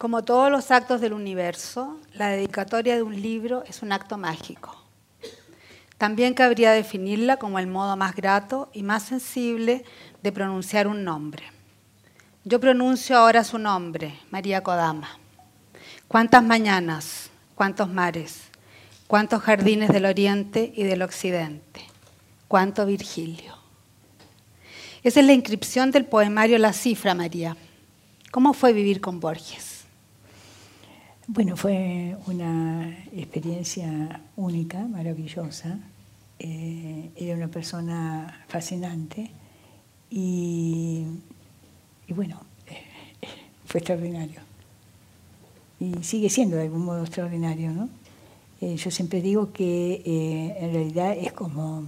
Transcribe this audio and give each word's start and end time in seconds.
Como 0.00 0.24
todos 0.24 0.50
los 0.50 0.70
actos 0.70 1.02
del 1.02 1.12
universo, 1.12 1.98
la 2.14 2.28
dedicatoria 2.28 2.96
de 2.96 3.02
un 3.02 3.20
libro 3.20 3.64
es 3.66 3.82
un 3.82 3.92
acto 3.92 4.16
mágico. 4.16 4.74
También 5.98 6.32
cabría 6.32 6.72
definirla 6.72 7.36
como 7.36 7.58
el 7.58 7.66
modo 7.66 7.98
más 7.98 8.16
grato 8.16 8.70
y 8.72 8.82
más 8.82 9.02
sensible 9.02 9.84
de 10.22 10.32
pronunciar 10.32 10.86
un 10.86 11.04
nombre. 11.04 11.42
Yo 12.44 12.58
pronuncio 12.60 13.18
ahora 13.18 13.44
su 13.44 13.58
nombre, 13.58 14.18
María 14.30 14.62
Kodama. 14.62 15.18
¿Cuántas 16.08 16.42
mañanas, 16.42 17.28
cuántos 17.54 17.90
mares, 17.90 18.44
cuántos 19.06 19.42
jardines 19.42 19.90
del 19.90 20.06
oriente 20.06 20.72
y 20.74 20.84
del 20.84 21.02
occidente, 21.02 21.82
cuánto 22.48 22.86
Virgilio? 22.86 23.54
Esa 25.02 25.20
es 25.20 25.26
la 25.26 25.34
inscripción 25.34 25.90
del 25.90 26.06
poemario 26.06 26.56
La 26.56 26.72
Cifra, 26.72 27.14
María. 27.14 27.54
¿Cómo 28.30 28.54
fue 28.54 28.72
vivir 28.72 29.02
con 29.02 29.20
Borges? 29.20 29.79
Bueno, 31.32 31.56
fue 31.56 32.16
una 32.26 32.90
experiencia 33.12 34.20
única, 34.34 34.80
maravillosa. 34.88 35.78
Eh, 36.40 37.10
era 37.14 37.36
una 37.36 37.46
persona 37.46 38.44
fascinante 38.48 39.30
y, 40.10 41.06
bueno, 42.08 42.40
eh, 42.66 42.82
fue 43.64 43.78
extraordinario. 43.78 44.40
Y 45.78 46.02
sigue 46.02 46.28
siendo 46.30 46.56
de 46.56 46.62
algún 46.62 46.84
modo 46.84 47.02
extraordinario, 47.02 47.70
¿no? 47.70 47.88
Eh, 48.60 48.74
yo 48.74 48.90
siempre 48.90 49.22
digo 49.22 49.52
que 49.52 50.02
en 50.58 50.72
realidad 50.72 51.16
es 51.16 51.32
como, 51.32 51.86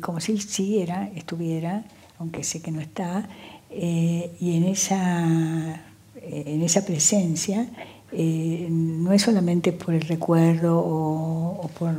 como 0.00 0.20
si 0.20 0.38
siguiera, 0.38 1.10
estuviera, 1.16 1.86
aunque 2.20 2.44
sé 2.44 2.62
que 2.62 2.70
no 2.70 2.80
está, 2.80 3.28
y 3.68 4.56
en 4.56 4.62
esa 4.62 5.91
en 6.24 6.62
esa 6.62 6.84
presencia, 6.84 7.68
eh, 8.14 8.68
no 8.70 9.12
es 9.12 9.22
solamente 9.22 9.72
por 9.72 9.94
el 9.94 10.02
recuerdo 10.02 10.78
o, 10.78 11.70
por 11.78 11.94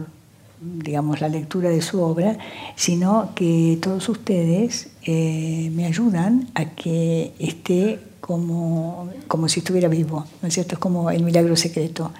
digamos, 0.61 1.19
la 1.19 1.27
lectura 1.27 1.69
de 1.69 1.81
su 1.81 2.01
obra, 2.01 2.37
sino 2.75 3.31
que 3.35 3.77
todos 3.81 4.07
ustedes 4.07 4.91
eh, 5.03 5.69
me 5.73 5.85
ayudan 5.85 6.49
a 6.53 6.65
que 6.69 7.33
esté 7.37 7.99
como, 8.21 9.09
como 9.27 9.49
si 9.49 9.59
estuviera 9.59 9.89
vivo, 9.89 10.25
¿no 10.41 10.47
es 10.47 10.53
cierto? 10.53 10.75
Es 10.75 10.79
como 10.79 11.09
el 11.11 11.23
milagro 11.23 11.57
secreto, 11.57 12.13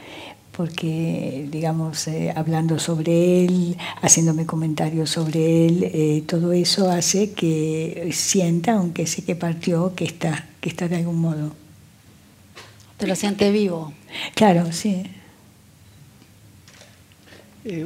porque, 0.52 1.48
digamos, 1.50 2.08
eh, 2.10 2.34
hablando 2.36 2.80
sobre 2.80 3.46
él, 3.46 3.78
haciéndome 4.02 4.46
comentarios 4.46 5.12
sobre 5.12 5.68
él, 5.68 6.24
todo 6.28 6.52
eso 6.52 6.90
hace 6.92 7.32
que 7.32 8.10
sienta, 8.12 8.74
aunque 8.74 9.08
sé 9.08 9.24
que 9.24 9.36
partió, 9.38 9.96
que 9.96 10.04
está, 10.04 10.48
que 10.60 10.68
está 10.68 10.90
de 10.90 10.98
algún 10.98 11.22
modo. 11.22 11.63
Te 13.04 13.10
lo 13.10 13.18
siente 13.18 13.52
vivo. 13.52 13.92
Claro, 14.34 14.72
sí. 14.72 15.04
Eh, 17.66 17.86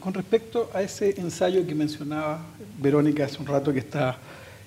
con 0.00 0.12
respecto 0.12 0.68
a 0.74 0.82
ese 0.82 1.14
ensayo 1.20 1.64
que 1.64 1.72
mencionaba 1.72 2.44
Verónica 2.82 3.26
hace 3.26 3.38
un 3.38 3.46
rato, 3.46 3.72
que, 3.72 3.78
está, 3.78 4.18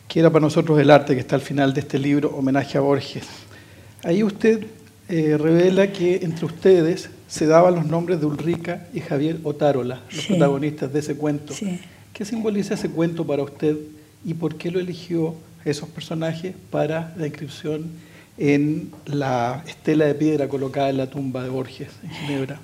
que 0.08 0.22
era 0.22 0.30
para 0.30 0.40
nosotros 0.40 0.80
el 0.80 0.90
arte, 0.90 1.16
que 1.16 1.20
está 1.20 1.36
al 1.36 1.42
final 1.42 1.74
de 1.74 1.82
este 1.82 2.00
libro, 2.00 2.30
Homenaje 2.30 2.78
a 2.78 2.80
Borges, 2.80 3.28
ahí 4.06 4.24
usted 4.24 4.68
eh, 5.10 5.38
revela 5.38 5.92
que 5.92 6.16
entre 6.24 6.46
ustedes 6.46 7.10
se 7.28 7.46
daban 7.46 7.76
los 7.76 7.86
nombres 7.86 8.22
de 8.22 8.26
Ulrica 8.26 8.88
y 8.94 9.02
Javier 9.02 9.40
Otárola, 9.44 10.00
los 10.16 10.28
protagonistas 10.28 10.94
de 10.94 11.00
ese 11.00 11.18
cuento. 11.18 11.54
¿Qué 12.14 12.24
simboliza 12.24 12.76
ese 12.76 12.90
cuento 12.90 13.28
para 13.28 13.44
usted 13.44 13.76
y 14.24 14.34
por 14.34 14.56
qué 14.56 14.72
lo 14.72 14.80
eligió 14.80 15.36
esos 15.66 15.90
personajes 15.90 16.56
para 16.72 17.14
la 17.18 17.28
inscripción 17.28 17.92
en 18.38 18.92
la 19.06 19.64
estela 19.68 20.06
de 20.06 20.16
piedra 20.16 20.48
colocada 20.48 20.90
en 20.90 20.98
la 20.98 21.10
tumba 21.10 21.44
de 21.44 21.50
Borges 21.50 21.90
en 22.04 22.10
Ginebra. 22.10 22.60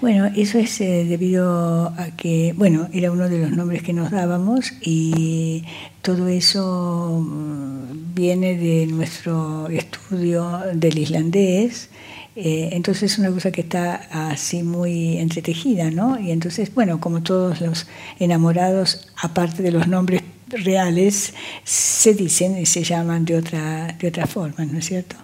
Bueno, 0.00 0.26
eso 0.36 0.58
es 0.58 0.80
eh, 0.80 1.04
debido 1.08 1.88
a 1.88 2.10
que, 2.16 2.54
bueno, 2.56 2.88
era 2.92 3.10
uno 3.10 3.28
de 3.28 3.38
los 3.38 3.50
nombres 3.50 3.82
que 3.82 3.92
nos 3.92 4.10
dábamos 4.10 4.72
y 4.80 5.64
todo 6.02 6.28
eso 6.28 7.20
mm, 7.20 8.14
viene 8.14 8.56
de 8.56 8.86
nuestro 8.86 9.68
estudio 9.68 10.60
del 10.72 10.98
islandés. 10.98 11.90
Eh, 12.34 12.70
entonces 12.72 13.12
es 13.12 13.18
una 13.18 13.30
cosa 13.30 13.52
que 13.52 13.60
está 13.60 14.30
así 14.30 14.62
muy 14.62 15.18
entretejida, 15.18 15.90
¿no? 15.90 16.18
Y 16.18 16.30
entonces, 16.30 16.74
bueno, 16.74 16.98
como 17.00 17.22
todos 17.22 17.60
los 17.60 17.86
enamorados, 18.18 19.08
aparte 19.20 19.62
de 19.62 19.72
los 19.72 19.86
nombres 19.86 20.22
reales 20.52 21.34
se 21.64 22.14
dicen 22.14 22.58
y 22.58 22.66
se 22.66 22.84
llaman 22.84 23.24
de 23.24 23.36
otra, 23.36 23.96
de 23.98 24.08
otra 24.08 24.26
forma, 24.26 24.64
¿no 24.64 24.78
es 24.78 24.86
cierto? 24.86 25.16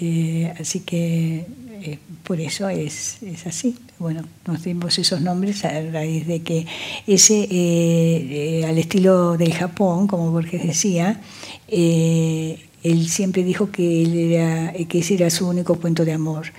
Eh, 0.00 0.52
así 0.60 0.80
que 0.80 1.44
eh, 1.82 1.98
por 2.22 2.40
eso 2.40 2.68
es, 2.68 3.22
es, 3.22 3.46
así. 3.46 3.76
Bueno, 3.98 4.22
nos 4.46 4.62
dimos 4.62 4.98
esos 4.98 5.20
nombres 5.20 5.64
a 5.64 5.80
raíz 5.90 6.26
de 6.26 6.42
que 6.42 6.66
ese, 7.06 7.48
eh, 7.50 8.64
al 8.66 8.78
estilo 8.78 9.36
del 9.36 9.52
Japón, 9.54 10.06
como 10.06 10.30
Borges 10.30 10.64
decía, 10.64 11.20
él 11.68 13.08
siempre 13.08 13.42
dijo 13.42 13.70
que, 13.72 14.02
él 14.02 14.32
era, 14.32 14.72
que 14.72 15.00
ese 15.00 15.14
era 15.14 15.30
su 15.30 15.48
único 15.48 15.76
cuento 15.76 16.04
de 16.04 16.12
amor. 16.12 16.52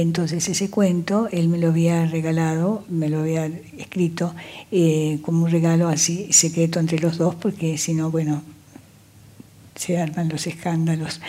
Entonces 0.00 0.46
ese 0.46 0.68
cuento 0.68 1.26
él 1.32 1.48
me 1.48 1.56
lo 1.56 1.68
había 1.68 2.04
regalado, 2.04 2.84
me 2.90 3.08
lo 3.08 3.20
había 3.20 3.46
escrito 3.78 4.34
eh, 4.70 5.20
como 5.22 5.44
un 5.44 5.50
regalo 5.50 5.88
así 5.88 6.30
secreto 6.32 6.78
entre 6.78 6.98
los 6.98 7.16
dos, 7.16 7.34
porque 7.34 7.78
si 7.78 7.94
no, 7.94 8.10
bueno, 8.10 8.42
se 9.74 9.96
arman 9.96 10.28
los 10.28 10.46
escándalos. 10.46 11.22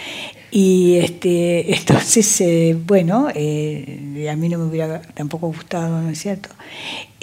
Y 0.51 0.95
este, 0.95 1.73
entonces, 1.77 2.41
eh, 2.41 2.77
bueno, 2.85 3.29
eh, 3.33 4.27
a 4.29 4.35
mí 4.35 4.49
no 4.49 4.57
me 4.57 4.65
hubiera 4.65 5.01
tampoco 5.01 5.47
gustado, 5.47 6.01
¿no 6.01 6.09
es 6.09 6.19
cierto? 6.19 6.49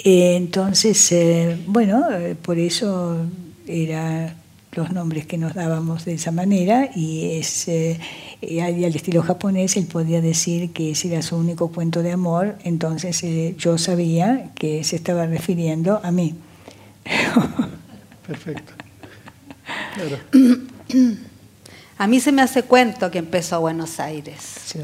entonces, 0.07 1.13
bueno, 1.65 2.03
por 2.43 2.59
eso 2.59 3.25
era 3.67 4.35
los 4.75 4.91
nombres 4.91 5.25
que 5.25 5.37
nos 5.37 5.53
dábamos 5.53 6.05
de 6.05 6.13
esa 6.13 6.31
manera 6.31 6.89
y 6.95 7.37
es 7.37 7.67
eh, 7.67 7.99
al 8.61 8.95
estilo 8.95 9.23
japonés 9.23 9.77
él 9.77 9.85
podía 9.85 10.21
decir 10.21 10.71
que 10.73 10.91
ese 10.91 11.07
era 11.11 11.21
su 11.21 11.37
único 11.37 11.71
cuento 11.71 12.03
de 12.03 12.11
amor, 12.11 12.57
entonces 12.63 13.23
eh, 13.23 13.55
yo 13.57 13.77
sabía 13.77 14.51
que 14.55 14.83
se 14.83 14.97
estaba 14.97 15.25
refiriendo 15.25 16.01
a 16.03 16.11
mí. 16.11 16.35
Perfecto. 18.27 18.73
A 21.97 22.07
mí 22.07 22.19
se 22.19 22.33
me 22.33 22.41
hace 22.41 22.63
cuento 22.63 23.09
que 23.09 23.19
empezó 23.19 23.61
Buenos 23.61 24.01
Aires. 24.01 24.75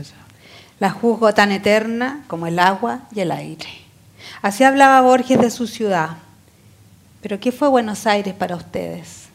La 0.79 0.91
juzgo 0.91 1.34
tan 1.34 1.52
eterna 1.52 2.23
como 2.28 2.47
el 2.47 2.58
agua 2.58 3.02
y 3.13 3.19
el 3.19 3.31
aire. 3.31 3.68
Así 4.41 4.63
hablaba 4.63 5.02
Borges 5.02 5.38
de 5.40 5.52
su 5.52 5.68
ciudad. 5.68 6.12
Pero 7.22 7.40
¿qué 7.40 7.52
fue 7.52 7.68
Buenos 7.68 8.08
Aires 8.08 8.34
para 8.34 8.56
ustedes? 8.56 9.31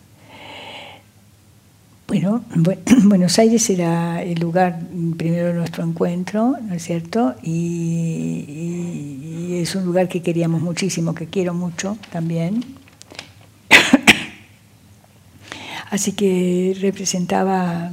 Bueno, 2.08 2.44
Buenos 3.02 3.38
Aires 3.40 3.68
era 3.68 4.22
el 4.22 4.38
lugar 4.38 4.78
primero 5.16 5.48
de 5.48 5.54
nuestro 5.54 5.82
encuentro, 5.82 6.56
¿no 6.62 6.74
es 6.74 6.84
cierto? 6.84 7.34
Y, 7.42 8.44
es 9.60 9.74
un 9.74 9.84
lugar 9.84 10.08
que 10.08 10.22
queríamos 10.22 10.62
muchísimo, 10.62 11.16
que 11.16 11.26
quiero 11.26 11.52
mucho 11.52 11.98
también. 12.12 12.64
Así 15.90 16.12
que 16.12 16.76
representaba, 16.80 17.90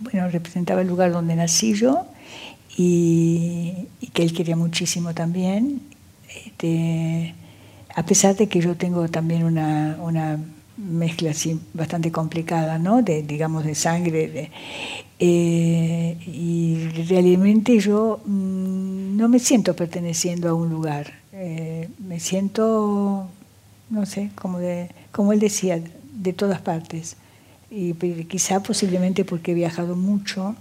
bueno, 0.00 0.28
representaba 0.28 0.82
el 0.82 0.88
lugar 0.88 1.10
donde 1.10 1.34
nací 1.34 1.72
yo 1.72 2.04
y, 2.76 3.88
que 4.12 4.22
él 4.22 4.34
quería 4.34 4.56
muchísimo 4.56 5.14
también. 5.14 5.80
Este, 6.44 7.34
a 7.94 8.04
pesar 8.04 8.36
de 8.36 8.48
que 8.48 8.60
yo 8.60 8.76
tengo 8.76 9.08
también 9.08 9.44
una 9.44 9.96
mezcla 10.80 11.30
así 11.30 11.60
bastante 11.74 12.10
complicada, 12.10 12.78
¿no? 12.78 13.02
De, 13.02 13.22
digamos, 13.22 13.64
de 13.64 13.74
sangre. 13.74 14.50
Eh, 15.18 16.16
y 16.26 16.88
realmente 17.08 17.78
yo 17.78 18.20
mm, 18.24 19.16
no 19.16 19.28
me 19.28 19.38
siento 19.38 19.76
perteneciendo 19.76 20.48
a 20.48 20.54
un 20.54 20.70
lugar. 20.70 21.12
Eh, 21.32 21.88
me 21.98 22.20
siento, 22.20 23.28
no 23.90 24.06
sé, 24.06 24.30
como, 24.34 24.58
de, 24.58 24.90
como 25.12 25.32
él 25.32 25.40
decía, 25.40 25.80
de 26.12 26.32
todas 26.32 26.60
partes. 26.60 27.16
Y 27.70 27.94
quizá 28.24 28.60
posiblemente 28.62 29.24
porque 29.24 29.52
he 29.52 29.54
viajado 29.54 29.94
mucho 29.94 30.56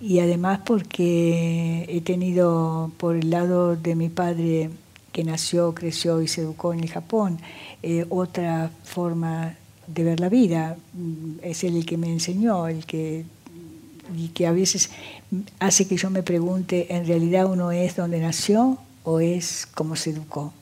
y 0.00 0.20
además 0.20 0.60
porque 0.64 1.86
he 1.88 2.00
tenido 2.02 2.92
por 2.98 3.16
el 3.16 3.30
lado 3.30 3.74
de 3.74 3.96
mi 3.96 4.08
padre 4.08 4.70
que 5.10 5.24
nació, 5.24 5.74
creció 5.74 6.22
y 6.22 6.28
se 6.28 6.42
educó 6.42 6.72
en 6.72 6.80
el 6.80 6.90
Japón, 6.90 7.38
eh, 7.82 8.06
otra 8.08 8.70
forma 8.84 9.56
de 9.86 10.04
ver 10.04 10.20
la 10.20 10.28
vida. 10.28 10.76
Mm, 10.94 11.38
es 11.42 11.64
él 11.64 11.76
el 11.76 11.86
que 11.86 11.96
me 11.96 12.10
enseñó, 12.10 12.68
el 12.68 12.84
que, 12.86 13.24
y 14.16 14.28
que 14.28 14.46
a 14.46 14.52
veces 14.52 14.90
hace 15.58 15.86
que 15.86 15.96
yo 15.96 16.10
me 16.10 16.22
pregunte, 16.22 16.94
¿en 16.94 17.06
realidad 17.06 17.46
uno 17.46 17.72
es 17.72 17.96
donde 17.96 18.20
nació 18.20 18.78
o 19.04 19.20
es 19.20 19.66
como 19.66 19.96
se 19.96 20.10
educó? 20.10 20.52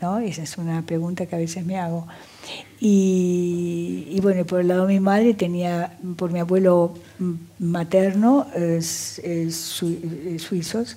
¿No? 0.00 0.18
Esa 0.18 0.42
es 0.42 0.58
una 0.58 0.82
pregunta 0.82 1.26
que 1.26 1.36
a 1.36 1.38
veces 1.38 1.64
me 1.64 1.78
hago. 1.78 2.06
Y, 2.80 4.18
bueno, 4.20 4.44
por 4.44 4.60
el 4.60 4.68
lado 4.68 4.88
de 4.88 4.94
mi 4.94 5.00
madre 5.00 5.34
tenía, 5.34 5.96
por 6.16 6.32
mi 6.32 6.40
abuelo 6.40 6.94
materno, 7.60 8.48
suizos, 10.38 10.96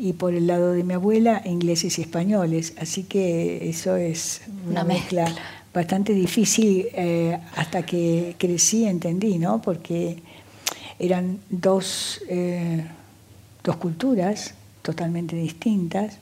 y 0.00 0.14
por 0.14 0.34
el 0.34 0.46
lado 0.46 0.72
de 0.72 0.82
mi 0.82 0.94
abuela, 0.94 1.42
ingleses 1.44 1.98
y 1.98 2.02
españoles. 2.02 2.72
Así 2.78 3.04
que 3.04 3.68
eso 3.68 3.96
es 3.96 4.40
una, 4.66 4.82
mezcla. 4.82 5.30
Bastante 5.72 6.12
difícil 6.12 6.88
eh, 6.92 7.38
hasta 7.56 7.84
que 7.84 8.34
crecí, 8.38 8.86
entendí, 8.86 9.38
¿no? 9.38 9.62
Porque 9.62 10.22
eran 10.98 11.40
dos, 11.48 12.20
eh, 12.28 12.84
dos 13.62 13.76
culturas 13.76 14.54
totalmente 14.82 15.36
distintas 15.36 16.18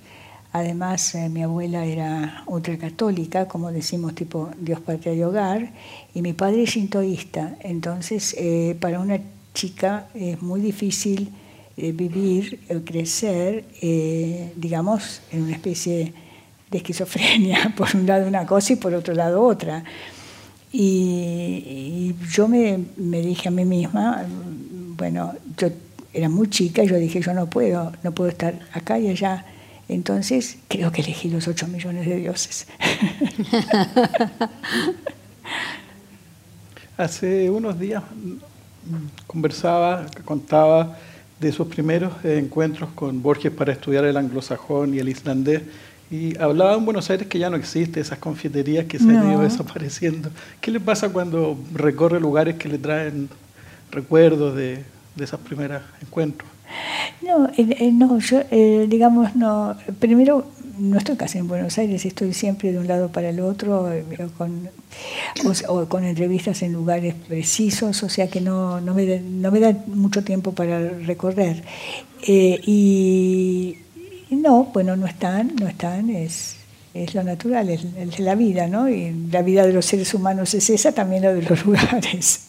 Además, 0.51 1.15
eh, 1.15 1.29
mi 1.29 1.43
abuela 1.43 1.85
era 1.85 2.43
ultracatólica, 2.47 3.47
como 3.47 3.71
decimos, 3.71 4.15
tipo 4.15 4.51
Dios, 4.59 4.81
patria 4.81 5.13
y 5.13 5.23
hogar, 5.23 5.73
y 6.15 6.23
mi 6.23 6.33
padre 6.33 6.63
es 6.63 6.71
shintoísta. 6.71 7.59
Entonces, 7.61 8.35
para 8.81 8.99
una 8.99 9.21
chica 9.53 10.09
es 10.15 10.41
muy 10.41 10.61
difícil 10.61 11.31
eh, 11.77 11.93
vivir, 11.93 12.61
crecer, 12.85 13.65
digamos, 14.57 15.21
en 15.31 15.43
una 15.43 15.53
especie 15.53 16.15
de 16.71 16.79
esquizofrenia, 16.79 17.75
por 17.77 17.89
un 17.95 18.07
lado 18.07 18.27
una 18.27 18.47
cosa 18.47 18.73
y 18.73 18.77
por 18.77 18.95
otro 18.95 19.15
lado 19.15 19.43
otra. 19.43 19.85
Y, 20.73 22.15
yo 22.31 22.47
me, 22.49 22.79
me, 22.97 23.21
dije 23.23 23.49
a 23.49 23.51
mí 23.51 23.65
misma, 23.65 24.25
bueno, 24.97 25.35
yo 25.57 25.69
era 26.13 26.29
muy 26.29 26.49
chica 26.51 26.85
y 26.85 26.89
yo 26.89 26.97
dije, 26.97 27.21
yo 27.21 27.33
no 27.33 27.49
puedo, 27.49 27.93
no 28.03 28.13
puedo 28.13 28.31
estar 28.31 28.59
acá 28.73 28.99
y 28.99 29.09
allá 29.09 29.45
entonces, 29.89 30.59
creo 30.69 30.93
que 30.93 31.01
elegí 31.01 31.31
los 31.31 31.49
8 31.49 31.67
millones 31.69 32.07
de 32.07 32.17
dioses. 32.17 32.67
Hace 36.99 37.49
unos 37.49 37.79
días 37.79 38.03
conversaba, 39.27 40.07
contaba 40.25 40.99
de 41.41 41.53
sus 41.53 41.69
primeros 41.69 42.13
encuentros 42.25 42.91
con 42.91 43.23
Borges 43.23 43.53
para 43.53 43.73
estudiar 43.73 44.05
el 44.05 44.17
anglosajón 44.17 44.95
y 44.95 44.99
el 44.99 45.09
islandés. 45.09 45.63
Y 46.11 46.39
hablaba 46.39 46.75
en 46.75 46.85
Buenos 46.85 47.11
Aires 47.11 47.29
que 47.29 47.39
ya 47.39 47.51
no 47.51 47.57
existe 47.57 48.01
esas 48.01 48.19
confiterías 48.19 48.87
que 48.87 48.99
se 48.99 49.05
han 49.11 49.31
ido 49.31 49.43
desapareciendo. 49.43 50.31
¿Qué 50.61 50.71
le 50.71 50.81
pasa 50.81 51.11
cuando 51.11 51.59
recorre 51.75 52.19
lugares 52.19 52.57
que 52.57 52.69
le 52.69 52.79
traen 52.79 53.29
recuerdos 53.91 54.57
de, 54.57 54.85
de 55.17 55.25
esos 55.25 55.39
primeros 55.41 55.83
encuentros? 56.01 56.49
No, 57.23 57.49
eh, 57.57 57.91
no, 57.93 58.19
yo, 58.19 58.41
eh, 58.51 58.87
digamos, 58.89 59.35
no. 59.35 59.77
Primero, 59.99 60.47
no 60.79 60.97
estoy 60.97 61.17
casi 61.17 61.39
en 61.39 61.49
Buenos 61.49 61.77
Aires, 61.79 62.05
estoy 62.07 62.33
siempre 62.33 62.73
de 62.73 62.79
un 62.79 62.87
lado 62.87 63.11
para 63.11 63.31
el 63.31 63.41
otro, 63.41 63.93
eh, 63.93 64.05
con, 64.37 64.71
o, 65.69 65.85
con 65.87 66.05
entrevistas 66.05 66.63
en 66.63 66.73
lugares 66.73 67.15
precisos, 67.15 68.03
o 68.03 68.09
sea 68.09 68.29
que 68.29 68.41
no, 68.41 68.81
no, 68.81 68.95
me, 68.95 69.21
no 69.21 69.51
me 69.51 69.61
da 69.61 69.75
mucho 69.89 70.23
tiempo 70.23 70.53
para 70.53 70.89
recorrer. 70.89 71.65
y, 72.27 73.79
no, 74.37 74.65
bueno, 74.65 74.97
no 74.97 75.07
están, 75.07 75.57
no 75.57 75.69
están, 75.69 76.11
es, 76.11 76.57
es 76.95 77.15
lo 77.15 77.23
natural, 77.23 77.69
es, 77.71 77.85
es, 77.97 78.19
la 78.19 78.35
vida, 78.35 78.67
¿no? 78.67 78.89
Y 78.89 79.13
la 79.31 79.43
vida 79.43 79.67
de 79.67 79.73
los 79.73 79.87
seres 79.87 80.13
humanos 80.15 80.55
es 80.55 80.69
esa, 80.71 80.93
también 80.93 81.23
la 81.23 81.33
de 81.33 81.43
los 81.43 81.65
lugares. 81.67 82.49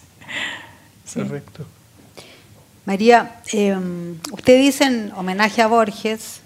Correcto. 1.14 1.66
María, 2.86 3.42
em, 3.52 4.18
usted 4.32 4.60
dice 4.60 4.86
en 4.86 5.12
homenaje 5.16 5.62
a 5.62 5.68
Borges 5.68 6.42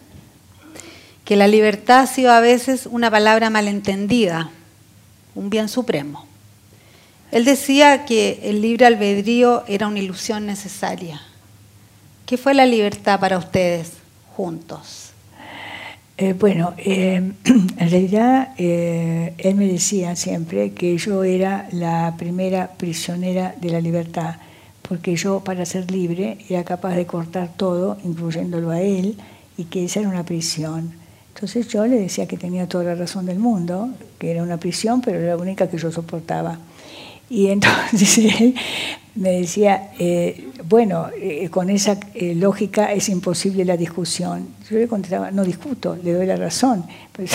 que 1.25 1.35
la 1.35 1.47
libertad 1.47 2.01
ha 2.01 2.07
sido 2.07 2.31
a 2.31 2.41
veces 2.41 2.85
una 2.85 3.09
palabra 3.09 3.49
malentendida, 3.49 4.49
un 5.35 5.49
bien 5.49 5.69
supremo. 5.69 6.27
Él 7.31 7.45
decía 7.45 8.05
que 8.05 8.41
el 8.43 8.61
libre 8.61 8.85
albedrío 8.85 9.63
era 9.67 9.87
una 9.87 9.99
ilusión 9.99 10.45
necesaria. 10.45 11.21
¿Qué 12.25 12.37
fue 12.37 12.53
la 12.53 12.65
libertad 12.65 13.19
para 13.19 13.37
ustedes 13.37 13.93
juntos? 14.35 15.02
Eh, 16.17 16.33
bueno, 16.33 16.73
eh, 16.77 17.15
en 17.45 17.89
realidad 17.89 18.49
eh, 18.57 19.33
él 19.37 19.55
me 19.55 19.67
decía 19.67 20.15
siempre 20.15 20.73
que 20.73 20.97
yo 20.97 21.23
era 21.23 21.67
la 21.71 22.15
primera 22.17 22.71
prisionera 22.77 23.55
de 23.59 23.69
la 23.69 23.81
libertad 23.81 24.35
porque 24.83 25.15
yo 25.15 25.39
para 25.39 25.65
ser 25.65 25.89
libre 25.89 26.37
era 26.49 26.63
capaz 26.63 26.93
de 26.95 27.07
cortar 27.07 27.49
todo, 27.55 27.97
incluyéndolo 28.03 28.69
a 28.69 28.81
él, 28.81 29.17
y 29.57 29.63
que 29.63 29.85
esa 29.85 30.01
era 30.01 30.09
una 30.09 30.23
prisión. 30.23 30.91
Entonces 31.33 31.67
yo 31.69 31.87
le 31.87 31.99
decía 31.99 32.27
que 32.27 32.37
tenía 32.37 32.67
toda 32.67 32.83
la 32.83 32.95
razón 32.95 33.25
del 33.25 33.39
mundo, 33.39 33.89
que 34.19 34.29
era 34.29 34.43
una 34.43 34.57
prisión, 34.57 35.01
pero 35.01 35.17
era 35.19 35.35
la 35.35 35.41
única 35.41 35.67
que 35.67 35.77
yo 35.77 35.91
soportaba. 35.91 36.59
Y 37.29 37.47
entonces 37.47 38.17
él 38.41 38.55
me 39.15 39.31
decía, 39.31 39.91
eh, 39.99 40.49
bueno, 40.67 41.07
eh, 41.15 41.49
con 41.49 41.69
esa 41.69 41.99
eh, 42.15 42.33
lógica 42.33 42.91
es 42.91 43.09
imposible 43.09 43.63
la 43.63 43.77
discusión. 43.77 44.47
Yo 44.69 44.77
le 44.77 44.87
contestaba, 44.87 45.29
no 45.29 45.43
discuto, 45.43 45.95
le 46.03 46.13
doy 46.13 46.25
la 46.25 46.35
razón. 46.35 46.85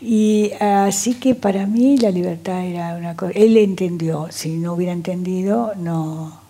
y 0.00 0.50
así 0.58 1.14
que 1.14 1.36
para 1.36 1.66
mí 1.66 1.96
la 1.98 2.10
libertad 2.10 2.64
era 2.64 2.96
una 2.96 3.14
cosa, 3.14 3.32
él 3.36 3.56
entendió, 3.56 4.26
si 4.30 4.56
no 4.56 4.72
hubiera 4.74 4.92
entendido 4.92 5.74
no, 5.76 6.40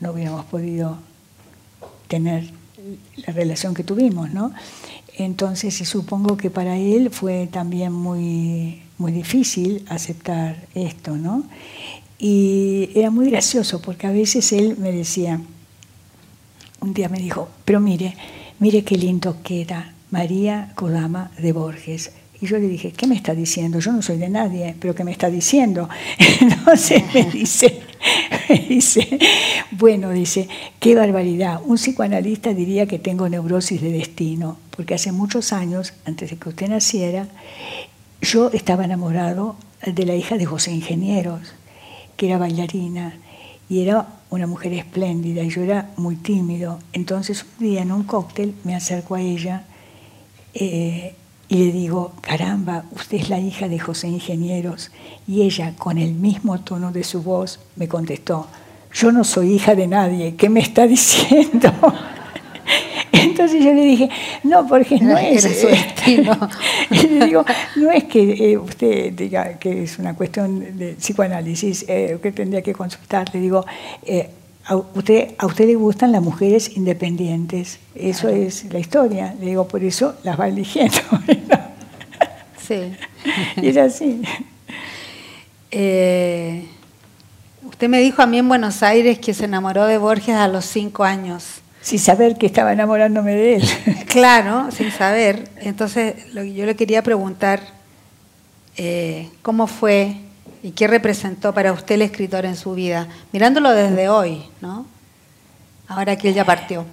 no 0.00 0.12
hubiéramos 0.12 0.46
podido 0.46 0.96
tener 2.08 2.50
la 3.16 3.32
relación 3.34 3.74
que 3.74 3.84
tuvimos, 3.84 4.30
¿no? 4.32 4.52
Entonces 5.18 5.76
supongo 5.86 6.38
que 6.38 6.48
para 6.48 6.78
él 6.78 7.10
fue 7.10 7.46
también 7.52 7.92
muy, 7.92 8.80
muy 9.00 9.12
difícil 9.12 9.84
aceptar 9.88 10.56
esto, 10.74 11.16
¿no? 11.16 11.44
Y 12.18 12.90
era 12.94 13.10
muy 13.10 13.30
gracioso 13.30 13.80
porque 13.80 14.06
a 14.06 14.12
veces 14.12 14.52
él 14.52 14.76
me 14.78 14.92
decía, 14.92 15.40
un 16.80 16.92
día 16.92 17.08
me 17.08 17.18
dijo, 17.18 17.48
pero 17.64 17.80
mire, 17.80 18.14
mire 18.58 18.84
qué 18.84 18.96
lindo 18.96 19.38
queda 19.42 19.94
María 20.10 20.72
Kodama 20.74 21.30
de 21.38 21.52
Borges. 21.52 22.12
Y 22.42 22.46
yo 22.46 22.58
le 22.58 22.68
dije, 22.68 22.92
¿qué 22.92 23.06
me 23.06 23.14
está 23.14 23.34
diciendo? 23.34 23.80
Yo 23.80 23.92
no 23.92 24.02
soy 24.02 24.18
de 24.18 24.28
nadie, 24.28 24.74
pero 24.78 24.94
¿qué 24.94 25.04
me 25.04 25.12
está 25.12 25.30
diciendo? 25.30 25.88
Entonces 26.40 27.02
me 27.14 27.24
dice, 27.24 27.80
me 28.48 28.58
dice, 28.58 29.18
bueno, 29.72 30.10
dice, 30.10 30.48
qué 30.78 30.94
barbaridad. 30.94 31.60
Un 31.64 31.76
psicoanalista 31.76 32.52
diría 32.52 32.86
que 32.86 32.98
tengo 32.98 33.28
neurosis 33.28 33.80
de 33.80 33.92
destino, 33.92 34.58
porque 34.70 34.94
hace 34.94 35.12
muchos 35.12 35.52
años, 35.52 35.92
antes 36.04 36.30
de 36.30 36.36
que 36.36 36.48
usted 36.48 36.68
naciera, 36.68 37.28
yo 38.20 38.50
estaba 38.52 38.84
enamorado 38.84 39.56
de 39.84 40.06
la 40.06 40.14
hija 40.14 40.36
de 40.36 40.46
José 40.46 40.72
Ingenieros 40.72 41.54
que 42.16 42.26
era 42.26 42.36
bailarina 42.36 43.14
y 43.70 43.80
era 43.80 44.06
una 44.28 44.46
mujer 44.46 44.74
espléndida 44.74 45.42
y 45.42 45.48
yo 45.48 45.62
era 45.62 45.90
muy 45.96 46.16
tímido. 46.16 46.78
Entonces 46.92 47.46
un 47.58 47.66
día 47.66 47.80
en 47.80 47.92
un 47.92 48.02
cóctel 48.02 48.54
me 48.62 48.74
acerco 48.74 49.14
a 49.14 49.22
ella 49.22 49.64
eh, 50.52 51.14
y 51.48 51.56
le 51.56 51.72
digo, 51.72 52.12
caramba, 52.20 52.84
usted 52.92 53.16
es 53.16 53.30
la 53.30 53.40
hija 53.40 53.68
de 53.68 53.78
José 53.78 54.08
Ingenieros. 54.08 54.90
Y 55.26 55.42
ella, 55.42 55.74
con 55.78 55.96
el 55.96 56.12
mismo 56.12 56.60
tono 56.60 56.92
de 56.92 57.04
su 57.04 57.22
voz, 57.22 57.58
me 57.76 57.88
contestó, 57.88 58.46
yo 58.92 59.10
no 59.12 59.24
soy 59.24 59.54
hija 59.54 59.74
de 59.74 59.86
nadie, 59.86 60.36
¿qué 60.36 60.50
me 60.50 60.60
está 60.60 60.86
diciendo? 60.86 61.72
Entonces 63.40 63.64
yo 63.64 63.72
le 63.72 63.80
dije, 63.86 64.10
no, 64.42 64.66
porque 64.66 65.00
no, 65.00 65.16
es 65.16 65.44
su 65.44 65.66
destino. 65.66 66.38
le 66.90 67.24
digo, 67.24 67.42
no 67.76 67.90
es 67.90 68.04
que 68.04 68.52
eh, 68.52 68.58
usted 68.58 69.14
diga 69.14 69.58
que 69.58 69.84
es 69.84 69.98
una 69.98 70.14
cuestión 70.14 70.76
de 70.76 70.92
psicoanálisis 70.92 71.86
eh, 71.88 72.18
que 72.22 72.32
tendría 72.32 72.60
que 72.60 72.74
consultar. 72.74 73.34
Le 73.34 73.40
digo, 73.40 73.64
eh, 74.02 74.28
a, 74.66 74.76
usted, 74.76 75.36
a 75.38 75.46
usted 75.46 75.68
le 75.68 75.74
gustan 75.74 76.12
las 76.12 76.20
mujeres 76.20 76.76
independientes. 76.76 77.78
Eso 77.94 78.28
es 78.28 78.70
la 78.70 78.78
historia. 78.78 79.34
Le 79.40 79.46
digo, 79.46 79.66
por 79.66 79.82
eso 79.82 80.16
las 80.22 80.38
va 80.38 80.46
eligiendo. 80.46 80.98
sí. 82.68 82.92
Y 83.56 83.68
es 83.68 83.76
así. 83.78 84.20
usted 87.66 87.88
me 87.88 88.00
dijo 88.00 88.20
a 88.20 88.26
mí 88.26 88.36
en 88.36 88.50
Buenos 88.50 88.82
Aires 88.82 89.18
que 89.18 89.32
se 89.32 89.46
enamoró 89.46 89.86
de 89.86 89.96
Borges 89.96 90.34
a 90.34 90.46
los 90.46 90.66
cinco 90.66 91.04
años 91.04 91.59
sin 91.82 91.98
saber 91.98 92.36
que 92.36 92.46
estaba 92.46 92.72
enamorándome 92.72 93.34
de 93.34 93.56
él. 93.56 93.62
Claro, 94.06 94.70
sin 94.72 94.90
saber. 94.90 95.48
Entonces, 95.60 96.34
lo 96.34 96.42
que 96.42 96.52
yo 96.52 96.66
le 96.66 96.74
quería 96.74 97.02
preguntar, 97.02 97.60
eh, 98.76 99.28
¿cómo 99.42 99.68
fue 99.68 100.16
y 100.64 100.72
qué 100.72 100.88
representó 100.88 101.54
para 101.54 101.72
usted 101.72 101.94
el 101.94 102.02
escritor 102.02 102.44
en 102.44 102.56
su 102.56 102.74
vida? 102.74 103.06
Mirándolo 103.32 103.70
desde 103.70 104.08
hoy, 104.08 104.42
¿no? 104.60 104.86
Ahora 105.86 106.16
que 106.16 106.28
él 106.28 106.34
ya 106.34 106.44
partió. 106.44 106.84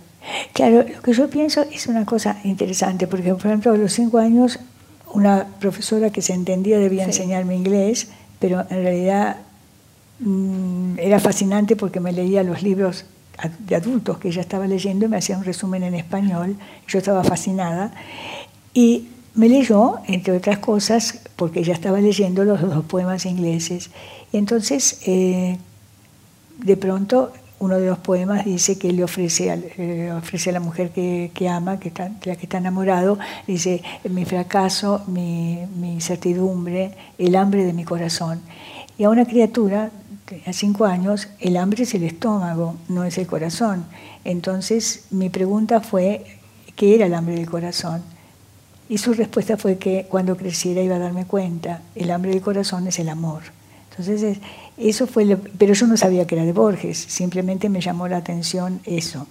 Claro, 0.54 0.86
lo 0.88 1.02
que 1.02 1.14
yo 1.14 1.30
pienso 1.30 1.66
es 1.72 1.88
una 1.88 2.06
cosa 2.06 2.38
interesante, 2.44 3.08
porque 3.08 3.34
por 3.34 3.48
ejemplo 3.48 3.72
a 3.72 3.78
los 3.78 3.94
cinco 3.94 4.20
años 4.20 4.60
una 5.14 5.48
profesora 5.60 6.10
que 6.10 6.22
se 6.22 6.34
entendía 6.34 6.78
debía 6.78 7.06
enseñarme 7.06 7.56
inglés, 7.56 8.10
pero 8.40 8.66
en 8.70 8.84
realidad 8.84 9.38
mm, 10.20 11.00
era 11.00 11.20
fascinante 11.20 11.76
porque 11.76 12.00
me 12.00 12.12
leía 12.12 12.44
los 12.44 12.62
libros 12.62 13.06
de 13.60 13.76
adultos 13.76 14.18
que 14.18 14.30
ella 14.30 14.42
estaba 14.42 14.68
leyendo 14.68 15.06
y 15.06 15.10
me 15.10 15.18
hacía 15.18 15.38
un 15.38 15.44
resumen 15.44 15.84
en 15.84 15.96
español. 15.96 16.56
Yo 16.88 17.00
estaba 17.00 17.24
fascinada. 17.24 17.92
Y 18.74 19.08
me 19.36 19.48
leyó, 19.50 20.00
entre 20.08 20.36
otras 20.36 20.58
cosas, 20.58 21.20
porque 21.36 21.60
ella 21.60 21.74
estaba 21.74 22.02
leyendo 22.02 22.44
los 22.44 22.62
dos 22.62 22.86
poemas 22.86 23.26
ingleses. 23.26 23.92
Y 24.32 24.38
entonces, 24.38 25.02
eh, 25.06 25.58
de 26.58 26.78
pronto, 26.78 27.32
uno 27.60 27.80
de 27.80 27.88
los 27.88 28.00
poemas 28.00 28.46
dice 28.46 28.78
que 28.78 28.92
le 28.92 29.04
ofrece 29.04 29.52
a, 29.52 30.18
ofrece 30.18 30.50
a 30.50 30.54
la 30.54 30.60
mujer 30.60 30.92
que, 30.92 31.50
ama, 31.50 31.80
que 31.80 31.90
está, 31.90 32.12
la 32.24 32.36
que 32.36 32.46
está 32.46 32.58
enamorado, 32.58 33.18
dice, 33.46 33.84
mi 34.10 34.26
fracaso, 34.26 35.04
mi, 35.08 35.60
mi 35.80 35.94
incertidumbre, 35.94 36.92
el 37.18 37.36
hambre 37.36 37.64
de 37.64 37.74
mi 37.74 37.84
corazón. 37.84 38.42
Y 38.98 39.04
a 39.04 39.10
una 39.10 39.26
criatura, 39.26 39.92
a 40.46 40.54
cinco 40.54 40.86
años, 40.86 41.30
el 41.40 41.58
hambre 41.58 41.84
es 41.84 41.94
el 41.94 42.04
estómago, 42.04 42.76
no 42.90 43.04
es 43.04 43.18
el 43.18 43.28
corazón. 43.28 43.86
Entonces 44.24 45.06
mi 45.10 45.30
pregunta 45.30 45.82
fue, 45.82 46.26
¿qué 46.76 46.96
era 46.96 47.06
el 47.06 47.14
hambre 47.14 47.36
del 47.36 47.50
corazón? 47.50 48.02
Y 48.90 48.98
su 48.98 49.14
respuesta 49.14 49.58
fue 49.58 49.78
que 49.78 50.06
cuando 50.10 50.38
creciera 50.38 50.82
iba 50.82 50.96
a 50.96 51.00
darme 51.00 51.26
cuenta, 51.26 51.82
el 51.96 52.12
hambre 52.12 52.32
del 52.32 52.42
corazón 52.42 52.88
es 52.88 53.00
el 53.00 53.10
amor. 53.10 53.44
Entonces, 53.90 54.38
eso 54.78 55.08
fue, 55.08 55.38
pero 55.58 55.74
yo 55.74 55.88
no 55.88 55.98
sabía 55.98 56.28
que 56.28 56.36
era 56.36 56.46
de 56.46 56.54
Borges, 56.54 56.98
simplemente 56.98 57.68
me 57.68 57.82
llamó 57.82 58.08
la 58.08 58.18
atención 58.18 58.80
eso. 58.86 59.28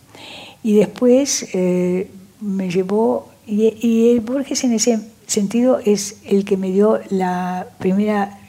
Y 0.62 0.74
después 0.74 1.48
eh, 1.52 2.10
me 2.40 2.68
llevó, 2.68 3.30
y, 3.46 4.10
el 4.10 4.20
Borges 4.20 4.64
en 4.64 4.72
ese 4.72 5.00
sentido 5.26 5.78
es 5.84 6.16
el 6.24 6.44
que 6.44 6.56
me 6.56 6.72
dio 6.72 7.00
la 7.10 7.68
primera, 7.78 8.40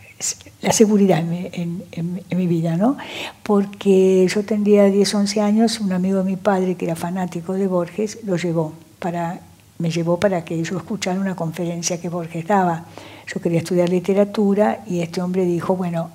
la 0.62 0.72
seguridad 0.72 1.20
en, 1.20 1.84
en, 1.92 2.38
mi 2.38 2.48
vida, 2.48 2.76
¿no? 2.76 2.98
Porque 3.44 4.28
yo 4.28 4.44
tendría 4.44 4.86
10, 4.86 5.14
11 5.14 5.42
años, 5.42 5.80
un 5.80 5.94
amigo 5.94 6.20
de 6.20 6.24
mi 6.24 6.36
padre 6.38 6.76
que 6.76 6.86
era 6.86 6.96
fanático 6.96 7.54
de 7.54 7.68
Borges, 7.68 8.20
lo 8.24 8.36
llevó 8.36 8.74
para 9.00 9.42
me 9.80 9.92
llevó 9.92 10.20
para 10.20 10.44
que 10.44 10.64
yo 10.64 10.78
escuchara 10.78 11.20
una 11.20 11.36
conferencia 11.36 12.02
que 12.02 12.10
Borges 12.10 12.48
daba. 12.48 12.86
Yo 13.32 13.40
quería 13.40 13.60
estudiar 13.60 13.90
literatura 13.90 14.84
y 14.88 15.02
este 15.02 15.22
hombre 15.22 15.46
dijo, 15.46 15.76
bueno, 15.76 16.10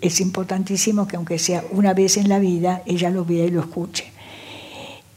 es 0.00 0.20
importantísimo 0.20 1.06
que 1.06 1.16
aunque 1.16 1.38
sea 1.38 1.64
una 1.72 1.92
vez 1.92 2.16
en 2.16 2.28
la 2.28 2.38
vida, 2.38 2.82
ella 2.86 3.10
lo 3.10 3.24
vea 3.24 3.44
y 3.44 3.50
lo 3.50 3.60
escuche. 3.60 4.04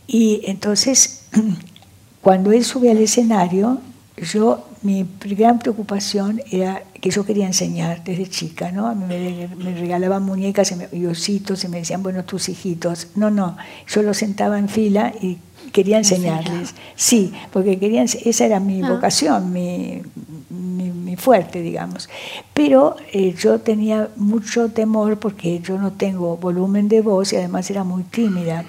Y 0.07 0.41
entonces, 0.45 1.27
cuando 2.21 2.51
él 2.51 2.65
sube 2.65 2.91
al 2.91 2.97
escenario, 2.97 3.79
yo, 4.17 4.65
mi 4.81 5.05
gran 5.21 5.59
preocupación 5.59 6.41
era 6.49 6.83
que 6.99 7.09
yo 7.11 7.25
quería 7.25 7.45
enseñar 7.45 8.03
desde 8.03 8.27
chica, 8.27 8.71
¿no? 8.71 8.87
A 8.87 8.95
mí 8.95 9.05
me, 9.07 9.73
regalaban 9.73 10.23
muñecas 10.23 10.73
y, 10.91 11.05
ositos 11.05 11.63
y 11.63 11.67
me 11.67 11.79
decían, 11.79 12.01
bueno, 12.01 12.23
tus 12.25 12.49
hijitos. 12.49 13.07
No, 13.15 13.29
no, 13.29 13.57
yo 13.87 14.01
los 14.01 14.17
sentaba 14.17 14.57
en 14.57 14.69
fila 14.69 15.13
y 15.21 15.37
quería 15.71 15.97
enseñarles. 15.97 16.73
Sí, 16.95 17.31
porque 17.51 17.77
querían, 17.79 18.07
esa 18.23 18.45
era 18.45 18.59
mi 18.59 18.81
ah. 18.81 18.89
vocación, 18.89 19.51
mi, 19.51 20.01
mi, 20.49 21.15
fuerte, 21.15 21.61
digamos. 21.61 22.09
Pero 22.53 22.95
eh, 23.11 23.35
yo 23.37 23.59
tenía 23.59 24.09
mucho 24.15 24.69
temor 24.69 25.19
porque 25.19 25.59
yo 25.59 25.77
no 25.77 25.91
tengo 25.91 26.37
volumen 26.37 26.87
de 26.87 27.01
voz 27.01 27.33
y 27.33 27.35
además 27.35 27.69
era 27.69 27.83
muy 27.83 28.03
tímida. 28.03 28.65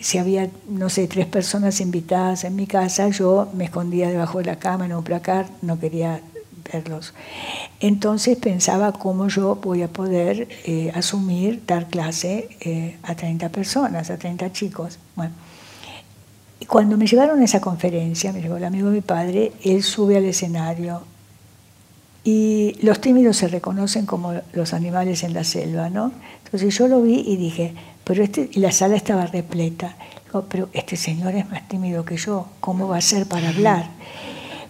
Si 0.00 0.18
había, 0.18 0.48
no 0.68 0.88
sé, 0.88 1.06
tres 1.08 1.26
personas 1.26 1.80
invitadas 1.80 2.44
en 2.44 2.56
mi 2.56 2.66
casa, 2.66 3.08
yo 3.08 3.48
me 3.54 3.64
escondía 3.64 4.08
debajo 4.08 4.38
de 4.38 4.44
la 4.44 4.56
cama 4.56 4.86
en 4.86 4.94
un 4.94 5.04
placar, 5.04 5.48
no 5.62 5.78
quería 5.78 6.20
verlos. 6.72 7.14
Entonces 7.80 8.36
pensaba 8.36 8.92
cómo 8.92 9.28
yo 9.28 9.56
voy 9.56 9.82
a 9.82 9.88
poder 9.88 10.48
eh, 10.64 10.92
asumir, 10.94 11.62
dar 11.66 11.88
clase 11.88 12.48
eh, 12.60 12.96
a 13.02 13.14
30 13.14 13.48
personas, 13.50 14.10
a 14.10 14.18
30 14.18 14.52
chicos. 14.52 14.98
Bueno, 15.16 15.32
y 16.60 16.66
cuando 16.66 16.96
me 16.96 17.06
llevaron 17.06 17.40
a 17.40 17.44
esa 17.44 17.60
conferencia, 17.60 18.32
me 18.32 18.42
llevó 18.42 18.58
el 18.58 18.64
amigo 18.64 18.88
de 18.88 18.94
mi 18.96 19.00
padre, 19.00 19.52
él 19.64 19.82
sube 19.82 20.16
al 20.16 20.24
escenario 20.24 21.02
y 22.22 22.76
los 22.82 23.00
tímidos 23.00 23.38
se 23.38 23.48
reconocen 23.48 24.04
como 24.04 24.34
los 24.52 24.74
animales 24.74 25.22
en 25.24 25.32
la 25.32 25.42
selva, 25.42 25.88
¿no? 25.88 26.12
Entonces 26.44 26.76
yo 26.76 26.86
lo 26.86 27.00
vi 27.00 27.24
y 27.26 27.36
dije, 27.36 27.72
pero 28.04 28.22
este, 28.22 28.48
y 28.52 28.60
la 28.60 28.72
sala 28.72 28.96
estaba 28.96 29.26
repleta. 29.26 29.96
pero 30.48 30.68
este 30.72 30.96
señor 30.96 31.34
es 31.34 31.48
más 31.48 31.68
tímido 31.68 32.04
que 32.04 32.16
yo, 32.16 32.46
¿cómo 32.60 32.88
va 32.88 32.98
a 32.98 33.00
ser 33.00 33.26
para 33.26 33.48
hablar? 33.48 33.90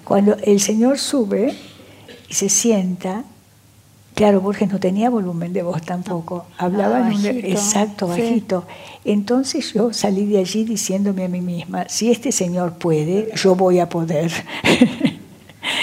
Cuando 0.05 0.37
el 0.43 0.61
señor 0.61 0.99
sube 0.99 1.55
y 2.29 2.35
se 2.35 2.49
sienta, 2.49 3.25
Claro, 4.15 4.43
Borges 4.43 4.71
no 4.71 4.79
tenía 4.79 5.09
volumen 5.09 5.53
de 5.55 5.63
voz 5.63 5.81
tampoco, 5.81 6.45
hablaba 6.59 6.99
en 6.99 7.17
un, 7.17 7.27
exacto, 7.27 8.07
bajito. 8.07 8.67
Entonces 9.05 9.73
yo 9.73 9.95
salí 9.95 10.27
de 10.27 10.39
allí 10.39 10.65
diciéndome 10.65 11.25
a 11.25 11.29
mí 11.29 11.41
misma, 11.41 11.89
si 11.89 12.11
este 12.11 12.31
señor 12.31 12.75
puede, 12.75 13.31
yo 13.35 13.55
voy 13.55 13.79
a 13.79 13.89
poder. 13.89 14.31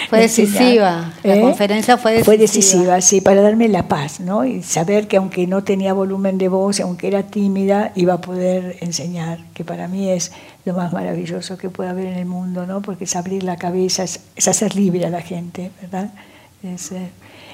Fue 0.10 0.20
decisiva, 0.20 1.14
la 1.24 1.36
¿Eh? 1.36 1.42
conferencia 1.42 1.98
fue 1.98 2.14
decisiva. 2.14 2.26
Fue 2.26 2.38
decisiva, 2.38 3.02
sí, 3.02 3.22
para 3.22 3.42
darme 3.42 3.68
la 3.68 3.88
paz, 3.88 4.20
¿no? 4.20 4.46
Y 4.46 4.64
saber 4.64 5.08
que 5.08 5.18
aunque 5.18 5.48
no 5.48 5.64
tenía 5.64 5.94
volumen 5.94 6.38
de 6.38 6.48
voz, 6.48 6.80
aunque 6.80 7.08
era 7.08 7.24
tímida, 7.24 7.92
iba 7.96 8.14
a 8.14 8.22
poder 8.22 8.78
enseñar, 8.82 9.40
que 9.54 9.64
para 9.64 9.88
mí 9.88 10.10
es 10.10 10.32
lo 10.66 10.74
más 10.74 10.94
maravilloso 10.94 11.58
que 11.58 11.70
puede 11.70 11.90
haber 11.90 12.08
en 12.08 12.20
el 12.20 12.26
mundo, 12.26 12.66
¿no? 12.66 12.82
Porque 12.82 13.06
es 13.06 13.16
abrir 13.16 13.44
la 13.44 13.58
cabeza, 13.58 14.04
es, 14.04 14.20
hacer 14.48 14.76
libre 14.76 15.06
a 15.06 15.10
la 15.10 15.22
gente, 15.22 15.72
¿verdad? 15.82 16.12
Es, 16.64 16.92
eh, 16.92 17.10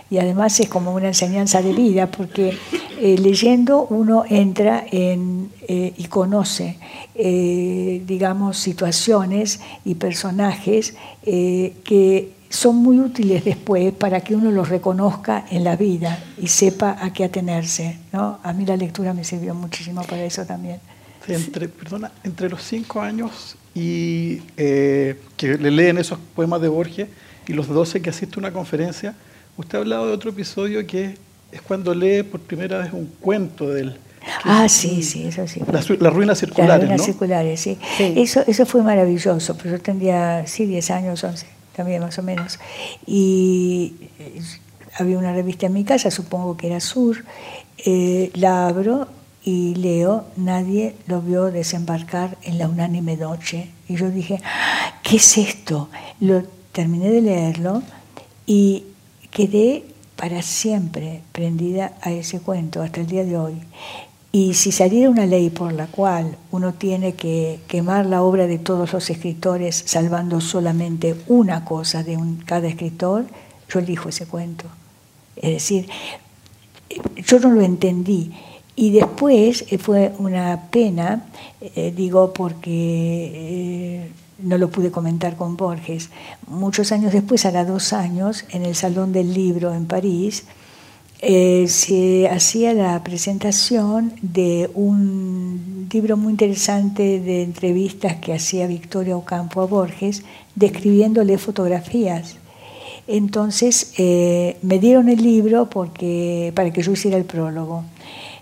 y 0.09 0.17
además 0.17 0.59
es 0.59 0.69
como 0.69 0.93
una 0.93 1.07
enseñanza 1.07 1.61
de 1.61 1.73
vida, 1.73 2.07
porque 2.07 2.57
eh, 2.99 3.17
leyendo 3.17 3.87
uno 3.89 4.23
entra 4.29 4.85
en, 4.91 5.49
eh, 5.67 5.93
y 5.97 6.05
conoce, 6.05 6.77
eh, 7.15 8.01
digamos, 8.05 8.57
situaciones 8.57 9.59
y 9.83 9.95
personajes 9.95 10.95
que 11.23 12.31
son 12.49 12.75
muy 12.75 12.99
útiles 12.99 13.43
después 13.43 13.91
para 13.93 14.21
que 14.21 14.35
uno 14.35 14.51
los 14.51 14.69
reconozca 14.69 15.45
en 15.49 15.63
la 15.63 15.75
vida 15.75 16.23
y 16.37 16.47
sepa 16.47 16.97
a 17.01 17.11
qué 17.11 17.23
atenerse. 17.23 17.97
¿no? 18.11 18.39
A 18.43 18.53
mí 18.53 18.65
la 18.65 18.77
lectura 18.77 19.13
me 19.13 19.23
sirvió 19.23 19.55
muchísimo 19.55 20.03
para 20.03 20.23
eso 20.23 20.45
también. 20.45 20.79
Entre, 21.27 21.67
perdona, 21.69 22.11
entre 22.23 22.49
los 22.49 22.61
cinco 22.61 23.01
años 23.01 23.57
y 23.73 24.37
que 24.55 25.57
le 25.59 25.71
leen 25.71 25.97
esos 25.97 26.19
poemas 26.35 26.61
de 26.61 26.67
Borges 26.67 27.07
y 27.47 27.53
los 27.53 27.67
doce 27.67 28.01
que 28.01 28.11
asiste 28.11 28.35
a 28.35 28.39
una 28.39 28.53
conferencia, 28.53 29.15
Usted 29.57 29.77
ha 29.77 29.81
hablado 29.81 30.07
de 30.07 30.13
otro 30.13 30.31
episodio 30.31 30.85
que 30.87 31.15
es 31.51 31.61
cuando 31.61 31.93
lee 31.93 32.23
por 32.23 32.39
primera 32.41 32.79
vez 32.79 32.91
un 32.91 33.05
cuento 33.19 33.69
del... 33.69 33.97
Ah, 34.43 34.67
sí, 34.69 35.03
sí, 35.03 35.25
eso 35.27 35.47
sí. 35.47 35.61
Las, 35.71 35.87
ruinas 35.87 36.39
circulares, 36.39 36.69
Las 36.69 36.79
ruinas 36.81 37.05
circulares, 37.05 37.59
sí. 37.59 37.77
Eso, 37.99 38.41
eso 38.47 38.65
fue 38.65 38.81
maravilloso, 38.81 39.55
pero 39.57 39.71
yo 39.71 39.81
tendría, 39.81 40.47
sí, 40.47 40.65
10 40.65 40.91
años, 40.91 41.23
11, 41.23 41.45
también 41.75 42.01
más 42.01 42.17
o 42.17 42.23
menos. 42.23 42.57
Y 43.05 43.93
eh, 44.19 44.41
había 44.97 45.17
una 45.17 45.33
revista 45.33 45.65
en 45.65 45.73
mi 45.73 45.83
casa, 45.83 46.09
supongo 46.09 46.55
que 46.55 46.67
era 46.67 46.79
Sur, 46.79 47.23
eh, 47.85 48.31
la 48.33 48.67
abro 48.67 49.07
y 49.43 49.75
leo, 49.75 50.25
nadie 50.37 50.95
lo 51.07 51.21
vio 51.21 51.51
desembarcar 51.51 52.37
en 52.43 52.57
la 52.57 52.69
unánime 52.69 53.17
noche. 53.17 53.69
Y 53.89 53.97
yo 53.97 54.09
dije, 54.09 54.39
ah, 54.43 54.99
¿qué 55.03 55.17
es 55.17 55.37
esto? 55.37 55.89
Lo 56.21 56.43
terminé 56.71 57.09
de 57.11 57.21
leerlo 57.21 57.83
y 58.45 58.85
quedé 59.33 59.83
para 60.15 60.41
siempre 60.41 61.21
prendida 61.31 61.93
a 62.01 62.11
ese 62.11 62.39
cuento 62.39 62.81
hasta 62.81 63.01
el 63.01 63.07
día 63.07 63.25
de 63.25 63.37
hoy. 63.37 63.55
Y 64.31 64.53
si 64.55 64.71
saliera 64.71 65.09
una 65.09 65.25
ley 65.25 65.49
por 65.49 65.73
la 65.73 65.87
cual 65.87 66.37
uno 66.51 66.73
tiene 66.73 67.13
que 67.13 67.59
quemar 67.67 68.05
la 68.05 68.23
obra 68.23 68.47
de 68.47 68.57
todos 68.57 68.93
los 68.93 69.09
escritores 69.09 69.83
salvando 69.85 70.41
solamente 70.41 71.15
una 71.27 71.65
cosa 71.65 72.03
de 72.03 72.17
un, 72.17 72.37
cada 72.37 72.67
escritor, 72.67 73.25
yo 73.69 73.79
elijo 73.79 74.09
ese 74.09 74.25
cuento. 74.25 74.65
Es 75.35 75.51
decir, 75.51 75.87
yo 77.25 77.39
no 77.39 77.51
lo 77.51 77.61
entendí. 77.61 78.31
Y 78.75 78.91
después 78.91 79.65
eh, 79.69 79.77
fue 79.77 80.13
una 80.17 80.69
pena, 80.71 81.27
eh, 81.61 81.93
digo, 81.95 82.33
porque 82.33 82.71
eh, 83.35 84.11
no 84.43 84.57
lo 84.57 84.69
pude 84.69 84.91
comentar 84.91 85.35
con 85.35 85.57
Borges. 85.57 86.09
Muchos 86.47 86.91
años 86.91 87.13
después, 87.13 87.45
hará 87.45 87.65
dos 87.65 87.93
años, 87.93 88.45
en 88.49 88.65
el 88.65 88.75
Salón 88.75 89.11
del 89.13 89.33
Libro 89.33 89.73
en 89.73 89.85
París, 89.85 90.45
eh, 91.25 91.67
se 91.69 92.27
hacía 92.27 92.73
la 92.73 93.01
presentación 93.01 94.11
de 94.21 94.69
un 94.73 95.87
libro 95.89 96.17
muy 96.17 96.31
interesante 96.31 97.21
de 97.21 97.43
entrevistas 97.43 98.17
que 98.17 98.33
hacía 98.33 98.67
Victoria 98.67 99.15
Ocampo 99.15 99.61
a 99.61 99.65
Borges, 99.65 100.23
describiéndole 100.55 101.37
fotografías. 101.37 102.35
Entonces 103.07 103.93
eh, 103.97 104.57
me 104.61 104.79
dieron 104.79 105.07
el 105.07 105.23
libro 105.23 105.69
porque, 105.69 106.51
para 106.55 106.73
que 106.73 106.81
yo 106.81 106.91
hiciera 106.91 107.15
el 107.15 107.25
prólogo. 107.25 107.85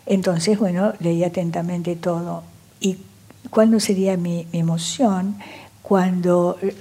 Entonces, 0.08 0.58
bueno, 0.58 0.94
leí 1.00 1.24
atentamente 1.24 1.96
todo. 1.96 2.42
¿Y 2.80 2.98
cuál 3.52 3.70
no 3.70 3.80
sería 3.80 4.18
mi, 4.18 4.48
mi 4.52 4.60
emoción 4.60 5.36
cuando 5.82 6.58
eh, 6.62 6.76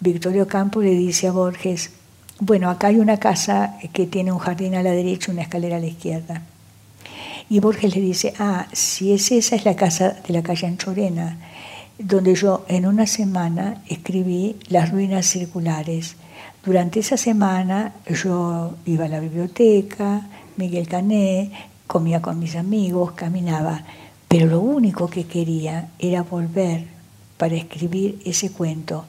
Victorio 0.00 0.46
Campo 0.46 0.80
le 0.80 0.90
dice 0.90 1.28
a 1.28 1.32
Borges, 1.32 1.90
bueno, 2.40 2.70
acá 2.70 2.88
hay 2.88 2.96
una 2.96 3.18
casa 3.18 3.76
que 3.92 4.06
tiene 4.06 4.30
un 4.30 4.38
jardín 4.38 4.76
a 4.76 4.82
la 4.82 4.92
derecha 4.92 5.30
y 5.30 5.34
una 5.34 5.42
escalera 5.42 5.76
a 5.76 5.80
la 5.80 5.86
izquierda. 5.86 6.42
Y 7.50 7.60
Borges 7.60 7.94
le 7.94 8.00
dice, 8.00 8.34
ah, 8.38 8.66
si 8.72 9.12
es 9.12 9.32
esa 9.32 9.56
es 9.56 9.64
la 9.64 9.74
casa 9.74 10.16
de 10.26 10.32
la 10.32 10.42
calle 10.42 10.66
Anchorena. 10.66 11.38
donde 11.98 12.36
yo 12.36 12.64
en 12.68 12.86
una 12.86 13.08
semana 13.08 13.82
escribí 13.88 14.54
Las 14.68 14.92
ruinas 14.92 15.26
circulares. 15.26 16.14
Durante 16.64 17.00
esa 17.00 17.16
semana 17.16 17.92
yo 18.06 18.76
iba 18.86 19.06
a 19.06 19.08
la 19.08 19.18
biblioteca, 19.18 20.28
Miguel 20.56 20.86
Cané, 20.86 21.50
comía 21.88 22.22
con 22.22 22.38
mis 22.38 22.54
amigos, 22.54 23.12
caminaba, 23.12 23.82
pero 24.28 24.46
lo 24.46 24.60
único 24.60 25.08
que 25.08 25.24
quería 25.24 25.88
era 25.98 26.22
volver 26.22 26.97
para 27.38 27.56
escribir 27.56 28.20
ese 28.24 28.50
cuento, 28.50 29.06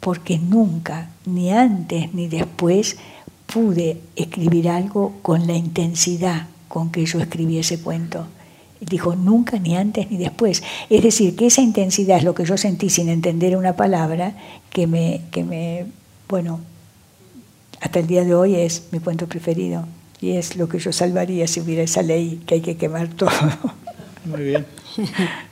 porque 0.00 0.38
nunca, 0.38 1.10
ni 1.26 1.50
antes 1.50 2.14
ni 2.14 2.28
después, 2.28 2.96
pude 3.52 4.00
escribir 4.16 4.68
algo 4.68 5.14
con 5.20 5.46
la 5.46 5.54
intensidad 5.54 6.46
con 6.68 6.90
que 6.90 7.04
yo 7.04 7.20
escribí 7.20 7.58
ese 7.58 7.80
cuento. 7.80 8.26
Dijo, 8.80 9.14
nunca, 9.14 9.58
ni 9.58 9.76
antes, 9.76 10.10
ni 10.10 10.16
después. 10.16 10.62
Es 10.88 11.02
decir, 11.02 11.36
que 11.36 11.46
esa 11.46 11.60
intensidad 11.60 12.16
es 12.16 12.24
lo 12.24 12.34
que 12.34 12.46
yo 12.46 12.56
sentí 12.56 12.88
sin 12.88 13.10
entender 13.10 13.56
una 13.56 13.76
palabra, 13.76 14.34
que 14.70 14.86
me, 14.86 15.20
que 15.30 15.44
me, 15.44 15.84
bueno, 16.28 16.60
hasta 17.80 17.98
el 17.98 18.06
día 18.06 18.24
de 18.24 18.34
hoy 18.34 18.54
es 18.54 18.88
mi 18.90 19.00
cuento 19.00 19.26
preferido. 19.26 19.86
Y 20.20 20.36
es 20.36 20.56
lo 20.56 20.68
que 20.68 20.78
yo 20.78 20.92
salvaría 20.92 21.46
si 21.46 21.60
hubiera 21.60 21.82
esa 21.82 22.00
ley 22.00 22.40
que 22.46 22.54
hay 22.54 22.60
que 22.62 22.76
quemar 22.76 23.08
todo. 23.08 23.30
Muy 24.24 24.44
bien. 24.44 24.66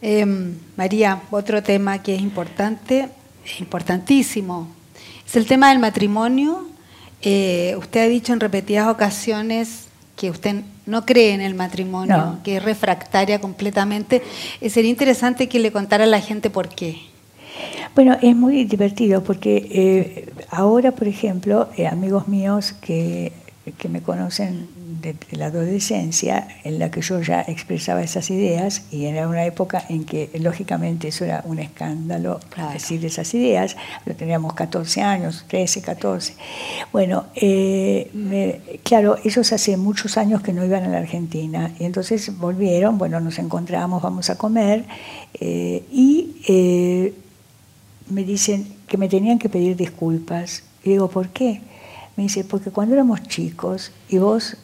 Em, 0.00 0.54
María, 0.76 1.22
otro 1.30 1.62
tema 1.62 2.02
que 2.02 2.14
es 2.14 2.20
importante, 2.20 3.08
importantísimo, 3.58 4.68
es 5.26 5.36
el 5.36 5.46
tema 5.46 5.70
del 5.70 5.80
matrimonio. 5.80 6.68
Eh, 7.20 7.74
usted 7.78 8.04
ha 8.04 8.08
dicho 8.08 8.32
en 8.32 8.40
repetidas 8.40 8.88
ocasiones 8.88 9.88
que 10.14 10.30
usted 10.30 10.62
no 10.86 11.04
cree 11.04 11.32
en 11.32 11.40
el 11.40 11.54
matrimonio, 11.54 12.38
que 12.44 12.56
es 12.56 12.62
refractaria 12.62 13.40
completamente. 13.40 14.22
Eh, 14.60 14.70
sería 14.70 14.90
interesante 14.90 15.48
que 15.48 15.58
le 15.58 15.72
contara 15.72 16.04
a 16.04 16.06
la 16.06 16.20
gente 16.20 16.48
por 16.48 16.68
qué. 16.68 16.98
Bueno, 17.94 18.16
es 18.22 18.36
muy 18.36 18.64
divertido 18.64 19.24
porque 19.24 19.66
eh, 19.70 20.32
ahora, 20.50 20.92
por 20.92 21.08
ejemplo, 21.08 21.68
amigos 21.90 22.28
míos 22.28 22.72
que, 22.80 23.32
que 23.78 23.88
me 23.88 24.00
conocen 24.00 24.68
de, 25.00 25.16
la 25.32 25.46
adolescencia 25.46 26.48
en 26.64 26.78
la 26.78 26.90
que 26.90 27.00
yo 27.00 27.20
ya 27.20 27.42
expresaba 27.42 28.02
esas 28.02 28.30
ideas 28.30 28.82
y 28.90 29.06
era 29.06 29.28
una 29.28 29.44
época 29.44 29.84
en 29.88 30.04
que 30.04 30.30
lógicamente 30.40 31.08
eso 31.08 31.24
era 31.24 31.42
un 31.44 31.58
escándalo 31.58 32.40
decir 32.72 33.04
esas 33.04 33.32
ideas, 33.34 33.76
pero 34.04 34.16
teníamos 34.16 34.54
14 34.54 35.02
años, 35.02 35.44
13, 35.48 35.82
14. 35.82 36.34
Bueno, 36.92 37.26
eh, 37.34 38.80
claro, 38.82 39.16
ellos 39.24 39.52
hace 39.52 39.76
muchos 39.76 40.16
años 40.16 40.42
que 40.42 40.52
no 40.52 40.64
iban 40.64 40.84
a 40.84 40.88
la 40.88 40.98
Argentina 40.98 41.72
y 41.78 41.84
entonces 41.84 42.36
volvieron, 42.38 42.98
bueno, 42.98 43.20
nos 43.20 43.38
encontramos, 43.38 44.02
vamos 44.02 44.30
a 44.30 44.36
comer 44.36 44.84
eh, 45.40 45.84
y 45.90 46.36
eh, 46.48 47.14
me 48.10 48.24
dicen 48.24 48.66
que 48.86 48.96
me 48.96 49.08
tenían 49.08 49.38
que 49.38 49.48
pedir 49.48 49.76
disculpas. 49.76 50.62
Y 50.82 50.90
digo, 50.90 51.08
¿por 51.08 51.28
qué? 51.28 51.60
Me 52.16 52.24
dice, 52.24 52.44
porque 52.44 52.70
cuando 52.70 52.94
éramos 52.94 53.22
chicos 53.24 53.92
y 54.08 54.18
vos 54.18 54.56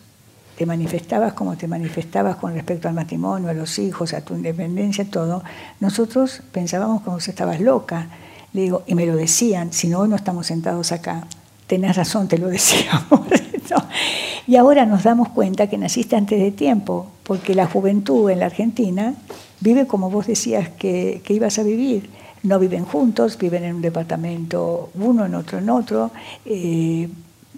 te 0.56 0.66
manifestabas 0.66 1.32
como 1.32 1.56
te 1.56 1.66
manifestabas 1.66 2.36
con 2.36 2.54
respecto 2.54 2.88
al 2.88 2.94
matrimonio, 2.94 3.48
a 3.48 3.54
los 3.54 3.78
hijos, 3.78 4.14
a 4.14 4.20
tu 4.20 4.34
independencia, 4.34 5.04
todo, 5.04 5.42
nosotros 5.80 6.42
pensábamos 6.52 7.02
que 7.02 7.10
vos 7.10 7.28
estabas 7.28 7.60
loca. 7.60 8.08
Le 8.52 8.62
digo, 8.62 8.82
y 8.86 8.94
me 8.94 9.04
lo 9.04 9.16
decían, 9.16 9.72
si 9.72 9.88
no, 9.88 10.00
hoy 10.00 10.08
no 10.08 10.16
estamos 10.16 10.46
sentados 10.46 10.92
acá. 10.92 11.26
Tenés 11.66 11.96
razón, 11.96 12.28
te 12.28 12.38
lo 12.38 12.48
decíamos. 12.48 13.20
Y 14.46 14.56
ahora 14.56 14.84
nos 14.84 15.02
damos 15.02 15.30
cuenta 15.30 15.68
que 15.68 15.78
naciste 15.78 16.16
antes 16.16 16.38
de 16.38 16.50
tiempo, 16.50 17.06
porque 17.22 17.54
la 17.54 17.66
juventud 17.66 18.30
en 18.30 18.40
la 18.40 18.46
Argentina 18.46 19.14
vive 19.60 19.86
como 19.86 20.10
vos 20.10 20.26
decías 20.26 20.68
que, 20.68 21.22
ibas 21.28 21.58
a 21.58 21.62
vivir. 21.62 22.10
No 22.42 22.58
viven 22.58 22.84
juntos, 22.84 23.38
viven 23.38 23.64
en 23.64 23.76
un 23.76 23.82
departamento 23.82 24.90
uno, 24.96 25.24
en 25.24 25.34
otro, 25.34 25.58
en 25.58 25.70
otro. 25.70 26.10
Eh, 26.44 27.08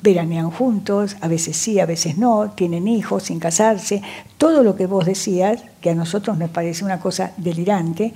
veranean 0.02 0.50
juntos, 0.50 1.16
a 1.20 1.28
veces 1.28 1.56
sí, 1.56 1.80
a 1.80 1.86
veces 1.86 2.18
no, 2.18 2.50
tienen 2.50 2.86
hijos 2.88 3.24
sin 3.24 3.40
casarse, 3.40 4.02
todo 4.38 4.62
lo 4.62 4.76
que 4.76 4.86
vos 4.86 5.06
decías, 5.06 5.62
que 5.80 5.90
a 5.90 5.94
nosotros 5.94 6.38
nos 6.38 6.50
parece 6.50 6.84
una 6.84 7.00
cosa 7.00 7.32
delirante, 7.36 8.12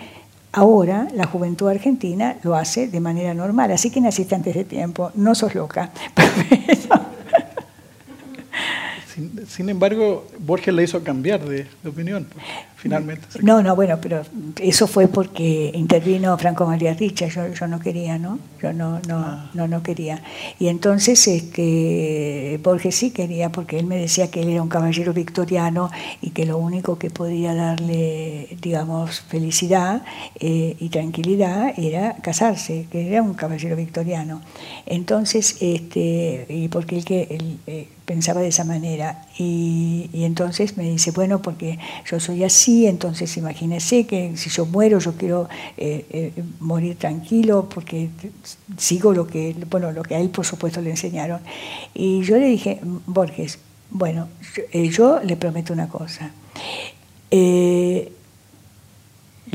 ahora 0.52 1.08
la 1.14 1.26
juventud 1.26 1.68
argentina 1.68 2.36
lo 2.42 2.54
hace 2.54 2.88
de 2.88 3.00
manera 3.00 3.34
normal, 3.34 3.72
así 3.72 3.90
que 3.90 4.00
naciste 4.00 4.34
antes 4.34 4.54
de 4.54 4.64
tiempo, 4.64 5.10
no 5.14 5.34
sos 5.34 5.54
loca. 5.54 5.90
Sin, 9.48 9.68
embargo, 9.68 10.26
Borges 10.38 10.72
le 10.72 10.84
hizo 10.84 11.02
cambiar 11.02 11.44
de, 11.44 11.66
opinión, 11.86 12.26
finalmente. 12.80 13.26
No, 13.42 13.62
no, 13.62 13.76
bueno, 13.76 13.98
pero 14.00 14.22
eso 14.60 14.86
fue 14.86 15.06
porque 15.08 15.70
intervino 15.74 16.36
Franco 16.38 16.66
María 16.66 16.94
Richa, 16.94 17.26
yo, 17.26 17.52
yo 17.52 17.66
no 17.66 17.78
quería, 17.78 18.18
¿no? 18.18 18.38
Yo 18.62 18.72
no, 18.72 19.00
no, 19.06 19.18
ah. 19.18 19.50
no, 19.54 19.68
no 19.68 19.82
quería. 19.82 20.22
Y 20.58 20.68
entonces 20.68 21.26
este, 21.28 22.58
Borges 22.62 22.94
sí 22.94 23.10
quería, 23.10 23.50
porque 23.50 23.78
él 23.78 23.86
me 23.86 23.96
decía 23.96 24.30
que 24.30 24.40
él 24.40 24.48
era 24.48 24.62
un 24.62 24.68
caballero 24.68 25.12
victoriano 25.12 25.90
y 26.22 26.30
que 26.30 26.46
lo 26.46 26.56
único 26.56 26.98
que 26.98 27.10
podía 27.10 27.54
darle, 27.54 28.56
digamos, 28.62 29.20
felicidad 29.20 30.02
eh, 30.38 30.76
y 30.78 30.88
tranquilidad 30.88 31.74
era 31.78 32.16
casarse, 32.22 32.86
que 32.90 33.08
era 33.08 33.22
un 33.22 33.34
caballero 33.34 33.76
victoriano. 33.76 34.40
Entonces, 34.86 35.58
este, 35.60 36.46
y 36.48 36.68
porque 36.68 36.96
él 36.96 37.04
que... 37.04 37.28
Él, 37.30 37.58
eh, 37.66 37.88
pensaba 38.10 38.40
de 38.40 38.48
esa 38.48 38.64
manera. 38.64 39.24
Y, 39.38 40.10
entonces 40.12 40.76
me 40.76 40.82
dice, 40.82 41.12
bueno, 41.12 41.42
porque 41.42 41.78
yo 42.10 42.18
soy 42.18 42.42
así, 42.42 42.69
entonces 42.86 43.36
imagínese 43.36 44.06
que 44.06 44.36
si 44.36 44.50
yo 44.50 44.66
muero, 44.66 44.98
yo 44.98 45.14
quiero 45.14 45.48
eh, 45.76 46.04
eh, 46.10 46.42
morir 46.60 46.96
tranquilo, 46.96 47.68
porque 47.68 48.10
sigo 48.76 49.12
lo 49.12 49.26
que, 49.26 49.56
bueno, 49.70 49.92
lo 49.92 50.02
que 50.02 50.14
a 50.14 50.20
él 50.20 50.30
por 50.30 50.44
supuesto 50.44 50.80
le 50.80 50.90
enseñaron. 50.90 51.40
Y 51.94 52.22
yo 52.22 52.36
le 52.36 52.46
dije, 52.46 52.80
Borges, 53.06 53.58
bueno, 53.90 54.28
yo, 54.72 55.18
eh, 55.18 55.24
le 55.24 55.36
prometo 55.36 55.72
una 55.72 55.88
cosa. 55.88 56.32
le 57.30 58.12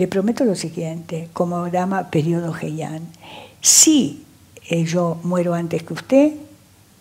prometo 0.09 0.43
lo 0.45 0.55
siguiente, 0.55 1.29
como 1.33 1.69
dama 1.69 2.09
periodo 2.09 2.55
Heian, 2.55 3.07
si 3.61 4.23
yo 4.69 5.19
muero 5.23 5.53
antes 5.53 5.83
que 5.83 5.93
usted, 5.93 6.33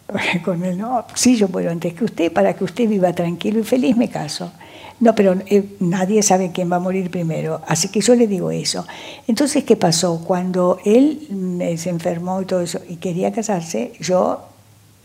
con 0.45 0.63
él, 0.65 0.79
no, 0.79 1.05
sí, 1.15 1.37
yo 1.37 1.49
puedo 1.49 1.71
antes 1.71 1.95
que 1.95 2.05
usted, 2.05 2.33
para 2.33 2.55
que 2.55 2.65
usted 2.65 2.89
viva 2.89 3.13
tranquilo 3.13 3.61
y 3.61 3.65
feliz 3.65 3.97
me 3.97 4.09
caso. 4.09 4.53
No, 5.01 5.15
pero 5.15 5.35
eh, 5.47 5.77
nadie 5.81 6.23
sabe 6.23 6.53
quién 6.53 6.71
va 6.71 6.77
a 6.77 6.81
morir 6.81 7.11
primero, 7.11 7.61
así 7.67 7.89
que 7.89 8.01
yo 8.01 8.15
le 8.15 8.27
digo 8.27 8.51
eso. 8.51 8.87
Entonces, 9.27 9.65
¿qué 9.65 9.77
pasó? 9.77 10.23
Cuando 10.25 10.79
él 10.85 11.77
se 11.77 11.91
enfermó 11.91 12.41
y 12.41 12.45
todo 12.45 12.61
eso 12.61 12.81
y 12.89 12.97
quería 12.97 13.33
casarse, 13.33 13.93
yo 14.01 14.41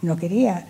no 0.02 0.16
quería, 0.16 0.68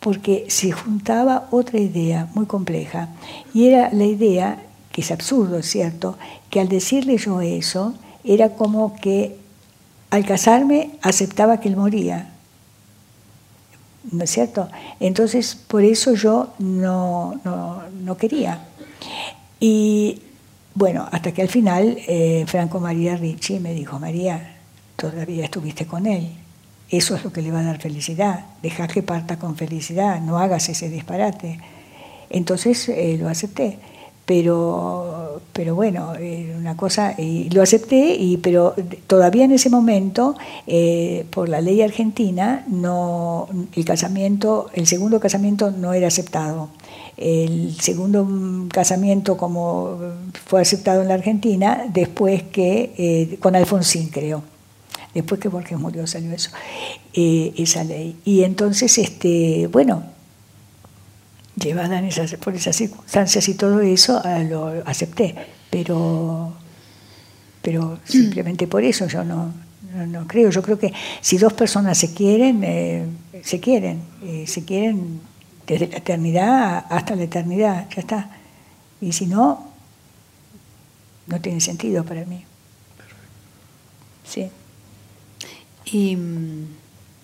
porque 0.00 0.46
se 0.48 0.72
juntaba 0.72 1.48
otra 1.50 1.78
idea 1.78 2.28
muy 2.34 2.46
compleja, 2.46 3.08
y 3.54 3.68
era 3.68 3.90
la 3.92 4.04
idea, 4.04 4.62
que 4.92 5.00
es 5.00 5.10
absurdo, 5.10 5.62
¿cierto?, 5.62 6.16
que 6.50 6.60
al 6.60 6.68
decirle 6.68 7.16
yo 7.18 7.40
eso, 7.40 7.94
era 8.24 8.50
como 8.50 8.96
que 8.96 9.36
al 10.10 10.24
casarme 10.24 10.90
aceptaba 11.02 11.60
que 11.60 11.68
él 11.68 11.76
moría 11.76 12.30
¿no 14.12 14.24
es 14.24 14.30
cierto? 14.30 14.68
Entonces, 15.00 15.54
por 15.54 15.84
eso 15.84 16.14
yo 16.14 16.54
no, 16.58 17.40
no, 17.44 18.16
quería. 18.16 18.66
Y 19.60 20.22
bueno, 20.74 21.08
hasta 21.10 21.32
que 21.32 21.42
al 21.42 21.48
final 21.48 21.98
eh, 22.06 22.44
Franco 22.46 22.80
María 22.80 23.16
Ricci 23.16 23.58
me 23.58 23.72
dijo, 23.72 23.98
María, 23.98 24.56
todavía 24.96 25.44
estuviste 25.44 25.86
con 25.86 26.06
él. 26.06 26.28
Eso 26.88 27.16
es 27.16 27.24
lo 27.24 27.32
que 27.32 27.42
le 27.42 27.50
va 27.50 27.60
a 27.60 27.64
dar 27.64 27.80
felicidad. 27.80 28.46
Deja 28.62 28.86
que 28.86 29.02
parta 29.02 29.38
con 29.38 29.56
felicidad, 29.56 30.20
no 30.20 30.38
hagas 30.38 30.68
ese 30.68 30.88
disparate. 30.88 31.58
Entonces 32.30 32.88
eh, 32.88 33.16
lo 33.18 33.28
acepté 33.28 33.78
pero, 34.26 35.40
pero 35.52 35.76
bueno, 35.76 36.14
una 36.58 36.76
cosa, 36.76 37.14
y 37.16 37.48
lo 37.50 37.62
acepté, 37.62 38.16
y, 38.16 38.38
pero 38.38 38.74
todavía 39.06 39.44
en 39.44 39.52
ese 39.52 39.70
momento, 39.70 40.34
eh, 40.66 41.24
por 41.30 41.48
la 41.48 41.60
ley 41.60 41.80
argentina, 41.80 42.64
no, 42.68 43.48
el 43.74 43.84
casamiento, 43.84 44.68
el 44.74 44.88
segundo 44.88 45.20
casamiento 45.20 45.70
no 45.70 45.92
era 45.92 46.08
aceptado. 46.08 46.70
El 47.16 47.76
segundo 47.80 48.28
casamiento, 48.70 49.36
como 49.36 49.96
fue 50.44 50.60
aceptado 50.60 51.02
en 51.02 51.08
la 51.08 51.14
Argentina, 51.14 51.86
después 51.88 52.42
que, 52.42 52.92
eh, 52.98 53.36
con 53.38 53.54
Alfonsín 53.54 54.08
creo, 54.08 54.42
después 55.14 55.40
que 55.40 55.48
Borges 55.48 55.78
murió 55.78 56.06
salió 56.08 56.32
eso, 56.32 56.50
eh, 57.14 57.54
esa 57.56 57.84
ley. 57.84 58.16
Y 58.24 58.42
entonces, 58.42 58.98
este, 58.98 59.68
bueno, 59.68 60.15
llevada 61.56 61.98
en 61.98 62.06
esas, 62.06 62.34
por 62.34 62.54
esas 62.54 62.76
circunstancias 62.76 63.48
y 63.48 63.54
todo 63.54 63.80
eso, 63.80 64.20
ah, 64.24 64.40
lo 64.40 64.82
acepté. 64.86 65.34
Pero, 65.70 66.52
pero 67.62 67.98
simplemente 68.04 68.66
por 68.66 68.84
eso 68.84 69.06
yo 69.06 69.24
no, 69.24 69.52
no, 70.06 70.26
creo. 70.26 70.50
Yo 70.50 70.62
creo 70.62 70.78
que 70.78 70.92
si 71.20 71.38
dos 71.38 71.52
personas 71.52 71.98
se 71.98 72.14
quieren, 72.14 72.62
eh, 72.62 73.06
se 73.42 73.60
quieren. 73.60 74.00
se 74.46 74.64
quieren 74.64 75.20
desde 75.66 75.88
la 75.88 75.96
eternidad 75.96 76.86
hasta 76.88 77.16
la 77.16 77.24
eternidad, 77.24 77.88
ya 77.90 78.00
está. 78.00 78.30
Y 79.00 79.12
si 79.12 79.26
no, 79.26 79.72
no 81.26 81.40
tiene 81.40 81.60
sentido 81.60 82.04
para 82.04 82.24
mí. 82.24 82.44
Sí. 84.24 84.48
Y 85.86 86.16
mm, 86.16 86.66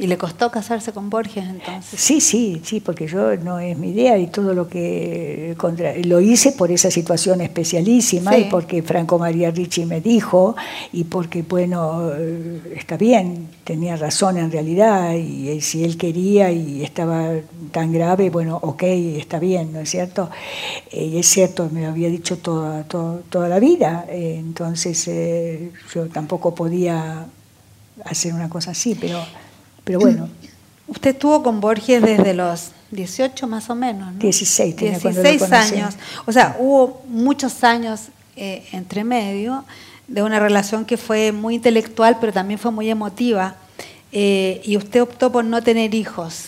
¿Y 0.03 0.09
le 0.09 0.19
costó 0.19 0.51
casarse 0.51 0.91
con 0.93 1.11
Borges 1.11 1.45
entonces? 1.49 2.01
Sí, 2.01 2.21
sí, 2.21 2.61
sí, 2.65 2.81
porque 2.81 3.07
yo 3.07 3.37
no 3.37 3.61
es 3.61 3.79
mi 3.79 3.91
idea 3.91 4.19
y 4.19 4.27
todo 4.27 4.53
lo 4.53 4.67
que 4.69 5.55
contra, 5.57 5.95
lo 5.97 6.21
hice 6.21 6.51
por 6.51 6.73
esa 6.73 6.91
situación 6.91 7.41
especialísima 7.41 8.37
y 8.37 8.47
porque 8.51 8.83
Franco 8.83 9.17
María 9.17 9.53
Ricci 9.53 9.87
me 9.87 10.01
dijo 10.01 10.57
y 10.93 11.05
porque, 11.05 11.43
bueno, 11.43 12.11
eh, 12.19 12.75
está 12.75 12.97
bien, 12.97 13.47
tenía 13.63 13.95
razón 13.95 14.39
en 14.39 14.51
realidad 14.51 15.15
y, 15.15 15.61
si 15.61 15.85
él 15.85 15.97
quería 15.97 16.51
y 16.51 16.83
estaba 16.83 17.35
tan 17.71 17.93
grave, 17.93 18.29
bueno, 18.29 18.59
ok, 18.61 18.83
está 18.83 19.39
bien, 19.39 19.73
¿no 19.73 19.79
es 19.79 19.91
cierto? 19.91 20.31
Eh, 20.91 21.05
y 21.05 21.19
es 21.19 21.29
cierto, 21.29 21.69
me 21.71 21.83
lo 21.83 21.91
había 21.91 22.09
dicho 22.09 22.39
toda, 22.39 22.83
toda, 22.83 23.49
la 23.49 23.61
vida, 23.61 24.05
eh, 24.09 24.35
entonces 24.37 25.09
yo 25.95 26.09
tampoco 26.09 26.57
podía 26.57 27.25
hacer 28.05 28.35
una 28.35 28.49
cosa 28.49 28.73
así, 28.73 28.97
pero... 29.01 29.21
Pero 29.85 30.01
bueno. 30.01 30.29
Usted 30.89 31.11
estuvo 31.11 31.43
con 31.43 31.61
Borges 31.61 32.03
desde 32.03 32.35
los 32.35 32.73
18 32.91 33.47
más 33.47 33.71
o 33.71 33.75
menos, 33.75 34.13
¿no? 34.13 34.19
16, 34.19 34.77
tenía 34.77 34.99
16 34.99 35.53
años. 35.53 35.95
O 36.27 36.33
sea, 36.33 36.57
hubo 36.59 37.03
muchos 37.09 37.65
años 37.65 38.09
eh, 38.37 38.67
entre 38.73 39.05
medio 39.05 39.65
de 40.09 40.23
una 40.23 40.39
relación 40.39 40.85
que 40.85 40.97
fue 40.97 41.33
muy 41.33 41.55
intelectual, 41.55 42.19
pero 42.21 42.33
también 42.33 42.59
fue 42.59 42.71
muy 42.71 42.91
emotiva. 42.91 43.57
Eh, 44.13 44.61
y 44.65 44.77
usted 44.77 45.01
optó 45.01 45.33
por 45.33 45.45
no 45.45 45.63
tener 45.63 45.95
hijos. 45.95 46.45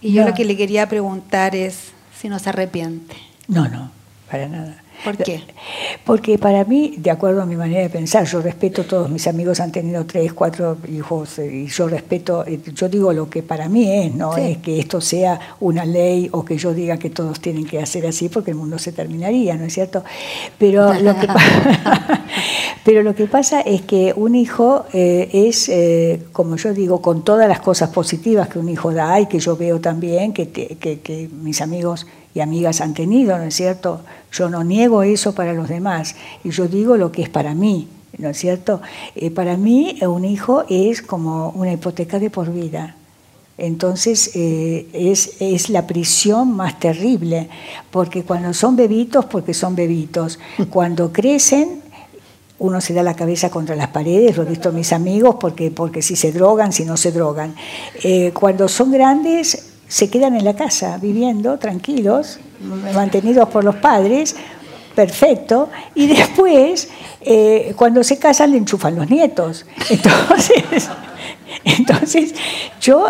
Y 0.00 0.12
yo 0.12 0.24
lo 0.24 0.34
que 0.34 0.44
le 0.44 0.56
quería 0.56 0.88
preguntar 0.88 1.54
es 1.54 1.92
si 2.20 2.28
no 2.28 2.38
se 2.38 2.48
arrepiente. 2.48 3.16
No, 3.46 3.68
no, 3.68 3.90
para 4.30 4.48
nada. 4.48 4.82
¿Por 5.04 5.16
qué? 5.16 5.42
Porque 6.04 6.38
para 6.38 6.64
mí, 6.64 6.94
de 6.98 7.10
acuerdo 7.10 7.42
a 7.42 7.46
mi 7.46 7.56
manera 7.56 7.82
de 7.82 7.90
pensar, 7.90 8.24
yo 8.24 8.40
respeto, 8.40 8.84
todos 8.84 9.10
mis 9.10 9.26
amigos 9.26 9.60
han 9.60 9.72
tenido 9.72 10.04
tres, 10.06 10.32
cuatro 10.32 10.76
hijos, 10.88 11.38
eh, 11.38 11.64
y 11.64 11.66
yo 11.66 11.88
respeto, 11.88 12.44
eh, 12.46 12.60
yo 12.74 12.88
digo 12.88 13.12
lo 13.12 13.28
que 13.28 13.42
para 13.42 13.68
mí 13.68 13.90
es, 13.90 14.14
no 14.14 14.36
es 14.36 14.58
que 14.58 14.78
esto 14.78 15.00
sea 15.00 15.38
una 15.60 15.84
ley 15.84 16.28
o 16.32 16.44
que 16.44 16.56
yo 16.56 16.72
diga 16.72 16.96
que 16.98 17.10
todos 17.10 17.40
tienen 17.40 17.66
que 17.66 17.80
hacer 17.80 18.06
así 18.06 18.28
porque 18.28 18.50
el 18.52 18.56
mundo 18.56 18.78
se 18.78 18.92
terminaría, 18.92 19.56
¿no 19.56 19.64
es 19.64 19.74
cierto? 19.74 20.04
Pero 20.58 20.94
lo 21.00 21.18
que, 21.18 21.28
pero 22.84 23.02
lo 23.02 23.14
que 23.14 23.26
pasa 23.26 23.60
es 23.60 23.82
que 23.82 24.12
un 24.16 24.34
hijo 24.34 24.86
eh, 24.92 25.28
es, 25.32 25.70
como 26.32 26.56
yo 26.56 26.72
digo, 26.72 27.02
con 27.02 27.24
todas 27.24 27.48
las 27.48 27.60
cosas 27.60 27.90
positivas 27.90 28.48
que 28.48 28.58
un 28.58 28.68
hijo 28.68 28.92
da 28.92 29.20
y 29.20 29.26
que 29.26 29.38
yo 29.38 29.56
veo 29.56 29.80
también, 29.80 30.32
que, 30.32 30.48
que, 30.48 30.76
que 30.76 31.28
mis 31.42 31.60
amigos 31.60 32.06
y 32.36 32.40
amigas 32.40 32.82
han 32.82 32.92
tenido, 32.92 33.38
¿no 33.38 33.44
es 33.44 33.54
cierto? 33.54 34.02
Yo 34.30 34.50
no 34.50 34.62
niego 34.62 35.02
eso 35.02 35.34
para 35.34 35.54
los 35.54 35.70
demás 35.70 36.16
y 36.44 36.50
yo 36.50 36.68
digo 36.68 36.98
lo 36.98 37.10
que 37.10 37.22
es 37.22 37.30
para 37.30 37.54
mí, 37.54 37.88
¿no 38.18 38.28
es 38.28 38.36
cierto? 38.36 38.82
Eh, 39.14 39.30
para 39.30 39.56
mí 39.56 39.98
un 40.02 40.26
hijo 40.26 40.64
es 40.68 41.00
como 41.00 41.48
una 41.52 41.72
hipoteca 41.72 42.18
de 42.18 42.28
por 42.28 42.52
vida. 42.52 42.94
Entonces 43.56 44.32
eh, 44.34 44.86
es, 44.92 45.40
es, 45.40 45.70
la 45.70 45.86
prisión 45.86 46.52
más 46.52 46.78
terrible, 46.78 47.48
porque 47.90 48.22
cuando 48.22 48.52
son 48.52 48.76
bebitos, 48.76 49.24
porque 49.24 49.54
son 49.54 49.74
bebitos, 49.74 50.38
cuando 50.68 51.14
crecen, 51.14 51.80
uno 52.58 52.82
se 52.82 52.92
da 52.92 53.02
la 53.02 53.16
cabeza 53.16 53.48
contra 53.48 53.74
las 53.76 53.88
paredes, 53.88 54.36
lo 54.36 54.42
he 54.42 54.46
visto 54.46 54.68
a 54.68 54.72
mis 54.72 54.92
amigos, 54.92 55.36
porque, 55.40 55.70
porque 55.70 56.02
si 56.02 56.16
se 56.16 56.32
drogan, 56.32 56.70
si 56.70 56.84
no 56.84 56.98
se 56.98 57.12
drogan. 57.12 57.54
Eh, 58.02 58.30
cuando 58.34 58.68
son 58.68 58.92
grandes, 58.92 59.75
se 59.88 60.10
quedan 60.10 60.36
en 60.36 60.44
la 60.44 60.54
casa 60.54 60.98
viviendo 60.98 61.58
tranquilos, 61.58 62.38
mantenidos 62.94 63.48
por 63.48 63.64
los 63.64 63.76
padres, 63.76 64.36
perfecto, 64.94 65.68
y 65.94 66.06
después, 66.06 66.88
eh, 67.20 67.74
cuando 67.76 68.02
se 68.02 68.18
casan, 68.18 68.52
le 68.52 68.58
enchufan 68.58 68.96
los 68.96 69.08
nietos. 69.08 69.66
Entonces, 69.90 70.88
entonces, 71.64 72.34
yo 72.80 73.08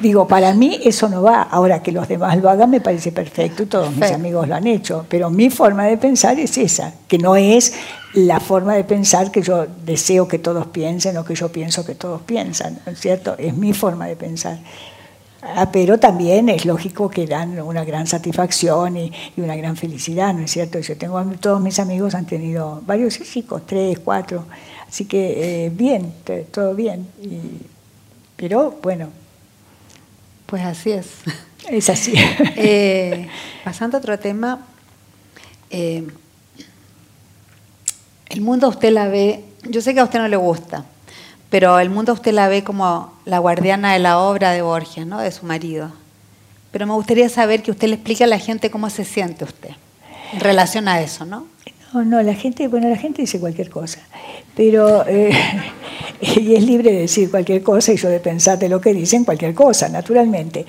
digo, 0.00 0.28
para 0.28 0.52
mí 0.54 0.78
eso 0.84 1.08
no 1.08 1.22
va. 1.22 1.42
Ahora 1.42 1.82
que 1.82 1.92
los 1.92 2.08
demás 2.08 2.36
lo 2.38 2.48
hagan 2.48 2.70
me 2.70 2.80
parece 2.80 3.12
perfecto 3.12 3.62
y 3.62 3.66
todos 3.66 3.94
mis 3.94 4.10
amigos 4.12 4.48
lo 4.48 4.54
han 4.54 4.66
hecho, 4.66 5.06
pero 5.08 5.30
mi 5.30 5.50
forma 5.50 5.84
de 5.84 5.96
pensar 5.96 6.38
es 6.38 6.58
esa, 6.58 6.92
que 7.08 7.18
no 7.18 7.36
es 7.36 7.74
la 8.14 8.40
forma 8.40 8.74
de 8.74 8.84
pensar 8.84 9.30
que 9.30 9.42
yo 9.42 9.66
deseo 9.84 10.28
que 10.28 10.38
todos 10.38 10.66
piensen 10.68 11.16
o 11.16 11.24
que 11.24 11.34
yo 11.34 11.50
pienso 11.50 11.84
que 11.84 11.94
todos 11.94 12.22
piensan, 12.22 12.78
¿no 12.86 12.92
es 12.92 13.00
cierto? 13.00 13.36
Es 13.38 13.54
mi 13.54 13.72
forma 13.72 14.06
de 14.06 14.16
pensar. 14.16 14.58
Ah, 15.40 15.70
pero 15.70 15.98
también 15.98 16.48
es 16.48 16.64
lógico 16.64 17.08
que 17.08 17.26
dan 17.26 17.60
una 17.60 17.84
gran 17.84 18.06
satisfacción 18.06 18.96
y, 18.96 19.12
una 19.36 19.54
gran 19.54 19.76
felicidad, 19.76 20.34
¿no 20.34 20.42
es 20.42 20.50
cierto? 20.50 20.80
Yo 20.80 20.96
tengo 20.96 21.22
todos 21.40 21.60
mis 21.60 21.78
amigos 21.78 22.14
han 22.14 22.26
tenido 22.26 22.82
varios 22.84 23.20
chicos, 23.20 23.62
tres, 23.64 24.00
cuatro, 24.00 24.46
así 24.88 25.04
que 25.04 25.66
eh, 25.66 25.70
bien, 25.70 26.12
todo 26.50 26.74
bien. 26.74 27.06
pero 28.36 28.78
bueno. 28.82 29.10
Pues 30.46 30.64
así 30.64 30.92
es. 30.92 31.06
Es 31.68 31.90
así. 31.90 32.14
Eh, 32.56 33.28
pasando 33.64 33.98
a 33.98 34.00
otro 34.00 34.18
tema, 34.18 34.66
eh, 35.70 36.06
el 38.30 38.40
mundo 38.40 38.66
a 38.66 38.70
usted 38.70 38.90
la 38.90 39.08
ve, 39.08 39.44
yo 39.64 39.80
sé 39.80 39.94
que 39.94 40.00
a 40.00 40.04
usted 40.04 40.18
no 40.18 40.28
le 40.28 40.36
gusta, 40.36 40.84
pero 41.50 41.78
el 41.78 41.90
mundo 41.90 42.12
usted 42.12 42.32
la 42.32 42.48
ve 42.48 42.62
como 42.62 43.12
la 43.24 43.38
guardiana 43.38 43.92
de 43.92 43.98
la 43.98 44.18
obra 44.18 44.52
de 44.52 44.62
Borges, 44.62 45.06
¿no? 45.06 45.20
de 45.20 45.32
su 45.32 45.46
marido. 45.46 45.90
Pero 46.70 46.86
me 46.86 46.92
gustaría 46.92 47.28
saber 47.28 47.62
que 47.62 47.70
usted 47.70 47.88
le 47.88 47.94
explique 47.94 48.24
a 48.24 48.26
la 48.26 48.38
gente 48.38 48.70
cómo 48.70 48.90
se 48.90 49.04
siente 49.04 49.44
usted 49.44 49.70
en 50.32 50.40
relación 50.40 50.88
a 50.88 51.00
eso, 51.00 51.24
¿no? 51.24 51.46
No, 51.94 52.04
no, 52.04 52.22
la 52.22 52.34
gente, 52.34 52.68
bueno, 52.68 52.88
la 52.88 52.96
gente 52.96 53.22
dice 53.22 53.40
cualquier 53.40 53.70
cosa, 53.70 54.00
pero 54.54 55.06
eh, 55.06 55.30
y 56.20 56.54
es 56.54 56.62
libre 56.62 56.92
de 56.92 57.00
decir 57.00 57.30
cualquier 57.30 57.62
cosa 57.62 57.92
y 57.92 57.96
yo 57.96 58.10
de 58.10 58.20
pensar 58.20 58.58
de 58.58 58.68
lo 58.68 58.80
que 58.80 58.92
dicen 58.92 59.24
cualquier 59.24 59.54
cosa, 59.54 59.88
naturalmente. 59.88 60.66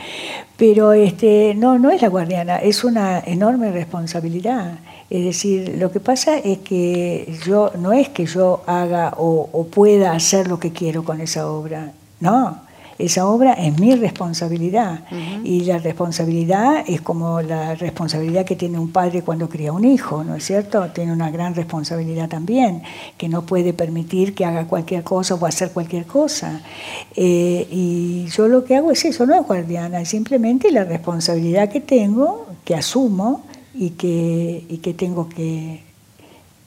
Pero 0.56 0.94
este, 0.94 1.54
no, 1.56 1.78
no 1.78 1.90
es 1.90 2.02
la 2.02 2.08
guardiana, 2.08 2.58
es 2.58 2.86
una 2.86 3.20
enorme 3.20 3.72
responsabilidad. 3.72 4.80
Es 5.10 5.26
decir, 5.26 5.76
lo 5.80 5.92
que 5.92 6.00
pasa 6.00 6.38
es 6.38 6.60
que 6.60 7.36
yo 7.46 7.72
no 7.80 7.94
es 7.94 8.10
que 8.10 8.28
yo 8.28 8.62
haga 8.68 9.16
o, 9.18 9.68
pueda 9.72 10.12
hacer 10.12 10.48
lo 10.48 10.60
que 10.60 10.72
quiero 10.72 11.04
con 11.04 11.20
esa 11.20 11.50
obra, 11.50 11.94
no. 12.20 12.70
Esa 13.00 13.26
obra 13.28 13.54
es 13.54 13.80
mi 13.80 13.96
responsabilidad 13.96 15.06
y 15.46 15.62
la 15.62 15.78
responsabilidad 15.78 16.84
es 16.86 17.00
como 17.00 17.42
la 17.42 17.74
responsabilidad 17.76 18.44
que 18.44 18.58
tiene 18.58 18.78
un 18.78 18.92
padre 18.92 19.22
cuando 19.22 19.48
cría 19.48 19.72
un 19.72 19.86
hijo, 19.86 20.26
¿no 20.26 20.36
es 20.36 20.44
cierto? 20.44 20.86
Tiene 20.94 21.14
una 21.14 21.32
gran 21.32 21.56
responsabilidad 21.56 22.28
también, 22.28 22.84
que 23.18 23.30
no 23.30 23.44
puede 23.44 23.72
permitir 23.72 24.36
que 24.36 24.44
haga 24.44 24.68
cualquier 24.68 25.06
cosa 25.06 25.36
o 25.36 25.46
hacer 25.46 25.72
cualquier 25.72 26.08
cosa. 26.08 26.60
Eh, 27.16 27.66
y 27.72 28.26
yo 28.36 28.50
lo 28.50 28.66
que 28.66 28.76
hago 28.76 28.92
es 28.92 29.06
eso, 29.06 29.26
no 29.26 29.34
es 29.34 29.48
guardiana, 29.48 30.02
es 30.02 30.10
simplemente 30.10 30.70
la 30.70 30.84
responsabilidad 30.84 31.70
que 31.70 31.80
tengo, 31.80 32.48
que 32.66 32.76
asumo, 32.76 33.46
y 33.80 33.92
que, 33.92 34.66
y 34.68 34.80
que 34.80 34.94
tengo 34.94 35.30
que, 35.30 35.82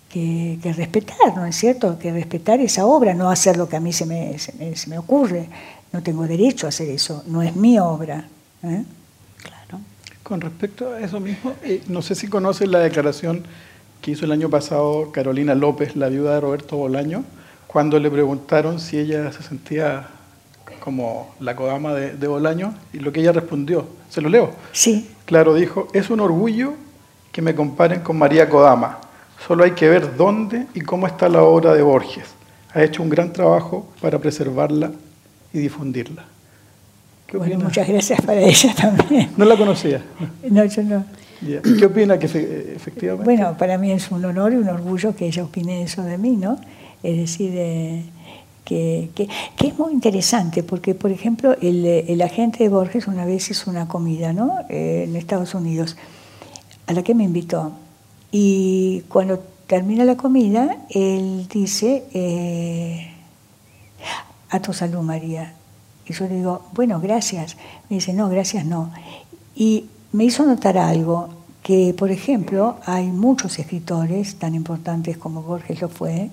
que, 0.09 0.59
respetar, 0.75 1.37
¿no 1.37 1.45
es 1.45 1.55
cierto? 1.55 1.99
Que 1.99 2.11
respetar 2.11 2.59
esa 2.61 2.87
obra, 2.87 3.13
no 3.13 3.29
hacer 3.29 3.59
lo 3.59 3.69
que 3.69 3.77
a 3.77 3.81
mí 3.81 3.93
se 3.93 4.07
me, 4.07 4.39
se 4.39 4.89
me, 4.89 4.97
ocurre. 4.97 5.47
No 5.93 6.03
tengo 6.03 6.27
derecho 6.27 6.65
a 6.65 6.71
hacer 6.71 6.89
eso, 6.89 7.23
no 7.27 7.43
es 7.43 7.55
mi 7.55 7.79
obra. 7.79 8.27
¿eh? 8.63 8.85
Claro. 9.43 9.85
Con 10.23 10.41
respecto 10.41 10.91
a 10.91 11.01
eso 11.01 11.21
mismo, 11.21 11.53
eh, 11.63 11.83
no 11.87 12.01
sé 12.01 12.15
si 12.15 12.29
conocen 12.29 12.71
la 12.71 12.79
declaración 12.79 13.45
que 14.01 14.13
hizo 14.13 14.25
el 14.25 14.33
año 14.33 14.49
pasado 14.49 15.13
Carolina 15.13 15.55
López, 15.55 15.95
la 15.97 16.09
viuda 16.09 16.37
de 16.37 16.41
Roberto 16.41 16.79
Bolaño, 16.79 17.25
cuando 17.67 17.99
le 17.99 18.11
preguntaron 18.11 18.81
si 18.81 18.99
ella 18.99 19.31
se 19.33 19.43
sentía 19.43 20.09
como 20.81 21.35
la 21.41 21.57
Kodama 21.57 21.93
de, 21.93 22.17
de 22.17 22.27
Bolaño, 22.27 22.73
y 22.95 23.01
lo 23.01 23.13
que 23.13 23.21
ella 23.21 23.33
respondió, 23.33 23.87
se 24.09 24.23
lo 24.23 24.31
leo. 24.31 24.53
Sí. 24.73 25.11
Claro, 25.27 25.55
dijo, 25.55 25.89
es 25.93 26.09
un 26.09 26.21
orgullo 26.21 26.75
que 27.33 27.43
me 27.43 27.55
comparen 27.55 28.01
con 28.01 28.19
María 28.19 28.49
Kodama. 28.49 28.99
Solo 29.47 29.65
hay 29.65 29.73
que 29.73 29.89
ver 29.89 30.17
dónde 30.17 30.67
y 30.75 30.83
cómo 30.83 31.07
está 31.07 31.29
la 31.29 31.43
obra 31.43 31.75
de 31.75 31.83
Borges. 31.83 32.27
Ha 32.75 32.83
hecho 32.83 33.03
un 33.03 33.09
gran 33.09 33.33
trabajo 33.33 33.89
para 34.01 34.19
preservarla 34.19 34.93
y 35.53 35.59
difundirla. 35.59 36.25
bueno, 37.33 37.59
muchas 37.59 37.89
gracias 37.89 38.21
para 38.21 38.41
ella 38.41 38.75
también. 38.75 39.31
¿No 39.37 39.45
la 39.47 39.57
conocía? 39.57 40.03
No, 40.49 40.65
yo 40.67 40.83
no. 40.83 41.05
¿Qué 41.41 41.87
opina 41.87 42.19
que 42.19 42.27
efectivamente? 42.77 43.25
Bueno, 43.25 43.57
para 43.59 43.77
mí 43.77 43.91
es 43.91 44.11
un 44.13 44.25
honor 44.25 44.53
y 44.53 44.57
un 44.57 44.69
orgullo 44.69 45.17
que 45.17 45.27
ella 45.27 45.43
opine 45.43 45.83
eso 45.83 46.03
de 46.03 46.17
mí, 46.17 46.37
¿no? 46.37 46.61
Es 47.03 47.17
decir, 47.17 47.53
eh, 47.57 48.05
que, 48.65 49.11
que, 49.17 49.29
es 49.67 49.77
muy 49.77 49.93
interesante, 49.93 50.63
porque, 50.63 50.95
por 50.95 51.11
ejemplo, 51.11 51.57
el, 51.61 51.85
el, 51.85 52.23
agente 52.23 52.63
de 52.63 52.69
Borges 52.69 53.09
una 53.09 53.25
vez 53.25 53.51
hizo 53.51 53.71
una 53.71 53.89
comida, 53.89 54.33
¿no? 54.33 54.61
Eh, 54.69 55.07
en 55.09 55.17
Estados 55.17 55.55
Unidos 55.55 55.97
a 56.87 56.93
la 56.93 57.03
que 57.03 57.15
me 57.15 57.25
invitó. 57.25 57.73
Y 58.31 59.03
cuando 59.09 59.39
termina 59.67 60.05
la 60.05 60.17
comida, 60.17 60.79
él 60.91 61.47
dice, 61.49 62.05
eh, 62.13 63.11
a 64.51 64.61
tu 64.61 64.73
salud, 64.73 65.01
María. 65.01 65.55
Y 66.07 66.13
yo 66.13 66.27
le 66.27 66.37
digo, 66.37 66.63
bueno, 66.73 67.01
gracias. 67.01 67.57
Me 67.89 67.97
dice, 67.97 68.13
no, 68.13 68.29
gracias 68.29 68.65
no. 68.65 68.91
Y 69.55 69.87
me 70.13 70.25
hizo 70.25 70.45
notar 70.45 70.79
algo, 70.79 71.29
que, 71.63 71.95
por 71.97 72.11
ejemplo, 72.11 72.77
hay 72.85 73.07
muchos 73.07 73.59
escritores 73.59 74.37
tan 74.37 74.55
importantes 74.55 75.17
como 75.17 75.43
Borges 75.43 75.81
lo 75.81 75.89
fue, 75.89 76.31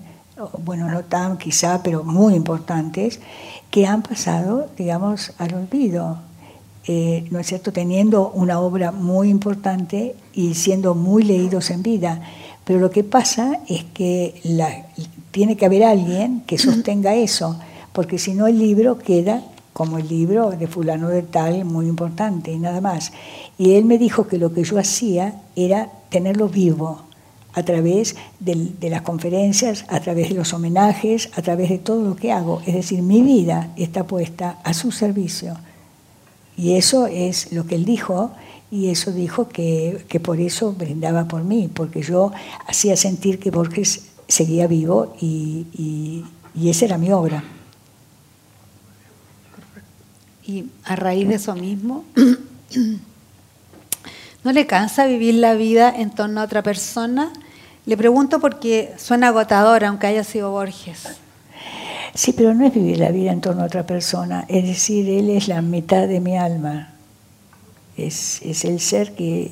bueno, 0.64 0.88
no 0.88 1.04
tan 1.04 1.38
quizá, 1.38 1.82
pero 1.82 2.02
muy 2.02 2.34
importantes, 2.34 3.20
que 3.70 3.86
han 3.86 4.02
pasado, 4.02 4.68
digamos, 4.76 5.32
al 5.38 5.54
olvido. 5.54 6.18
Eh, 6.86 7.26
¿No 7.30 7.38
es 7.38 7.46
cierto? 7.46 7.72
Teniendo 7.72 8.30
una 8.30 8.60
obra 8.60 8.90
muy 8.90 9.28
importante 9.28 10.16
y 10.32 10.54
siendo 10.54 10.94
muy 10.94 11.22
leídos 11.22 11.70
en 11.70 11.82
vida. 11.82 12.22
Pero 12.64 12.80
lo 12.80 12.90
que 12.90 13.04
pasa 13.04 13.60
es 13.68 13.84
que 13.84 14.40
tiene 15.30 15.56
que 15.56 15.66
haber 15.66 15.84
alguien 15.84 16.42
que 16.46 16.58
sostenga 16.58 17.14
eso, 17.14 17.58
porque 17.92 18.18
si 18.18 18.34
no 18.34 18.46
el 18.46 18.58
libro 18.58 18.98
queda 18.98 19.42
como 19.72 19.98
el 19.98 20.08
libro 20.08 20.50
de 20.50 20.66
fulano 20.66 21.08
de 21.08 21.22
tal, 21.22 21.64
muy 21.64 21.86
importante 21.86 22.52
y 22.52 22.58
nada 22.58 22.80
más. 22.80 23.12
Y 23.58 23.74
él 23.74 23.84
me 23.84 23.98
dijo 23.98 24.26
que 24.26 24.38
lo 24.38 24.52
que 24.52 24.64
yo 24.64 24.78
hacía 24.78 25.40
era 25.56 25.90
tenerlo 26.10 26.48
vivo 26.48 27.02
a 27.52 27.62
través 27.62 28.16
de, 28.38 28.90
las 28.90 29.02
conferencias, 29.02 29.84
a 29.88 30.00
través 30.00 30.28
de 30.28 30.34
los 30.34 30.52
homenajes, 30.52 31.30
a 31.34 31.42
través 31.42 31.70
de 31.70 31.78
todo 31.78 32.04
lo 32.04 32.16
que 32.16 32.32
hago. 32.32 32.62
Es 32.66 32.74
decir, 32.74 33.02
mi 33.02 33.22
vida 33.22 33.72
está 33.76 34.04
puesta 34.04 34.58
a 34.64 34.74
su 34.74 34.92
servicio. 34.92 35.56
Y 36.60 36.76
eso 36.76 37.06
es 37.06 37.52
lo 37.52 37.66
que 37.66 37.74
él 37.74 37.86
dijo, 37.86 38.32
y 38.70 38.90
eso 38.90 39.12
dijo 39.12 39.48
que, 39.48 40.04
por 40.22 40.40
eso 40.40 40.74
brindaba 40.74 41.26
por 41.26 41.42
mí, 41.42 41.70
porque 41.72 42.02
yo 42.02 42.32
hacía 42.66 42.98
sentir 42.98 43.38
que 43.38 43.50
Borges 43.50 44.08
seguía 44.28 44.66
vivo 44.66 45.16
y, 45.22 46.26
y 46.54 46.68
esa 46.68 46.84
era 46.84 46.98
mi 46.98 47.10
obra. 47.12 47.42
Y 50.46 50.66
a 50.84 50.96
raíz 50.96 51.28
de 51.28 51.36
eso 51.36 51.54
mismo, 51.54 52.04
¿no 54.44 54.52
le 54.52 54.66
cansa 54.66 55.06
vivir 55.06 55.36
la 55.36 55.54
vida 55.54 55.90
en 55.96 56.10
torno 56.10 56.42
a 56.42 56.44
otra 56.44 56.62
persona? 56.62 57.32
Le 57.86 57.96
pregunto 57.96 58.38
porque 58.38 58.92
suena 58.98 59.28
agotador, 59.28 59.82
aunque 59.86 60.08
haya 60.08 60.24
sido 60.24 60.50
Borges. 60.50 61.20
Sí, 62.14 62.32
pero 62.32 62.54
no 62.54 62.66
es 62.66 62.74
vivir 62.74 62.98
la 62.98 63.10
vida 63.10 63.32
en 63.32 63.40
torno 63.40 63.62
a 63.62 63.66
otra 63.66 63.86
persona, 63.86 64.44
es 64.48 64.64
decir, 64.64 65.08
él 65.08 65.30
es 65.30 65.48
la 65.48 65.62
mitad 65.62 66.08
de 66.08 66.20
mi 66.20 66.36
alma, 66.36 66.94
es, 67.96 68.42
el 68.64 68.80
ser 68.80 69.14
que, 69.14 69.50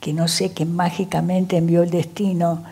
que 0.00 0.12
no 0.12 0.28
sé, 0.28 0.52
que 0.52 0.64
mágicamente 0.64 1.56
envió 1.56 1.82
el 1.82 1.90
destino 1.90 2.64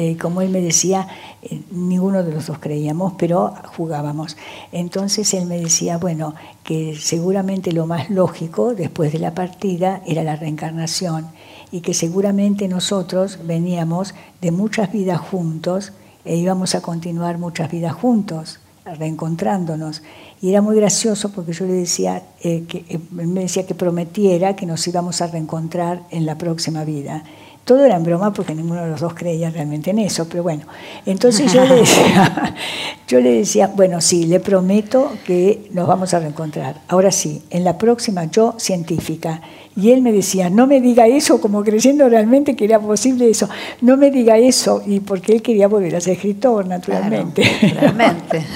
eh, 0.00 0.16
como 0.16 0.42
él 0.42 0.50
me 0.50 0.60
decía, 0.60 1.08
eh, 1.42 1.60
ninguno 1.72 2.22
de 2.22 2.32
los 2.32 2.46
dos 2.46 2.58
creíamos, 2.60 3.14
pero 3.18 3.54
jugábamos. 3.76 4.36
Entonces 4.70 5.34
él 5.34 5.46
me 5.46 5.58
decía, 5.58 5.98
bueno, 5.98 6.36
que 6.62 6.96
seguramente 6.96 7.72
lo 7.72 7.84
más 7.84 8.08
lógico 8.08 8.76
después 8.76 9.12
de 9.12 9.18
la 9.18 9.34
partida 9.34 10.00
era 10.06 10.22
la 10.22 10.36
reencarnación 10.36 11.26
y 11.72 11.80
que 11.80 11.94
seguramente 11.94 12.68
nosotros 12.68 13.40
veníamos 13.42 14.14
de 14.40 14.52
muchas 14.52 14.92
vidas 14.92 15.18
juntos 15.18 15.92
e 16.28 16.36
íbamos 16.36 16.74
a 16.74 16.82
continuar 16.82 17.38
muchas 17.38 17.70
vidas 17.70 17.94
juntos 17.94 18.60
reencontrándonos. 18.84 20.02
Y 20.40 20.50
era 20.50 20.60
muy 20.60 20.76
gracioso 20.76 21.30
porque 21.30 21.52
yo 21.52 21.64
le 21.64 21.72
decía, 21.72 22.22
eh, 22.42 22.64
que, 22.68 22.84
él 22.88 23.00
me 23.10 23.40
decía 23.40 23.66
que 23.66 23.74
prometiera 23.74 24.54
que 24.54 24.66
nos 24.66 24.86
íbamos 24.86 25.20
a 25.22 25.26
reencontrar 25.26 26.02
en 26.10 26.26
la 26.26 26.36
próxima 26.36 26.84
vida. 26.84 27.24
Todo 27.68 27.84
era 27.84 27.96
en 27.96 28.02
broma 28.02 28.32
porque 28.32 28.54
ninguno 28.54 28.82
de 28.82 28.88
los 28.88 29.00
dos 29.02 29.12
creía 29.12 29.50
realmente 29.50 29.90
en 29.90 29.98
eso, 29.98 30.26
pero 30.26 30.42
bueno. 30.42 30.62
Entonces 31.04 31.52
yo 31.52 31.66
le 31.66 31.74
decía, 31.74 32.54
yo 33.08 33.20
le 33.20 33.30
decía, 33.30 33.70
bueno, 33.76 34.00
sí, 34.00 34.24
le 34.24 34.40
prometo 34.40 35.12
que 35.26 35.68
nos 35.72 35.86
vamos 35.86 36.14
a 36.14 36.18
reencontrar. 36.18 36.80
Ahora 36.88 37.12
sí, 37.12 37.42
en 37.50 37.64
la 37.64 37.76
próxima 37.76 38.24
yo 38.24 38.54
científica. 38.56 39.42
Y 39.76 39.90
él 39.90 40.00
me 40.00 40.12
decía, 40.12 40.48
no 40.48 40.66
me 40.66 40.80
diga 40.80 41.08
eso, 41.08 41.42
como 41.42 41.62
creyendo 41.62 42.08
realmente 42.08 42.56
que 42.56 42.64
era 42.64 42.80
posible 42.80 43.28
eso. 43.28 43.50
No 43.82 43.98
me 43.98 44.10
diga 44.10 44.38
eso, 44.38 44.82
y 44.86 45.00
porque 45.00 45.34
él 45.34 45.42
quería 45.42 45.68
volver 45.68 45.94
a 45.94 46.00
ser 46.00 46.14
escritor, 46.14 46.66
naturalmente. 46.66 47.42
realmente. 47.78 48.46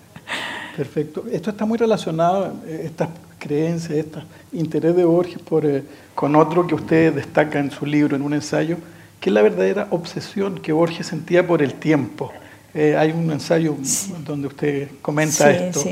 Perfecto. 0.74 1.24
Esto 1.30 1.50
está 1.50 1.66
muy 1.66 1.76
relacionado, 1.76 2.50
eh, 2.66 2.84
estas 2.86 3.10
creencias, 3.44 3.98
este 3.98 4.20
interés 4.52 4.96
de 4.96 5.04
Borges 5.04 5.38
por, 5.38 5.66
eh, 5.66 5.82
con 6.14 6.34
otro 6.34 6.66
que 6.66 6.74
usted 6.74 7.12
destaca 7.12 7.58
en 7.58 7.70
su 7.70 7.84
libro, 7.84 8.16
en 8.16 8.22
un 8.22 8.32
ensayo, 8.32 8.78
que 9.20 9.28
es 9.30 9.34
la 9.34 9.42
verdadera 9.42 9.86
obsesión 9.90 10.60
que 10.60 10.72
Borges 10.72 11.06
sentía 11.06 11.46
por 11.46 11.62
el 11.62 11.74
tiempo. 11.74 12.32
Eh, 12.72 12.96
hay 12.96 13.12
un 13.12 13.30
ensayo 13.30 13.76
donde 14.24 14.48
usted 14.48 14.88
comenta 15.02 15.50
esto. 15.50 15.84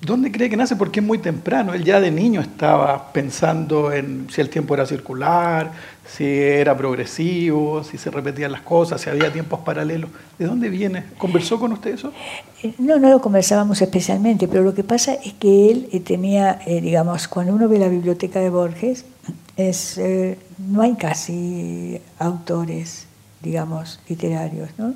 ¿Dónde 0.00 0.30
cree 0.30 0.48
que 0.48 0.56
nace? 0.56 0.76
Porque 0.76 1.00
es 1.00 1.06
muy 1.06 1.18
temprano. 1.18 1.74
Él 1.74 1.84
ya 1.84 2.00
de 2.00 2.10
niño 2.10 2.40
estaba 2.40 3.12
pensando 3.12 3.92
en 3.92 4.28
si 4.30 4.40
el 4.40 4.48
tiempo 4.48 4.74
era 4.74 4.86
circular, 4.86 5.72
si 6.06 6.24
era 6.24 6.76
progresivo, 6.76 7.84
si 7.84 7.98
se 7.98 8.10
repetían 8.10 8.52
las 8.52 8.62
cosas, 8.62 9.00
si 9.00 9.10
había 9.10 9.32
tiempos 9.32 9.60
paralelos. 9.60 10.10
¿De 10.38 10.46
dónde 10.46 10.68
viene? 10.68 11.04
¿Conversó 11.18 11.58
con 11.58 11.72
usted 11.72 11.94
eso? 11.94 12.12
Eh, 12.62 12.74
no, 12.78 12.98
no 12.98 13.10
lo 13.10 13.20
conversábamos 13.20 13.82
especialmente, 13.82 14.48
pero 14.48 14.62
lo 14.62 14.74
que 14.74 14.84
pasa 14.84 15.14
es 15.14 15.34
que 15.34 15.70
él 15.70 15.88
eh, 15.92 16.00
tenía, 16.00 16.60
eh, 16.66 16.80
digamos, 16.80 17.28
cuando 17.28 17.54
uno 17.54 17.68
ve 17.68 17.78
la 17.78 17.88
biblioteca 17.88 18.40
de 18.40 18.50
Borges, 18.50 19.04
es, 19.56 20.00
no 20.58 20.80
hay 20.80 20.94
casi 20.94 22.00
autores, 22.18 23.06
digamos, 23.42 24.00
literarios, 24.08 24.70
¿no? 24.78 24.94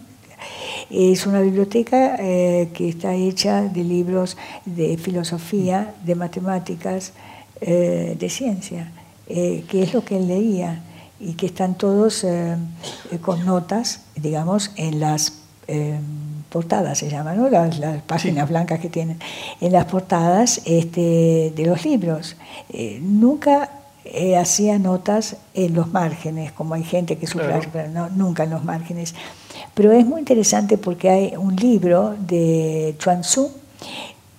Es 0.91 1.27
una 1.27 1.41
biblioteca 1.41 2.17
eh, 2.19 2.69
que 2.75 2.89
está 2.89 3.15
hecha 3.15 3.63
de 3.63 3.85
libros 3.85 4.37
de 4.65 4.97
filosofía, 4.97 5.95
de 6.05 6.15
matemáticas, 6.15 7.13
eh, 7.61 8.17
de 8.19 8.29
ciencia, 8.29 8.91
eh, 9.29 9.65
que 9.69 9.83
es 9.83 9.95
lo 9.95 10.05
que 10.05 10.17
él 10.17 10.29
leía 10.29 10.83
y 11.21 11.35
que 11.35 11.47
están 11.47 11.77
todos 11.77 12.27
con 13.23 13.47
notas, 13.47 14.03
digamos, 14.17 14.73
en 14.77 15.01
las 15.01 15.41
portadas 16.51 16.99
se 16.99 17.09
llaman, 17.09 17.39
¿no? 17.39 17.49
las, 17.49 17.81
páginas 18.03 18.49
blancas 18.49 18.81
que 18.81 18.91
tienen, 18.91 19.19
en 19.61 19.73
las 19.73 19.87
portadas 19.87 20.61
este, 20.67 21.53
de 21.57 21.67
los 21.67 21.85
libros. 21.85 22.37
nunca 23.01 23.71
hacía 24.39 24.79
notas 24.79 25.37
en 25.55 25.75
los 25.75 25.93
márgenes, 25.93 26.53
como 26.53 26.75
hay 26.75 26.85
gente 26.85 27.17
que 27.17 27.27
subraya, 27.27 27.69
pero 27.73 27.89
no, 27.89 28.11
nunca 28.11 28.45
en 28.45 28.51
los 28.51 28.65
márgenes. 28.65 29.15
Pero 29.75 29.93
es 29.93 30.07
muy 30.07 30.21
interesante 30.21 30.79
porque 30.79 31.11
hay 31.11 31.35
un 31.37 31.57
libro 31.57 32.15
de 32.19 32.95
Chuan 32.99 33.23
Tzu 33.23 33.51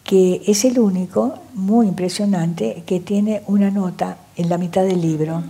que 0.06 0.43
es 0.45 0.63
el 0.65 0.78
único, 0.78 1.34
muy 1.56 1.88
impresionante, 1.88 2.84
que 2.86 2.99
tiene 2.99 3.41
una 3.47 3.71
nota 3.71 4.17
en 4.36 4.49
la 4.49 4.60
mitad 4.60 4.84
del 4.84 5.01
libro. 5.01 5.41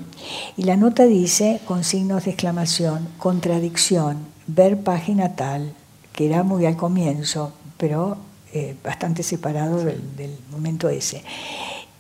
Y 0.55 0.63
la 0.63 0.77
nota 0.77 1.03
dice, 1.03 1.59
con 1.65 1.83
signos 1.83 2.23
de 2.23 2.31
exclamación, 2.31 3.09
contradicción, 3.17 4.19
ver 4.47 4.79
página 4.79 5.35
tal, 5.35 5.73
que 6.13 6.27
era 6.27 6.43
muy 6.43 6.65
al 6.65 6.77
comienzo, 6.77 7.51
pero 7.75 8.15
eh, 8.53 8.77
bastante 8.81 9.23
separado 9.23 9.83
del, 9.83 10.15
del 10.15 10.37
momento 10.51 10.87
ese. 10.87 11.21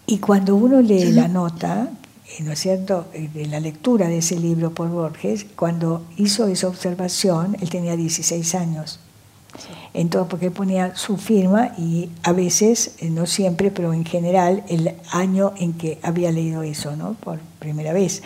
Y 0.07 0.19
cuando 0.19 0.55
uno 0.55 0.81
lee 0.81 1.11
la 1.11 1.27
nota, 1.27 1.89
¿no 2.41 2.51
es 2.51 2.59
cierto?, 2.59 3.05
en 3.13 3.51
la 3.51 3.59
lectura 3.59 4.07
de 4.07 4.19
ese 4.19 4.39
libro 4.39 4.73
por 4.73 4.89
Borges, 4.89 5.45
cuando 5.55 6.03
hizo 6.17 6.47
esa 6.47 6.67
observación, 6.67 7.55
él 7.61 7.69
tenía 7.69 7.95
16 7.95 8.55
años. 8.55 8.99
Entonces, 9.93 10.27
porque 10.29 10.47
él 10.47 10.51
ponía 10.51 10.95
su 10.95 11.17
firma 11.17 11.73
y 11.77 12.09
a 12.23 12.33
veces, 12.33 12.95
eh, 12.99 13.09
no 13.09 13.25
siempre, 13.25 13.71
pero 13.71 13.93
en 13.93 14.05
general, 14.05 14.63
el 14.67 14.93
año 15.11 15.53
en 15.57 15.73
que 15.73 15.99
había 16.01 16.31
leído 16.31 16.63
eso, 16.63 16.95
¿no? 16.95 17.13
Por 17.13 17.39
primera 17.59 17.93
vez. 17.93 18.21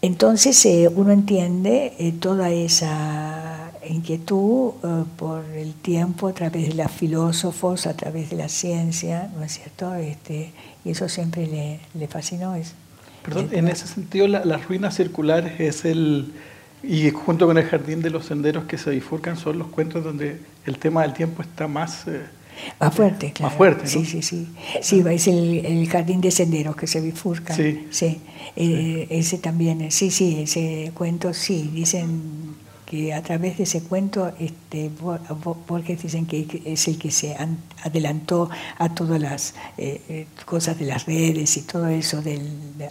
Entonces, 0.00 0.64
eh, 0.66 0.90
uno 0.92 1.12
entiende 1.12 1.94
eh, 1.98 2.12
toda 2.12 2.50
esa 2.50 3.70
inquietud 3.88 4.72
por 5.16 5.44
el 5.44 5.74
tiempo 5.74 6.28
a 6.28 6.32
través 6.32 6.68
de 6.68 6.74
los 6.74 6.90
filósofos, 6.90 7.86
a 7.86 7.94
través 7.94 8.30
de 8.30 8.36
la 8.36 8.48
ciencia, 8.48 9.30
¿no 9.36 9.44
es 9.44 9.54
cierto? 9.54 9.94
Este, 9.94 10.52
y 10.84 10.90
eso 10.90 11.08
siempre 11.08 11.46
le, 11.46 11.80
le 11.94 12.08
fascinó. 12.08 12.54
Eso. 12.54 12.74
Perdón, 13.22 13.48
en 13.52 13.68
ese 13.68 13.86
sentido, 13.86 14.26
las 14.26 14.66
ruinas 14.66 14.96
circulares 14.96 15.60
es 15.60 15.84
el. 15.84 16.32
Y 16.82 17.10
junto 17.10 17.46
con 17.46 17.56
el 17.58 17.64
jardín 17.64 18.02
de 18.02 18.10
los 18.10 18.26
senderos 18.26 18.64
que 18.64 18.76
se 18.76 18.90
bifurcan, 18.90 19.36
son 19.36 19.58
los 19.58 19.68
cuentos 19.68 20.02
donde 20.02 20.40
el 20.66 20.78
tema 20.78 21.02
del 21.02 21.12
tiempo 21.12 21.42
está 21.42 21.68
más. 21.68 22.08
Eh, 22.08 22.22
más 22.80 22.94
fuerte, 22.94 23.32
claro. 23.32 23.50
Más 23.50 23.56
fuerte. 23.56 23.86
Sí, 23.86 24.04
sí, 24.04 24.22
sí. 24.22 24.48
Sí, 24.80 25.04
es 25.08 25.28
el, 25.28 25.64
el, 25.64 25.88
jardín 25.88 26.20
de 26.20 26.32
senderos 26.32 26.74
que 26.74 26.88
se 26.88 27.00
bifurcan. 27.00 27.56
Sí. 27.56 27.86
sí. 27.90 28.20
Eh, 28.56 29.06
ese 29.10 29.38
también, 29.38 29.90
sí, 29.92 30.10
sí, 30.10 30.42
ese 30.42 30.90
cuento, 30.94 31.32
sí. 31.32 31.70
Dicen 31.72 32.56
que 32.92 33.14
a 33.14 33.22
través 33.22 33.56
de 33.56 33.62
ese 33.62 33.82
cuento, 33.82 34.34
este, 34.38 34.90
Borges 35.66 36.02
dicen 36.02 36.26
que 36.26 36.60
es 36.66 36.88
el 36.88 36.98
que 36.98 37.10
se 37.10 37.34
adelantó 37.82 38.50
a 38.76 38.94
todas 38.94 39.18
las 39.18 39.54
eh, 39.78 40.02
eh, 40.10 40.26
cosas 40.44 40.78
de 40.78 40.84
las 40.84 41.06
redes 41.06 41.56
y 41.56 41.62
todo 41.62 41.88
eso 41.88 42.20
del, 42.20 42.46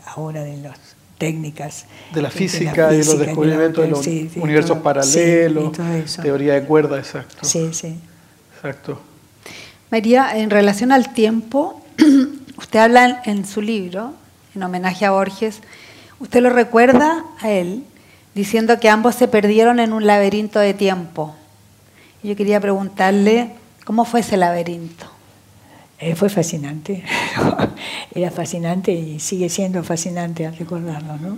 ahora 0.07 0.41
de 0.41 0.57
las 0.57 0.79
técnicas. 1.19 1.85
De 2.15 2.23
la 2.23 2.31
física, 2.31 2.87
de, 2.87 2.97
los 2.97 3.19
descubrimientos 3.19 3.83
de, 3.83 3.89
los 3.91 4.07
universos 4.37 4.79
paralelos, 4.79 5.77
teoría 6.19 6.55
de 6.55 6.63
cuerda, 6.63 6.97
exacto. 6.97 7.37
Sí, 7.43 7.69
sí. 7.71 7.95
Exacto. 8.55 8.99
María, 9.91 10.35
en 10.35 10.49
relación 10.49 10.91
al 10.91 11.13
tiempo, 11.13 11.79
usted 12.57 12.79
habla 12.79 13.21
en 13.25 13.45
su 13.45 13.61
libro, 13.61 14.15
en 14.55 14.63
homenaje 14.63 15.05
a 15.05 15.11
Borges, 15.11 15.61
Usted 16.21 16.41
lo 16.41 16.51
recuerda 16.51 17.25
a 17.39 17.49
él 17.49 17.83
diciendo 18.33 18.79
que 18.79 18.89
ambos 18.89 19.15
se 19.15 19.27
perdieron 19.27 19.79
en 19.79 19.93
un 19.93 20.05
laberinto 20.05 20.59
de 20.59 20.73
tiempo. 20.73 21.35
Yo 22.23 22.35
quería 22.35 22.59
preguntarle, 22.59 23.49
¿cómo 23.83 24.05
fue 24.05 24.19
ese 24.19 24.37
laberinto? 24.37 25.05
Eh, 25.99 26.15
fue 26.15 26.29
fascinante, 26.29 27.03
era 28.15 28.31
fascinante 28.31 28.91
y 28.91 29.19
sigue 29.19 29.49
siendo 29.49 29.83
fascinante 29.83 30.47
al 30.47 30.57
recordarlo, 30.57 31.17
¿no? 31.17 31.37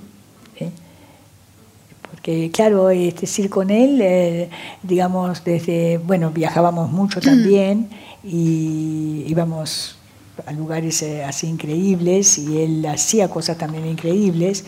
Porque, 2.09 2.51
claro, 2.51 2.89
es 2.89 3.19
decir, 3.19 3.49
con 3.49 3.69
él, 3.69 3.99
eh, 4.01 4.49
digamos, 4.81 5.43
desde, 5.43 5.97
bueno, 5.97 6.31
viajábamos 6.31 6.89
mucho 6.89 7.19
también 7.19 7.89
y 8.23 9.25
íbamos 9.27 9.97
a 10.45 10.53
lugares 10.53 11.01
eh, 11.01 11.25
así 11.25 11.47
increíbles 11.47 12.37
y 12.37 12.61
él 12.61 12.85
hacía 12.85 13.29
cosas 13.29 13.57
también 13.57 13.85
increíbles. 13.85 14.63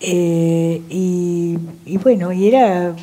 Y, 0.00 1.56
bueno, 2.02 2.32
y 2.32 2.48
era 2.48 2.94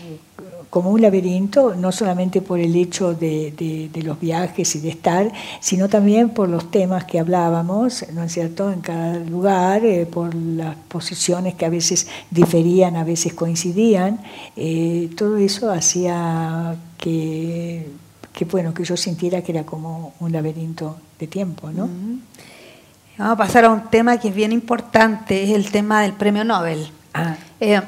como 0.69 0.89
un 0.89 1.01
laberinto, 1.03 1.75
no 1.75 1.91
solamente 1.91 2.41
por 2.41 2.59
el 2.59 2.75
hecho 2.75 3.13
de, 3.13 3.91
los 4.03 4.19
viajes 4.19 4.75
y 4.75 4.79
de 4.79 4.89
estar, 4.89 5.31
sino 5.59 5.87
también 5.87 6.29
por 6.29 6.49
los 6.49 6.71
temas 6.71 7.03
que 7.03 7.19
hablábamos, 7.19 8.05
¿no 8.11 8.23
es 8.23 8.33
cierto?, 8.33 8.71
en 8.71 8.81
cada 8.81 9.19
lugar, 9.19 9.85
eh, 9.85 10.07
por 10.07 10.33
las 10.33 10.75
posiciones 10.87 11.53
que 11.53 11.67
a 11.67 11.69
veces 11.69 12.07
diferían, 12.31 12.95
a 12.95 13.03
veces 13.03 13.35
coincidían. 13.35 14.19
Eh, 14.55 15.11
todo 15.15 15.37
eso 15.37 15.69
hacía 15.71 16.75
que, 16.97 17.85
bueno, 18.49 18.73
que 18.73 18.83
yo 18.83 18.97
sintiera 18.97 19.43
que 19.43 19.51
era 19.51 19.65
como 19.65 20.13
un 20.19 20.31
laberinto 20.31 20.97
de 21.19 21.27
tiempo, 21.27 21.69
¿no? 21.69 21.87
Vamos 23.17 23.33
a 23.33 23.37
pasar 23.37 23.65
a 23.65 23.69
un 23.69 23.89
tema 23.89 24.19
que 24.19 24.29
es 24.29 24.35
bien 24.35 24.51
importante, 24.51 25.43
es 25.43 25.51
el 25.51 25.69
tema 25.71 26.01
del 26.01 26.13
premio 26.13 26.43
Nobel. 26.43 26.89
Ah. 27.13 27.35
Eh, 27.59 27.79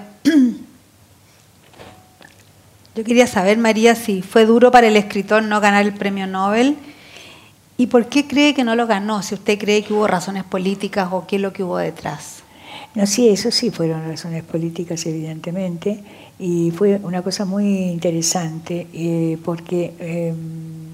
Yo 2.95 3.03
quería 3.03 3.27
saber, 3.27 3.57
María, 3.57 3.93
si 3.93 4.21
fue 4.21 4.45
duro 4.45 4.71
para 4.71 4.88
el 4.88 4.95
escritor 4.95 5.43
no 5.43 5.59
ganar 5.59 5.85
el 5.85 5.93
premio 5.93 6.27
Nobel 6.27 6.77
y 7.77 7.88
por 7.88 8.07
qué 8.07 8.25
cree 8.25 8.53
que 8.53 8.63
no 8.63 8.73
lo 8.75 8.88
ganó, 8.88 9.21
si 9.21 9.35
usted 9.35 9.59
cree 9.59 9.83
que 9.83 9.93
hubo 9.93 10.07
razones 10.07 10.45
políticas 10.45 11.09
o 11.11 11.27
qué 11.27 11.35
es 11.35 11.41
lo 11.41 11.51
que 11.51 11.63
hubo 11.63 11.77
detrás. 11.77 12.43
No, 12.93 13.05
sí, 13.05 13.27
eso 13.27 13.51
sí 13.51 13.69
fueron 13.69 14.07
razones 14.07 14.43
políticas, 14.43 15.05
evidentemente, 15.05 15.99
y 16.39 16.71
fue 16.71 17.01
una 17.03 17.21
cosa 17.21 17.43
muy 17.43 17.65
interesante 17.65 18.88
eh, 18.93 19.38
porque, 19.43 19.93
em, 19.99 20.85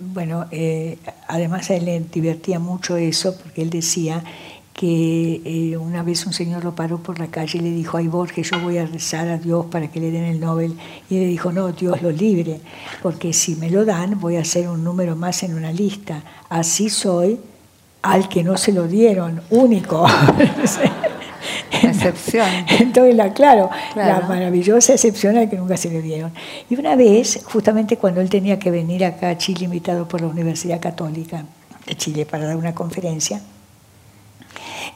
bueno, 0.00 0.46
eh, 0.50 0.98
además 1.26 1.70
a 1.70 1.76
él 1.76 1.86
le 1.86 2.00
divertía 2.00 2.58
mucho 2.58 2.96
eso, 2.96 3.36
porque 3.36 3.62
él 3.62 3.70
decía 3.70 4.22
que 4.72 5.42
eh, 5.44 5.76
una 5.76 6.04
vez 6.04 6.24
un 6.24 6.32
señor 6.32 6.62
lo 6.62 6.76
paró 6.76 6.98
por 6.98 7.18
la 7.18 7.26
calle 7.26 7.58
y 7.58 7.62
le 7.62 7.70
dijo, 7.72 7.96
ay 7.96 8.06
Borges, 8.06 8.50
yo 8.50 8.60
voy 8.60 8.78
a 8.78 8.86
rezar 8.86 9.28
a 9.28 9.36
Dios 9.36 9.66
para 9.66 9.88
que 9.88 9.98
le 9.98 10.12
den 10.12 10.24
el 10.24 10.38
Nobel. 10.38 10.76
Y 11.10 11.18
le 11.18 11.26
dijo, 11.26 11.50
no, 11.50 11.72
Dios 11.72 12.00
lo 12.00 12.12
libre, 12.12 12.60
porque 13.02 13.32
si 13.32 13.56
me 13.56 13.70
lo 13.70 13.84
dan 13.84 14.20
voy 14.20 14.36
a 14.36 14.44
ser 14.44 14.68
un 14.68 14.84
número 14.84 15.16
más 15.16 15.42
en 15.42 15.54
una 15.54 15.72
lista. 15.72 16.22
Así 16.48 16.90
soy 16.90 17.40
al 18.02 18.28
que 18.28 18.44
no 18.44 18.56
se 18.56 18.72
lo 18.72 18.86
dieron, 18.86 19.42
único. 19.50 20.06
excepción. 21.98 22.48
Entonces, 22.80 23.14
la, 23.14 23.32
claro, 23.32 23.70
la 23.94 24.20
maravillosa 24.20 24.94
excepción 24.94 25.36
al 25.36 25.50
que 25.50 25.56
nunca 25.56 25.76
se 25.76 25.90
le 25.90 26.00
dieron. 26.00 26.32
Y 26.70 26.76
una 26.76 26.96
vez, 26.96 27.40
justamente 27.44 27.96
cuando 27.96 28.20
él 28.20 28.30
tenía 28.30 28.58
que 28.58 28.70
venir 28.70 29.04
acá 29.04 29.30
a 29.30 29.38
Chile, 29.38 29.64
invitado 29.64 30.06
por 30.06 30.20
la 30.20 30.28
Universidad 30.28 30.80
Católica 30.80 31.44
de 31.86 31.94
Chile 31.96 32.26
para 32.26 32.46
dar 32.46 32.56
una 32.56 32.74
conferencia, 32.74 33.40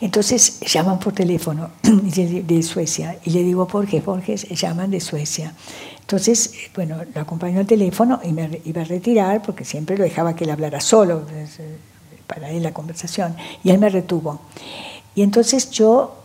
entonces 0.00 0.60
llaman 0.60 0.98
por 0.98 1.12
teléfono 1.12 1.70
de 1.82 2.62
Suecia 2.62 3.18
y 3.24 3.30
le 3.30 3.42
digo, 3.42 3.66
¿por 3.66 3.86
qué? 3.86 4.00
Porque 4.00 4.36
llaman 4.36 4.90
de 4.90 5.00
Suecia. 5.00 5.54
Entonces, 6.00 6.52
bueno, 6.74 6.96
lo 7.14 7.20
acompañó 7.20 7.60
al 7.60 7.66
teléfono 7.66 8.20
y 8.22 8.32
me 8.32 8.60
iba 8.64 8.82
a 8.82 8.84
retirar 8.84 9.42
porque 9.42 9.64
siempre 9.64 9.96
lo 9.96 10.04
dejaba 10.04 10.34
que 10.34 10.44
él 10.44 10.50
hablara 10.50 10.80
solo, 10.80 11.24
para 12.26 12.50
él 12.50 12.62
la 12.62 12.72
conversación, 12.72 13.36
y 13.62 13.70
él 13.70 13.78
me 13.78 13.88
retuvo. 13.88 14.40
Y 15.14 15.22
entonces 15.22 15.70
yo 15.70 16.21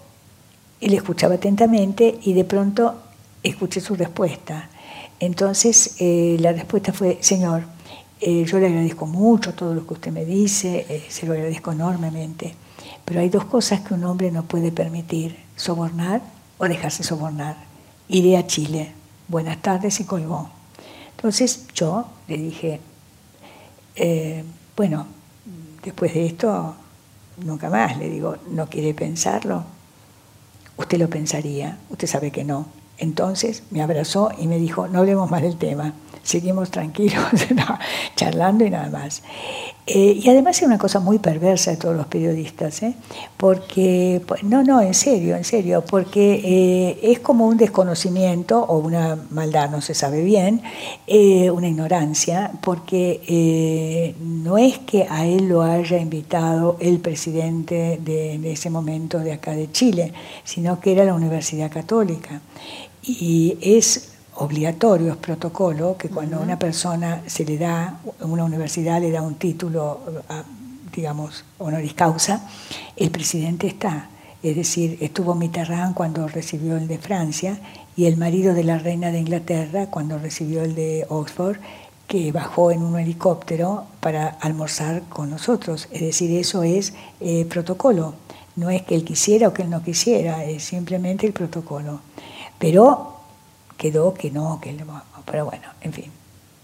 le 0.81 0.95
escuchaba 0.95 1.35
atentamente 1.35 2.19
y 2.23 2.33
de 2.33 2.43
pronto 2.43 2.95
escuché 3.43 3.81
su 3.81 3.95
respuesta. 3.95 4.69
Entonces 5.19 5.95
eh, 5.99 6.37
la 6.39 6.53
respuesta 6.53 6.93
fue, 6.93 7.17
Señor, 7.21 7.63
eh, 8.19 8.45
yo 8.45 8.59
le 8.59 8.67
agradezco 8.67 9.05
mucho 9.05 9.53
todo 9.53 9.73
lo 9.73 9.85
que 9.85 9.93
usted 9.93 10.11
me 10.11 10.25
dice, 10.25 11.03
se 11.09 11.25
lo 11.25 11.33
agradezco 11.33 11.71
enormemente. 11.71 12.55
Pero 13.05 13.21
hay 13.21 13.29
dos 13.29 13.45
cosas 13.45 13.81
que 13.81 13.93
un 13.93 14.03
hombre 14.03 14.31
no 14.31 14.43
puede 14.43 14.71
permitir, 14.71 15.37
sobornar 15.55 16.21
o 16.57 16.67
dejarse 16.67 17.03
sobornar. 17.03 17.55
Iré 18.09 18.37
a 18.37 18.45
Chile. 18.45 18.91
Buenas 19.27 19.61
tardes 19.61 19.99
y 19.99 20.03
colgó. 20.05 20.49
Entonces 21.15 21.67
yo 21.73 22.05
le 22.27 22.37
dije, 22.37 22.79
eh, 23.95 24.43
bueno, 24.75 25.07
después 25.83 26.13
de 26.13 26.27
esto, 26.27 26.75
nunca 27.37 27.69
más. 27.69 27.97
Le 27.97 28.09
digo, 28.09 28.37
¿no 28.51 28.67
quiere 28.67 28.93
pensarlo? 28.93 29.63
Usted 30.77 30.99
lo 30.99 31.09
pensaría, 31.09 31.79
usted 31.89 32.07
sabe 32.07 32.31
que 32.31 32.43
no. 32.43 32.67
Entonces 32.97 33.63
me 33.71 33.81
abrazó 33.81 34.31
y 34.38 34.47
me 34.47 34.57
dijo, 34.57 34.88
no 34.88 34.99
hablemos 34.99 35.29
más 35.29 35.41
del 35.41 35.57
tema 35.57 35.93
seguimos 36.27 36.71
tranquilos, 36.71 37.23
charlando 38.15 38.65
y 38.65 38.69
nada 38.69 38.89
más. 38.89 39.23
Eh, 39.89 40.19
y 40.21 40.29
además 40.29 40.57
es 40.57 40.63
una 40.63 40.77
cosa 40.77 40.99
muy 40.99 41.17
perversa 41.17 41.71
de 41.71 41.77
todos 41.77 41.95
los 41.95 42.07
periodistas, 42.07 42.83
¿eh? 42.83 42.93
porque, 43.38 44.21
pues, 44.27 44.43
no, 44.43 44.62
no, 44.62 44.81
en 44.81 44.93
serio, 44.93 45.38
en 45.38 45.45
serio, 45.45 45.86
porque 45.89 46.41
eh, 46.43 46.99
es 47.01 47.19
como 47.19 47.47
un 47.47 47.55
desconocimiento 47.55 48.60
o 48.62 48.79
una 48.79 49.17
maldad, 49.29 49.69
no 49.69 49.79
se 49.79 49.93
sabe 49.93 50.21
bien, 50.23 50.62
una 51.07 51.69
ignorancia, 51.69 52.51
porque 52.62 54.13
no 54.19 54.57
es 54.57 54.79
que 54.79 55.07
a 55.10 55.25
él 55.25 55.47
lo 55.47 55.62
haya 55.62 55.97
invitado 55.97 56.75
el 56.81 56.99
presidente 56.99 57.97
de, 58.03 58.38
de 58.39 58.51
ese 58.51 58.69
momento 58.69 59.19
de 59.19 59.31
acá 59.31 59.51
de 59.51 59.71
Chile, 59.71 60.12
sino 60.43 60.81
que 60.81 60.91
era 60.91 61.05
la 61.05 61.13
Universidad 61.13 61.71
Católica. 61.71 62.41
Y 63.07 63.57
es 63.61 64.09
obligatorio, 64.35 65.13
es 65.13 65.17
protocolo, 65.17 65.97
que 65.97 66.09
cuando 66.09 66.37
a 66.37 66.39
una 66.41 66.59
persona 66.59 67.23
se 67.25 67.45
le 67.45 67.57
da, 67.57 68.01
una 68.19 68.43
universidad 68.43 68.99
le 68.99 69.11
da 69.11 69.21
un 69.21 69.35
título, 69.35 70.01
digamos, 70.93 71.45
honoris 71.57 71.93
causa, 71.93 72.47
el 72.97 73.09
presidente 73.09 73.67
está. 73.67 74.09
Es 74.43 74.57
decir, 74.57 74.97
estuvo 74.99 75.35
Mitterrand 75.35 75.95
cuando 75.95 76.27
recibió 76.27 76.75
el 76.75 76.87
de 76.87 76.97
Francia 76.97 77.59
y 77.95 78.05
el 78.05 78.17
marido 78.17 78.53
de 78.53 78.65
la 78.65 78.77
reina 78.77 79.11
de 79.11 79.19
Inglaterra 79.19 79.87
cuando 79.87 80.19
recibió 80.19 80.63
el 80.63 80.75
de 80.75 81.05
Oxford, 81.09 81.57
que 82.07 82.31
bajó 82.31 82.71
en 82.71 82.83
un 82.83 82.99
helicóptero 82.99 83.85
para 84.01 84.27
almorzar 84.27 85.03
con 85.09 85.29
nosotros. 85.29 85.87
Es 85.91 86.01
decir, 86.01 86.37
eso 86.37 86.63
es 86.63 86.93
eh, 87.21 87.45
protocolo. 87.45 88.15
No 88.57 88.69
es 88.69 88.81
que 88.83 88.95
él 88.95 89.03
quisiera 89.03 89.47
o 89.47 89.53
que 89.53 89.63
él 89.63 89.69
no 89.69 89.81
quisiera, 89.81 90.43
es 90.43 90.63
simplemente 90.63 91.25
el 91.25 91.33
protocolo. 91.33 92.01
Pero 92.59 93.17
quedó 93.77 94.13
que 94.13 94.31
no, 94.31 94.59
que 94.61 94.75
pero 95.25 95.45
bueno, 95.45 95.67
en 95.81 95.93
fin, 95.93 96.11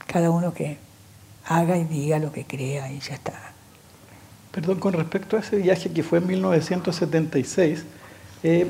cada 0.08 0.30
uno 0.30 0.54
que 0.54 0.78
haga 1.46 1.78
y 1.78 1.84
diga 1.84 2.20
lo 2.20 2.32
que 2.32 2.46
crea 2.46 2.92
y 2.92 3.00
ya 3.00 3.16
está. 3.16 3.34
Perdón, 4.52 4.80
con 4.80 4.94
respecto 4.94 5.36
a 5.36 5.40
ese 5.40 5.58
viaje 5.58 5.92
que 5.92 6.04
fue 6.04 6.20
en 6.20 6.28
1976, 6.28 7.84
eh, 8.44 8.68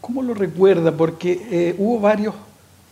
¿cómo 0.00 0.22
lo 0.22 0.34
recuerda? 0.34 0.96
Porque 0.96 1.46
eh, 1.50 1.74
hubo 1.78 2.00
varios, 2.00 2.34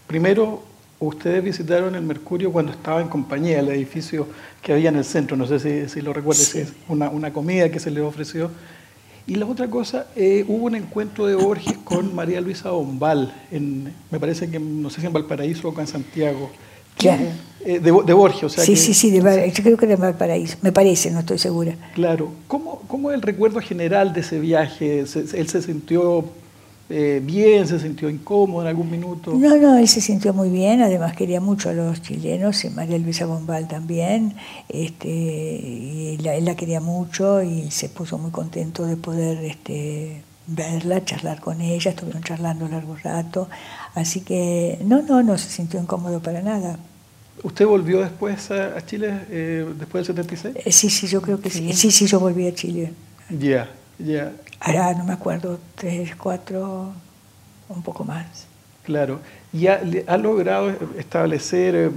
primero 0.06 0.62
ustedes 1.00 1.44
visitaron 1.44 1.94
el 1.94 2.02
Mercurio 2.02 2.50
cuando 2.50 2.72
estaba 2.72 3.00
en 3.00 3.08
compañía, 3.08 3.60
el 3.60 3.68
edificio 3.68 4.26
que 4.62 4.72
había 4.72 4.88
en 4.88 4.96
el 4.96 5.04
centro, 5.04 5.36
no 5.36 5.46
sé 5.46 5.88
si, 5.88 6.00
lo 6.00 6.12
recuerda, 6.12 6.42
es 6.42 6.72
una, 6.88 7.08
una 7.08 7.32
comida 7.32 7.70
que 7.70 7.78
se 7.78 7.90
le 7.90 8.00
ofreció 8.00 8.50
y 9.28 9.34
la 9.34 9.44
otra 9.44 9.68
cosa, 9.68 10.06
eh, 10.16 10.42
hubo 10.48 10.64
un 10.64 10.74
encuentro 10.74 11.26
de 11.26 11.34
Borges 11.34 11.76
con 11.84 12.14
María 12.14 12.40
Luisa 12.40 12.70
Bombal, 12.70 13.30
en, 13.50 13.92
me 14.10 14.18
parece 14.18 14.50
que 14.50 14.58
no 14.58 14.88
sé 14.88 15.02
si 15.02 15.06
en 15.06 15.12
Valparaíso 15.12 15.68
o 15.68 15.80
en 15.80 15.86
Santiago. 15.86 16.50
Claro. 16.96 17.24
Eh, 17.64 17.78
de, 17.78 17.90
Borges, 17.90 18.44
o 18.44 18.48
sea. 18.48 18.64
Sí, 18.64 18.74
sí, 18.74 18.94
sí, 18.94 19.10
de, 19.10 19.52
yo 19.54 19.62
creo 19.62 19.76
que 19.76 19.86
de 19.86 19.96
Valparaíso, 19.96 20.56
me 20.62 20.72
parece, 20.72 21.10
no 21.10 21.20
estoy 21.20 21.36
segura. 21.36 21.74
Claro. 21.94 22.30
¿Cómo, 22.46 22.80
cómo 22.88 23.10
es 23.10 23.16
el 23.16 23.22
recuerdo 23.22 23.60
general 23.60 24.14
de 24.14 24.20
ese 24.20 24.40
viaje? 24.40 25.00
¿Él 25.00 25.06
se 25.06 25.62
sintió 25.62 26.24
eh, 26.90 27.20
bien, 27.22 27.66
se 27.66 27.78
sintió 27.78 28.08
incómodo 28.08 28.62
en 28.62 28.68
algún 28.68 28.90
minuto. 28.90 29.34
No, 29.34 29.56
no, 29.56 29.76
él 29.76 29.86
se 29.88 30.00
sintió 30.00 30.32
muy 30.32 30.48
bien, 30.48 30.80
además 30.80 31.14
quería 31.14 31.40
mucho 31.40 31.68
a 31.68 31.74
los 31.74 32.00
chilenos, 32.00 32.64
y 32.64 32.70
María 32.70 32.96
Luisa 32.98 33.26
Bombal 33.26 33.68
también, 33.68 34.34
este, 34.68 35.08
y 35.08 36.18
él 36.24 36.44
la 36.44 36.54
quería 36.56 36.80
mucho 36.80 37.42
y 37.42 37.70
se 37.70 37.90
puso 37.90 38.16
muy 38.16 38.30
contento 38.30 38.86
de 38.86 38.96
poder 38.96 39.44
este, 39.44 40.22
verla, 40.46 41.04
charlar 41.04 41.40
con 41.40 41.60
ella, 41.60 41.90
estuvieron 41.90 42.22
charlando 42.22 42.66
largo 42.68 42.96
rato, 42.96 43.48
así 43.94 44.22
que 44.22 44.78
no, 44.82 45.02
no, 45.02 45.22
no 45.22 45.36
se 45.36 45.50
sintió 45.50 45.78
incómodo 45.80 46.20
para 46.20 46.40
nada. 46.40 46.78
¿Usted 47.42 47.66
volvió 47.66 48.00
después 48.00 48.50
a, 48.50 48.84
Chile, 48.84 49.26
eh, 49.30 49.66
después 49.78 50.06
del 50.06 50.16
76? 50.16 50.74
sí, 50.74 50.88
sí, 50.88 51.06
yo 51.06 51.20
creo 51.20 51.40
que 51.40 51.50
sí. 51.50 51.72
Sí, 51.74 51.90
sí, 51.90 52.06
yo 52.06 52.18
volví 52.18 52.48
a 52.48 52.54
Chile. 52.54 52.92
Ya. 53.30 53.68
Ya. 53.98 54.32
Hará, 54.60 54.94
no 54.94 55.04
me 55.04 55.12
acuerdo, 55.12 55.58
tres, 55.74 56.16
cuatro, 56.16 56.92
un 57.68 57.82
poco 57.82 58.04
más. 58.04 58.46
Claro. 58.84 59.20
¿Y 59.52 59.66
ha, 59.66 60.16
logrado 60.16 60.70
establecer 60.98 61.74
eh, 61.74 61.90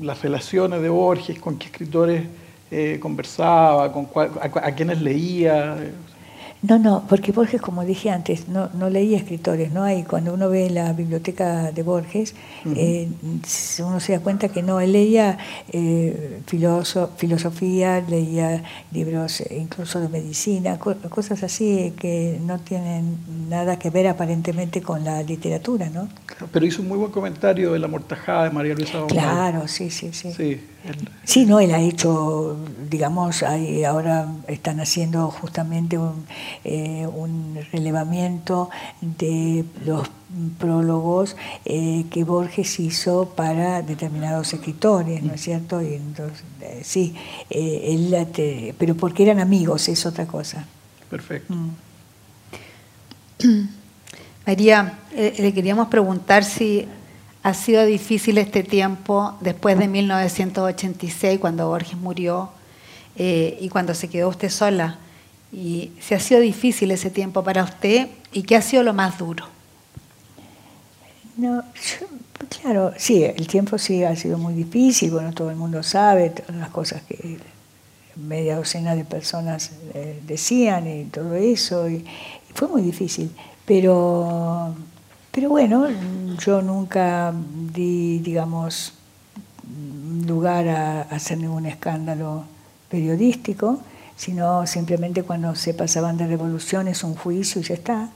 las 0.00 0.22
relaciones 0.22 0.80
de 0.82 0.88
Borges, 0.88 1.38
con 1.38 1.58
qué 1.58 1.66
escritores 1.66 2.26
eh, 2.70 2.98
conversaba, 3.00 3.92
con 3.92 4.06
cuál, 4.06 4.30
a, 4.40 4.66
a, 4.66 4.74
quienes 4.74 5.00
leía? 5.00 5.76
No, 6.66 6.78
no, 6.78 7.04
porque 7.06 7.30
Borges, 7.30 7.60
como 7.60 7.84
dije 7.84 8.08
antes, 8.08 8.48
no, 8.48 8.70
no 8.72 8.88
leía 8.88 9.18
escritores, 9.18 9.70
no 9.70 9.82
hay, 9.82 10.02
cuando 10.04 10.32
uno 10.32 10.48
ve 10.48 10.70
la 10.70 10.94
biblioteca 10.94 11.70
de 11.72 11.82
Borges, 11.82 12.34
uh 12.64 12.68
-huh. 12.70 12.74
eh, 12.78 13.08
uno 13.80 14.00
se 14.00 14.12
da 14.12 14.20
cuenta 14.20 14.48
que 14.48 14.62
no, 14.62 14.80
él 14.80 14.92
leía 14.92 15.36
eh, 15.70 16.40
filoso, 16.46 17.10
filosofía, 17.18 18.02
leía 18.08 18.62
libros 18.92 19.42
eh, 19.42 19.58
incluso 19.60 20.00
de 20.00 20.08
medicina, 20.08 20.78
co 20.78 20.94
cosas 21.10 21.42
así 21.42 21.92
que 21.98 22.40
no 22.40 22.58
tienen 22.60 23.18
nada 23.50 23.78
que 23.78 23.90
ver 23.90 24.06
aparentemente 24.06 24.80
con 24.80 25.04
la 25.04 25.22
literatura, 25.22 25.90
¿no? 25.90 26.08
Pero 26.50 26.64
hizo 26.64 26.80
un 26.80 26.88
muy 26.88 26.96
buen 26.96 27.12
comentario 27.12 27.74
de 27.74 27.78
la 27.78 27.88
mortajada 27.88 28.44
de 28.44 28.50
María 28.50 28.74
Luisa 28.74 29.00
Bomar. 29.00 29.12
Claro, 29.12 29.68
sí, 29.68 29.90
sí, 29.90 30.14
sí. 30.14 30.32
Sí. 30.32 30.60
Sí, 31.24 31.46
no, 31.46 31.60
él 31.60 31.74
ha 31.74 31.80
hecho, 31.80 32.56
digamos, 32.90 33.42
hay, 33.42 33.84
ahora 33.84 34.28
están 34.48 34.80
haciendo 34.80 35.30
justamente 35.30 35.98
un, 35.98 36.26
eh, 36.64 37.06
un 37.06 37.58
relevamiento 37.72 38.70
de 39.00 39.64
los 39.84 40.08
prólogos 40.58 41.36
eh, 41.64 42.04
que 42.10 42.24
Borges 42.24 42.80
hizo 42.80 43.30
para 43.36 43.82
determinados 43.82 44.52
escritores, 44.52 45.22
¿no 45.22 45.34
es 45.34 45.40
cierto? 45.40 45.80
Y 45.80 45.94
entonces, 45.94 46.44
eh, 46.60 46.80
sí, 46.82 47.14
él 47.50 48.14
te, 48.32 48.74
pero 48.78 48.94
porque 48.96 49.22
eran 49.22 49.40
amigos, 49.40 49.88
es 49.88 50.04
otra 50.06 50.26
cosa. 50.26 50.66
Perfecto. 51.08 51.54
Mm. 51.54 51.70
María, 54.46 54.98
eh, 55.12 55.34
le 55.38 55.54
queríamos 55.54 55.88
preguntar 55.88 56.44
si 56.44 56.86
ha 57.44 57.52
sido 57.52 57.84
difícil 57.84 58.38
este 58.38 58.62
tiempo 58.62 59.36
después 59.40 59.78
de 59.78 59.86
1986, 59.86 61.38
cuando 61.38 61.68
Borges 61.68 61.98
murió 61.98 62.48
eh, 63.16 63.58
y 63.60 63.68
cuando 63.68 63.94
se 63.94 64.08
quedó 64.08 64.30
usted 64.30 64.48
sola. 64.48 64.96
Y 65.52 65.92
si 66.00 66.14
ha 66.14 66.20
sido 66.20 66.40
difícil 66.40 66.90
ese 66.90 67.10
tiempo 67.10 67.44
para 67.44 67.62
usted 67.62 68.08
y 68.32 68.44
qué 68.44 68.56
ha 68.56 68.62
sido 68.62 68.82
lo 68.82 68.94
más 68.94 69.18
duro. 69.18 69.46
No, 71.36 71.62
claro, 72.62 72.94
sí, 72.96 73.22
el 73.22 73.46
tiempo 73.46 73.76
sí 73.76 74.02
ha 74.04 74.16
sido 74.16 74.38
muy 74.38 74.54
difícil, 74.54 75.10
bueno, 75.10 75.32
todo 75.32 75.50
el 75.50 75.56
mundo 75.56 75.82
sabe 75.82 76.30
todas 76.30 76.56
las 76.56 76.70
cosas 76.70 77.02
que 77.02 77.38
media 78.16 78.56
docena 78.56 78.94
de 78.94 79.04
personas 79.04 79.72
eh, 79.92 80.18
decían 80.26 80.88
y 80.88 81.04
todo 81.04 81.34
eso, 81.34 81.90
y 81.90 82.06
fue 82.54 82.68
muy 82.68 82.80
difícil. 82.80 83.30
Pero, 83.66 84.74
pero 85.34 85.48
bueno, 85.48 85.88
yo 86.38 86.62
nunca 86.62 87.34
di, 87.34 88.20
digamos, 88.20 88.92
lugar 90.24 90.68
a, 90.68 91.02
hacer 91.02 91.38
ningún 91.38 91.66
escándalo 91.66 92.44
periodístico, 92.88 93.80
sino 94.14 94.64
simplemente 94.68 95.24
cuando 95.24 95.56
se 95.56 95.74
pasaban 95.74 96.16
de 96.16 96.28
revoluciones 96.28 97.02
un 97.02 97.16
juicio 97.16 97.60
y 97.60 97.64
ya 97.64 97.74
está. 97.74 98.10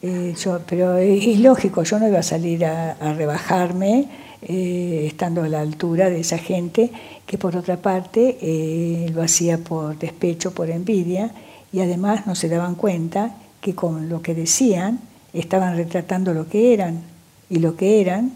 Eh, 0.00 0.34
yo, 0.38 0.60
pero 0.68 0.96
es, 0.96 1.40
lógico, 1.40 1.82
yo 1.82 1.98
no 1.98 2.06
iba 2.06 2.20
a 2.20 2.22
salir 2.22 2.64
a, 2.64 2.92
a 2.92 3.14
rebajarme 3.14 4.08
eh, 4.42 5.06
estando 5.06 5.42
a 5.42 5.48
la 5.48 5.60
altura 5.60 6.10
de 6.10 6.20
esa 6.20 6.38
gente 6.38 6.92
que 7.26 7.36
por 7.36 7.56
otra 7.56 7.78
parte 7.78 8.36
eh, 8.40 9.10
lo 9.12 9.22
hacía 9.22 9.58
por 9.58 9.98
despecho, 9.98 10.52
por 10.52 10.70
envidia, 10.70 11.30
y 11.72 11.80
además 11.80 12.26
no 12.26 12.34
se 12.34 12.48
daban 12.48 12.74
cuenta 12.74 13.34
que 13.60 13.74
con 13.74 14.08
lo 14.08 14.22
que 14.22 14.34
decían 14.34 15.00
estaban 15.34 15.76
retratando 15.76 16.32
lo 16.32 16.48
que 16.48 16.72
eran 16.72 17.02
y 17.50 17.58
lo 17.58 17.76
que 17.76 18.00
eran 18.00 18.32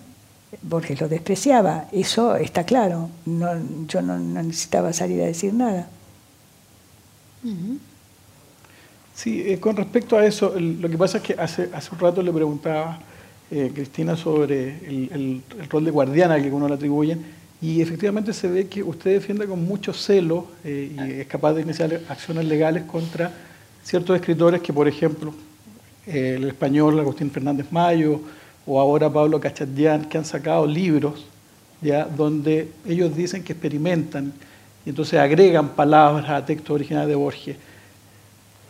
Borges 0.62 1.01
lo 1.01 1.09
despreciaba. 1.09 1.86
Eso 1.92 2.36
está 2.36 2.64
claro. 2.64 3.11
No, 3.26 3.49
yo 3.86 4.03
no, 4.03 4.18
no, 4.18 4.42
necesitaba 4.42 4.92
salir 4.92 5.20
a 5.22 5.26
decir 5.26 5.53
nada. 5.53 5.88
Sí 9.14 9.42
eh, 9.46 9.61
con 9.61 9.76
respecto 9.76 10.16
a 10.16 10.26
eso 10.26 10.57
el, 10.57 10.80
lo 10.80 10.88
que 10.88 10.99
pasa 10.99 11.18
es 11.18 11.24
que 11.24 11.34
hace, 11.34 11.70
hace 11.72 11.90
un 11.92 12.01
rato 12.01 12.22
le 12.22 12.32
preguntaba 12.32 12.99
eh, 13.51 13.70
Cristina 13.74 14.16
sobre 14.16 14.78
el, 14.86 15.11
el, 15.12 15.42
el, 15.61 15.68
rol 15.68 15.84
de 15.84 15.90
guardiana 15.90 16.40
que 16.42 16.51
uno 16.51 16.68
le 16.68 16.74
atribuye 16.74 17.16
y 17.61 17.80
efectivamente 17.80 18.32
se 18.32 18.49
ve 18.49 18.68
que 18.68 18.82
usted 18.82 19.12
defiende 19.12 19.46
con 19.46 19.64
mucho 19.64 19.92
celo 19.92 20.46
eh, 20.64 20.92
y 20.96 21.20
es 21.20 21.26
capaz 21.26 21.55
de 21.55 21.62
iniciar 21.62 22.01
acciones 22.09 22.44
legales 22.44 22.84
contra 22.84 23.32
ciertos 23.82 24.16
escritores 24.16 24.61
que, 24.61 24.72
por 24.72 24.86
ejemplo, 24.86 25.32
eh, 26.09 26.34
el 26.36 26.48
español 26.48 26.98
Agustín 26.98 27.30
Fernández 27.30 27.66
Mayo 27.70 28.20
o 28.66 28.80
ahora 28.80 29.12
Pablo 29.12 29.38
Cachadián, 29.38 30.06
que 30.06 30.18
han 30.18 30.24
sacado 30.24 30.66
libros 30.66 31.26
ya 31.80 32.04
donde 32.04 32.68
ellos 32.86 33.14
dicen 33.14 33.44
que 33.44 33.52
experimentan 33.52 34.32
y 34.84 34.90
entonces 34.90 35.18
agregan 35.20 35.68
palabras 35.70 36.28
a 36.28 36.44
textos 36.44 36.70
originales 36.70 37.09
de 37.09 37.14
Borges. 37.14 37.56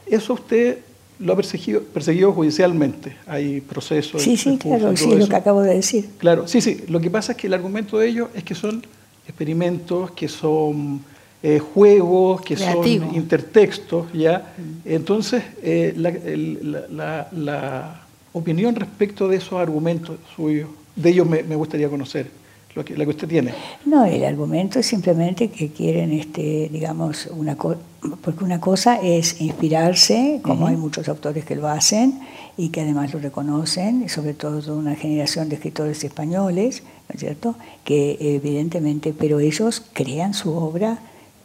Eso 0.07 0.35
usted 0.35 0.79
lo 1.19 1.33
ha 1.33 1.37
perseguido, 1.37 1.83
perseguido 1.83 2.33
judicialmente. 2.33 3.17
Hay 3.27 3.61
procesos. 3.61 4.23
Sí, 4.23 4.37
sí, 4.37 4.59
claro, 4.59 4.97
sí, 4.97 5.05
eso. 5.05 5.17
lo 5.17 5.29
que 5.29 5.37
acabo 5.37 5.63
de 5.63 5.75
decir. 5.75 6.09
Claro, 6.19 6.47
sí, 6.49 6.61
sí. 6.61 6.85
Lo 6.89 7.01
que 7.01 7.11
pasa 7.11 7.33
es 7.33 7.39
que 7.39 7.47
el 7.47 7.55
argumento 7.55 7.99
de 7.99 8.09
ellos 8.09 8.29
es 8.35 8.45
que 8.45 8.55
son 8.55 8.83
experimentos, 9.27 10.11
que 10.13 10.29
son 10.29 11.03
eh, 11.43 11.61
juegos, 11.61 12.41
que 12.43 12.57
Creativo. 12.57 13.07
son 13.07 13.15
intertextos, 13.15 14.13
¿ya? 14.13 14.55
Mm. 14.57 14.89
Entonces, 14.89 15.45
eh, 15.63 15.95
la, 15.97 16.09
el, 16.09 16.87
la, 16.91 17.29
la, 17.33 18.03
opinión 18.33 18.75
respecto 18.75 19.27
de 19.29 19.37
esos 19.37 19.55
argumentos 19.55 20.17
suyos, 20.35 20.69
de 20.95 21.11
ellos 21.11 21.29
me, 21.29 21.43
me 21.43 21.57
gustaría 21.57 21.89
conocer, 21.89 22.31
lo 22.75 22.85
que, 22.85 22.97
la 22.97 23.05
que 23.05 23.11
usted 23.11 23.29
tiene. 23.29 23.55
No, 23.85 24.05
el 24.05 24.25
argumento 24.25 24.79
es 24.79 24.87
simplemente 24.87 25.49
que 25.49 25.71
quieren, 25.71 26.13
este, 26.13 26.69
digamos, 26.73 27.29
una 27.33 27.57
porque 27.57 28.45
una 28.45 28.61
cosa 28.61 29.01
es 29.03 29.41
inspirarse, 29.41 30.41
como 30.43 30.65
uh 30.65 30.69
-huh. 30.69 30.71
hay 30.71 30.77
muchos 30.77 31.09
autores 31.09 31.45
que 31.45 31.57
lo 31.57 31.69
hacen 31.69 32.21
y 32.57 32.69
que 32.69 32.83
además 32.83 33.13
lo 33.15 33.21
reconocen, 33.21 34.03
y 34.05 34.09
sobre 34.09 34.35
todo 34.35 34.77
una 34.77 34.95
generación 34.95 35.49
de 35.49 35.57
escritores 35.57 36.03
españoles, 36.05 36.83
¿no 37.09 37.15
es 37.15 37.21
cierto?, 37.21 37.55
que 37.85 38.17
evidentemente, 38.21 39.15
pero 39.17 39.41
ellos 39.41 39.83
crean 39.93 40.35
su 40.35 40.53
obra 40.53 40.99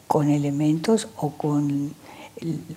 con 0.06 0.30
elementos 0.30 1.08
o 1.16 1.30
con 1.30 1.94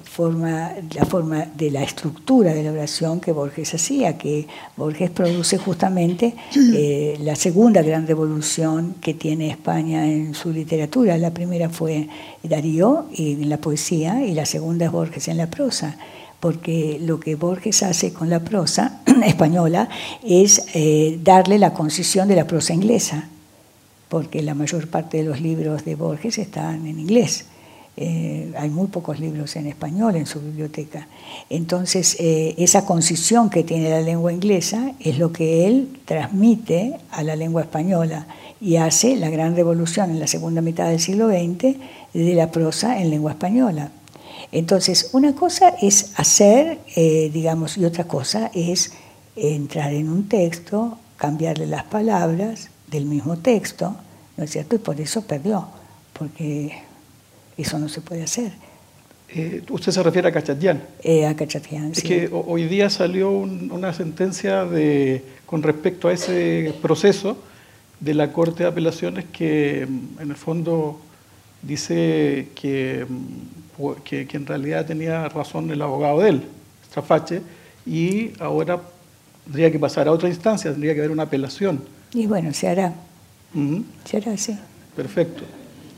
forma, 0.04 0.72
la 0.96 1.06
forma 1.06 1.46
de 1.46 1.72
la 1.72 1.84
estructura 1.84 2.54
de 2.54 2.64
la 2.64 2.72
oración 2.72 3.20
que 3.20 3.32
Borges 3.32 3.74
hacía, 3.74 4.18
que 4.18 4.48
Borges 4.76 5.10
produce 5.10 5.58
justamente 5.58 6.36
eh, 6.56 7.18
la 7.22 7.36
segunda 7.36 7.82
gran 7.82 8.08
revolución 8.08 8.96
que 9.02 9.14
tiene 9.14 9.50
España 9.50 10.06
en 10.06 10.34
su 10.36 10.52
literatura. 10.52 11.18
La 11.18 11.32
primera 11.32 11.70
fue 11.70 12.08
Darío 12.44 13.06
en 13.16 13.50
la 13.50 13.58
poesía 13.58 14.24
y 14.26 14.34
la 14.34 14.46
segunda 14.46 14.86
es 14.86 14.92
Borges 14.92 15.28
en 15.28 15.38
la 15.38 15.50
prosa 15.50 15.98
porque 16.40 17.00
lo 17.02 17.20
que 17.20 17.36
Borges 17.36 17.82
hace 17.82 18.14
con 18.14 18.30
la 18.30 18.42
prosa 18.42 19.02
española 19.26 19.90
es 20.24 20.68
eh, 20.76 21.20
darle 21.24 21.58
la 21.58 21.74
concisión 21.74 22.28
de 22.28 22.36
la 22.36 22.46
prosa 22.46 22.74
inglesa, 22.74 23.28
porque 24.10 24.42
la 24.42 24.54
mayor 24.54 24.88
parte 24.88 25.18
de 25.18 25.24
los 25.24 25.42
libros 25.42 25.86
de 25.86 25.96
Borges 25.96 26.38
están 26.38 26.86
en 26.88 27.00
inglés. 27.00 27.46
Eh, 28.00 28.54
hay 28.56 28.70
muy 28.70 28.88
pocos 28.88 29.20
libros 29.20 29.56
en 29.56 29.66
español 29.66 30.16
en 30.16 30.28
su 30.28 30.40
biblioteca. 30.40 31.08
Entonces, 31.50 32.16
eh, 32.20 32.54
esa 32.60 32.86
concisión 32.86 33.50
que 33.50 33.64
tiene 33.64 33.90
la 33.90 34.02
lengua 34.02 34.32
inglesa 34.32 34.92
es 35.00 35.18
lo 35.18 35.32
que 35.32 35.66
él 35.66 35.98
transmite 36.06 36.94
a 37.10 37.24
la 37.24 37.36
lengua 37.36 37.64
española 37.64 38.28
y 38.62 38.76
hace 38.76 39.16
la 39.16 39.32
gran 39.32 39.56
revolución 39.56 40.12
en 40.12 40.20
la 40.20 40.28
segunda 40.28 40.62
mitad 40.62 40.90
del 40.90 41.00
siglo 41.00 41.28
XX 41.30 41.76
de 42.14 42.34
la 42.36 42.52
prosa 42.52 43.02
en 43.02 43.10
lengua 43.10 43.32
española. 43.32 43.92
Entonces, 44.52 45.10
una 45.14 45.34
cosa 45.34 45.74
es 45.82 46.12
hacer, 46.18 46.80
eh, 46.96 47.32
digamos, 47.34 47.80
y 47.80 47.86
otra 47.86 48.04
cosa 48.04 48.52
es 48.54 48.94
entrar 49.36 49.92
en 49.94 50.10
un 50.10 50.30
texto, 50.30 51.00
cambiarle 51.18 51.66
las 51.66 51.84
palabras 51.84 52.70
del 52.88 53.06
mismo 53.06 53.38
texto, 53.38 53.96
¿no 54.38 54.44
es 54.44 54.52
cierto? 54.52 54.76
Y 54.76 54.80
por 54.80 55.00
eso 55.00 55.22
perdió, 55.24 55.68
porque 56.18 56.74
eso 57.58 57.80
no 57.80 57.90
se 57.90 58.02
puede 58.02 58.24
hacer. 58.24 58.52
Eh, 59.30 59.62
¿Usted 59.70 59.92
se 59.92 60.02
refiere 60.04 60.30
a 60.30 60.32
Cachatián? 60.32 60.82
Eh, 61.04 61.26
a 61.26 61.36
Cachatián, 61.36 61.92
Es 61.92 62.00
sí. 62.00 62.08
que 62.08 62.30
hoy 62.32 62.64
día 62.66 62.90
salió 62.90 63.30
un, 63.32 63.72
una 63.72 63.94
sentencia 63.94 64.64
de, 64.64 65.22
con 65.46 65.64
respecto 65.64 66.08
a 66.08 66.14
ese 66.14 66.74
proceso 66.82 67.38
de 68.00 68.14
la 68.14 68.32
Corte 68.32 68.64
de 68.64 68.70
Apelaciones 68.70 69.26
que 69.26 69.86
mm, 69.88 70.22
en 70.22 70.30
el 70.30 70.36
fondo 70.38 71.02
dice 71.62 72.50
que, 72.56 73.06
mm, 73.10 73.92
que, 74.06 74.28
que 74.28 74.38
en 74.38 74.46
realidad 74.46 74.86
tenía 74.86 75.28
razón 75.28 75.70
el 75.72 75.82
abogado 75.82 76.22
de 76.22 76.30
él, 76.30 76.44
Strafache, 76.86 77.42
y 77.86 78.32
ahora 78.40 78.80
tendría 79.48 79.72
que 79.72 79.80
pasar 79.80 80.08
a 80.08 80.12
otra 80.12 80.28
instancia, 80.28 80.72
tendría 80.72 80.94
que 80.94 81.00
haber 81.00 81.12
una 81.12 81.24
apelación. 81.24 81.82
Y 82.14 82.28
bueno, 82.28 82.54
se 82.54 82.68
hará. 82.68 82.94
Uh 83.54 83.60
-huh. 83.60 83.84
Se 84.04 84.18
hará, 84.18 84.38
sí. 84.38 84.58
Perfecto. 84.96 85.44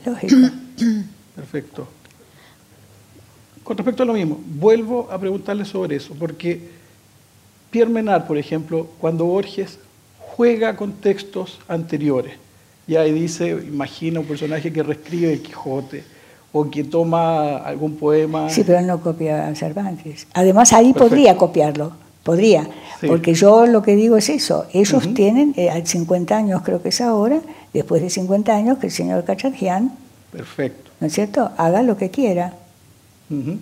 Lógico. 0.06 0.36
Perfecto. 1.36 1.88
con 3.64 3.78
respecto 3.78 4.02
a 4.02 4.06
lo 4.06 4.14
mismo, 4.14 4.40
vuelvo 4.46 5.08
a 5.12 5.20
preguntarle 5.20 5.64
sobre 5.64 5.96
eso, 5.96 6.16
porque 6.18 6.60
Pierre 7.70 7.92
Menard, 7.92 8.26
por 8.26 8.38
ejemplo, 8.38 8.88
cuando 9.00 9.26
Borges 9.26 9.78
juega 10.18 10.76
con 10.76 10.94
textos 10.94 11.60
anteriores, 11.68 12.34
y 12.88 12.96
ahí 12.96 13.12
dice, 13.12 13.50
imagina 13.50 14.22
un 14.22 14.26
personaje 14.26 14.74
que 14.74 14.82
reescribe 14.82 15.34
el 15.34 15.42
Quijote, 15.44 16.04
o 16.52 16.70
que 16.70 16.84
toma 16.84 17.58
algún 17.58 17.96
poema. 17.96 18.50
Sí, 18.50 18.64
pero 18.66 18.82
no 18.82 19.00
copia 19.02 19.48
a 19.48 19.54
Cervantes. 19.56 20.26
Además, 20.34 20.74
ahí 20.74 20.94
podría 20.94 21.38
copiarlo, 21.38 21.94
podría, 22.30 22.70
porque 23.08 23.34
yo 23.34 23.66
lo 23.66 23.82
que 23.82 23.96
digo 23.96 24.16
es 24.16 24.30
eso, 24.30 24.68
ellos 24.72 25.16
tienen, 25.16 25.56
eh, 25.58 25.72
hay 25.72 25.84
50 25.84 26.38
años 26.38 26.62
creo 26.64 26.80
que 26.80 26.90
es 26.90 27.02
ahora, 27.02 27.42
después 27.74 28.04
de 28.04 28.12
50 28.12 28.56
años 28.56 28.78
que 28.78 28.86
el 28.86 28.94
señor 28.94 29.24
Cacharjian, 29.24 29.98
Perfecto. 30.32 30.92
¿no 31.00 31.08
es 31.08 31.14
cierto?, 31.14 31.50
haga 31.58 31.82
lo 31.82 31.98
que 31.98 32.12
quiera. 32.12 32.54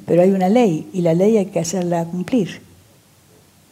Pero 0.05 0.21
hay 0.21 0.31
una 0.31 0.49
ley 0.49 0.89
y 0.91 1.01
la 1.01 1.13
ley 1.13 1.37
hay 1.37 1.45
que 1.45 1.59
hacerla 1.59 2.03
cumplir. 2.05 2.61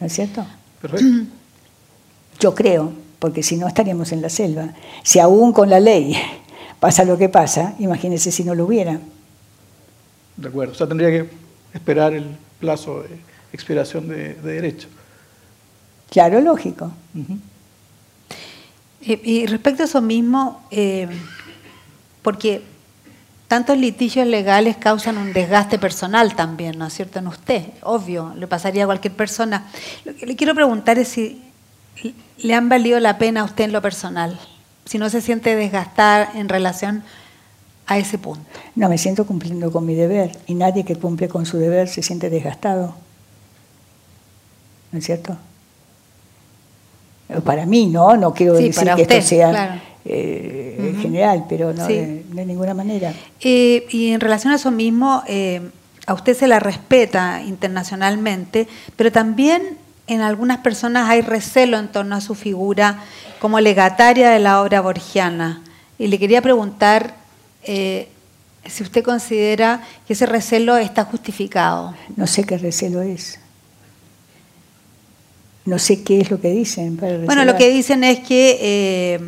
¿No 0.00 0.06
es 0.06 0.12
cierto? 0.14 0.46
Perfecto. 0.80 1.06
Yo 2.40 2.54
creo, 2.54 2.92
porque 3.18 3.42
si 3.42 3.56
no 3.56 3.66
estaríamos 3.66 4.12
en 4.12 4.22
la 4.22 4.28
selva. 4.30 4.74
Si 5.02 5.18
aún 5.18 5.52
con 5.52 5.68
la 5.68 5.80
ley 5.80 6.14
pasa 6.80 7.04
lo 7.04 7.18
que 7.18 7.28
pasa, 7.28 7.74
imagínese 7.78 8.30
si 8.30 8.44
no 8.44 8.54
lo 8.54 8.64
hubiera. 8.64 8.98
De 10.36 10.48
acuerdo, 10.48 10.72
o 10.72 10.76
sea, 10.76 10.86
tendría 10.86 11.10
que 11.10 11.28
esperar 11.74 12.14
el 12.14 12.26
plazo 12.60 13.02
de 13.02 13.35
expiración 13.56 14.08
de, 14.08 14.34
derecho. 14.34 14.88
Claro, 16.10 16.40
lógico. 16.40 16.92
y, 19.00 19.46
respecto 19.46 19.82
a 19.82 19.86
eso 19.86 20.00
mismo, 20.00 20.62
eh, 20.70 21.08
porque 22.22 22.62
tantos 23.48 23.78
litigios 23.78 24.26
legales 24.26 24.76
causan 24.76 25.18
un 25.18 25.32
desgaste 25.32 25.78
personal 25.78 26.34
también, 26.36 26.78
¿no 26.78 26.86
es 26.86 26.94
cierto? 26.94 27.18
En 27.18 27.28
usted, 27.28 27.64
obvio, 27.82 28.32
le 28.36 28.46
pasaría 28.46 28.84
a 28.84 28.86
cualquier 28.86 29.14
persona. 29.14 29.66
Lo 30.04 30.14
que 30.14 30.26
le 30.26 30.36
quiero 30.36 30.54
preguntar 30.54 30.98
es 30.98 31.08
si 31.08 31.42
le 32.38 32.54
han 32.54 32.68
valido 32.68 33.00
la 33.00 33.18
pena 33.18 33.40
a 33.40 33.44
usted 33.44 33.64
en 33.64 33.72
lo 33.72 33.82
personal, 33.82 34.38
si 34.84 34.98
no 34.98 35.08
se 35.10 35.20
siente 35.20 35.56
desgastar 35.56 36.30
en 36.34 36.48
relación 36.48 37.02
a 37.86 37.98
ese 37.98 38.18
punto. 38.18 38.44
No, 38.74 38.88
me 38.88 38.98
siento 38.98 39.26
cumpliendo 39.26 39.70
con 39.70 39.86
mi 39.86 39.94
deber 39.94 40.36
y 40.46 40.54
nadie 40.54 40.84
que 40.84 40.96
cumple 40.96 41.28
con 41.28 41.46
su 41.46 41.58
deber 41.58 41.88
se 41.88 42.02
siente 42.02 42.30
desgastado. 42.30 42.94
¿No 44.96 45.00
es 45.00 45.04
cierto? 45.04 45.36
Para 47.44 47.66
mí, 47.66 47.84
¿no? 47.84 48.16
No 48.16 48.32
quiero 48.32 48.54
decir 48.54 48.94
que 48.94 49.02
esto 49.02 49.20
sea 49.20 49.82
eh, 50.06 50.74
en 50.78 51.02
general, 51.02 51.44
pero 51.46 51.74
no 51.74 51.86
de, 51.86 52.24
ninguna 52.32 52.72
manera. 52.72 53.12
Eh, 53.42 53.86
y 53.90 54.12
en 54.12 54.20
relación 54.20 54.54
a 54.54 54.56
eso 54.56 54.70
mismo, 54.70 55.22
eh, 55.28 55.60
a 56.06 56.14
usted 56.14 56.34
se 56.34 56.46
la 56.46 56.60
respeta 56.60 57.42
internacionalmente, 57.42 58.68
pero 58.96 59.12
también 59.12 59.76
en 60.06 60.22
algunas 60.22 60.60
personas 60.60 61.10
hay 61.10 61.20
recelo 61.20 61.78
en 61.78 61.88
torno 61.88 62.16
a 62.16 62.22
su 62.22 62.34
figura 62.34 63.02
como 63.38 63.60
legataria 63.60 64.30
de 64.30 64.38
la 64.38 64.62
obra 64.62 64.80
borgiana. 64.80 65.60
Y 65.98 66.06
le 66.06 66.18
quería 66.18 66.40
preguntar 66.40 67.16
si 67.62 68.82
usted 68.82 69.04
considera 69.04 69.82
que 70.06 70.14
ese 70.14 70.24
recelo 70.24 70.78
está 70.78 71.04
justificado. 71.04 71.94
No 72.16 72.26
sé 72.26 72.44
qué 72.44 72.56
recelo 72.56 73.02
es. 73.02 73.40
No 75.66 75.78
sé 75.78 76.02
qué 76.02 76.20
es 76.20 76.30
lo 76.30 76.40
que 76.40 76.50
dicen. 76.50 76.96
bueno, 77.26 77.44
lo 77.44 77.56
que 77.56 77.68
dicen 77.70 78.04
es 78.04 78.20
que 78.20 79.18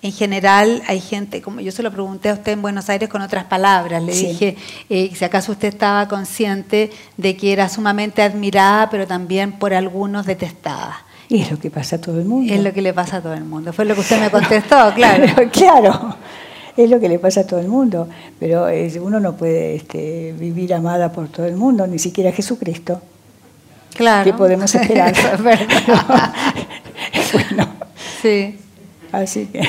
en 0.00 0.12
general 0.12 0.82
hay 0.86 1.00
gente, 1.00 1.42
como 1.42 1.60
yo 1.60 1.72
se 1.72 1.82
lo 1.82 1.90
pregunté 1.90 2.28
a 2.28 2.34
usted 2.34 2.52
en 2.52 2.62
Buenos 2.62 2.88
Aires 2.88 3.08
con 3.08 3.20
otras 3.20 3.44
palabras, 3.44 4.02
le 4.02 4.14
dije 4.14 4.56
eh, 4.88 5.10
si 5.12 5.24
acaso 5.24 5.52
usted 5.52 5.68
estaba 5.68 6.06
consciente 6.06 6.90
de 7.16 7.36
que 7.36 7.52
era 7.52 7.68
sumamente 7.68 8.22
admirada, 8.22 8.90
pero 8.90 9.06
también 9.06 9.52
por 9.52 9.74
algunos 9.74 10.24
detestada. 10.24 11.04
Y 11.28 11.42
es 11.42 11.50
lo 11.50 11.58
que 11.58 11.70
pasa 11.70 11.96
a 11.96 12.00
todo 12.00 12.18
el 12.20 12.26
mundo. 12.26 12.54
Es 12.54 12.62
lo 12.62 12.72
que 12.72 12.80
le 12.80 12.94
pasa 12.94 13.16
a 13.16 13.22
todo 13.22 13.34
el 13.34 13.44
mundo. 13.44 13.72
Fue 13.72 13.84
lo 13.84 13.94
que 13.94 14.00
usted 14.00 14.20
me 14.20 14.30
contestó, 14.30 14.92
claro. 14.94 15.26
claro, 15.50 16.16
es 16.76 16.88
lo 16.88 17.00
que 17.00 17.08
le 17.08 17.18
pasa 17.18 17.40
a 17.40 17.46
todo 17.46 17.58
el 17.58 17.68
mundo. 17.68 18.08
Pero 18.38 18.68
uno 19.02 19.18
no 19.18 19.36
puede 19.36 19.74
este, 19.74 20.32
vivir 20.38 20.72
amada 20.72 21.10
por 21.10 21.28
todo 21.28 21.44
el 21.46 21.56
mundo, 21.56 21.86
ni 21.86 21.98
siquiera 21.98 22.30
Jesucristo. 22.32 23.02
Claro. 23.98 24.22
¿Qué 24.22 24.32
podemos 24.32 24.72
esperar? 24.72 25.12
es 27.12 27.32
bueno. 27.50 27.68
Sí. 28.22 28.56
Así 29.10 29.46
que. 29.46 29.68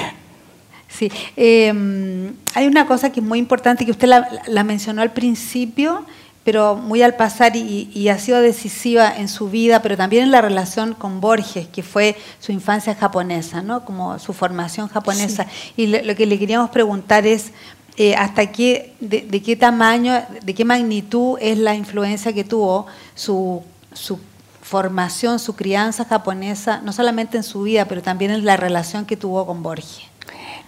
Sí, 0.87 1.11
em, 1.35 2.35
hay 2.53 2.67
una 2.67 2.85
cosa 2.85 3.11
que 3.11 3.21
es 3.21 3.25
muy 3.25 3.39
importante 3.39 3.85
que 3.85 3.91
usted 3.91 4.07
la, 4.07 4.63
mencionó 4.63 5.01
al 5.01 5.13
principio, 5.13 6.05
pero 6.43 6.75
muy 6.75 7.01
al 7.01 7.15
pasar 7.15 7.55
y, 7.55 8.07
ha 8.09 8.19
sido 8.19 8.39
decisiva 8.39 9.17
en 9.17 9.29
su 9.29 9.49
vida, 9.49 9.81
pero 9.81 9.97
también 9.97 10.25
en 10.25 10.31
la 10.31 10.41
relación 10.41 10.93
con 10.93 11.21
Borges, 11.21 11.67
que 11.67 11.81
fue 11.81 12.15
su 12.39 12.51
infancia 12.51 12.93
japonesa, 12.93 13.63
¿no? 13.63 13.83
como 13.83 14.19
su 14.19 14.33
formación 14.33 14.89
japonesa. 14.89 15.47
Y 15.75 15.87
lo, 15.87 16.15
que 16.15 16.27
le 16.27 16.37
queríamos 16.37 16.69
preguntar 16.69 17.25
es, 17.25 17.51
eh, 17.97 18.15
hasta 18.15 18.51
qué, 18.51 18.93
de, 18.99 19.41
qué 19.41 19.55
tamaño, 19.55 20.21
de 20.43 20.53
qué 20.53 20.65
magnitud 20.65 21.39
es 21.41 21.57
la 21.57 21.73
influencia 21.73 22.31
que 22.31 22.43
tuvo 22.43 22.85
su, 23.15 23.63
su 23.99 24.19
formación, 24.61 25.39
su 25.39 25.55
crianza 25.55 26.05
japonesa, 26.05 26.81
no 26.81 26.93
solamente 26.93 27.37
en 27.37 27.43
su 27.43 27.63
vida, 27.63 27.85
pero 27.85 28.01
también 28.01 28.31
en 28.31 28.45
la 28.45 28.57
relación 28.57 29.05
que 29.05 29.17
tuvo 29.17 29.45
con 29.45 29.61
Borges. 29.61 30.01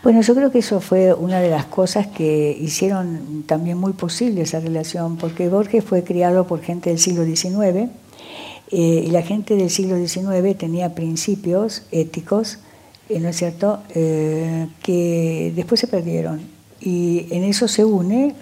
Bueno, 0.04 0.22
yo 0.22 0.34
creo 0.34 0.52
que 0.52 0.60
eso 0.60 0.82
fue 0.82 1.14
una 1.14 1.40
de 1.40 1.50
las 1.50 1.66
cosas 1.66 2.08
que 2.08 2.58
hicieron 2.60 3.44
también 3.46 3.78
muy 3.78 3.94
posible 3.94 4.42
esa 4.42 4.60
relación, 4.60 5.18
porque 5.18 5.48
Borges 5.48 5.84
fue 5.84 6.04
criado 6.04 6.48
por 6.48 6.62
gente 6.62 6.90
del 6.90 6.98
siglo 6.98 7.24
XIX 7.24 7.90
eh, 8.72 9.04
y 9.06 9.12
la 9.12 9.22
gente 9.22 9.56
del 9.56 9.70
siglo 9.70 9.96
XIX 9.96 10.58
tenía 10.58 10.96
principios 10.96 11.84
éticos, 11.92 12.58
eh, 13.10 13.20
¿no 13.20 13.30
es 13.30 13.38
cierto?, 13.38 13.82
eh, 13.94 14.68
que 14.82 15.54
después 15.56 15.80
se 15.80 15.88
perdieron. 15.88 16.42
Y 16.80 17.28
en 17.30 17.44
eso 17.44 17.68
se 17.68 17.86
une 17.86 18.34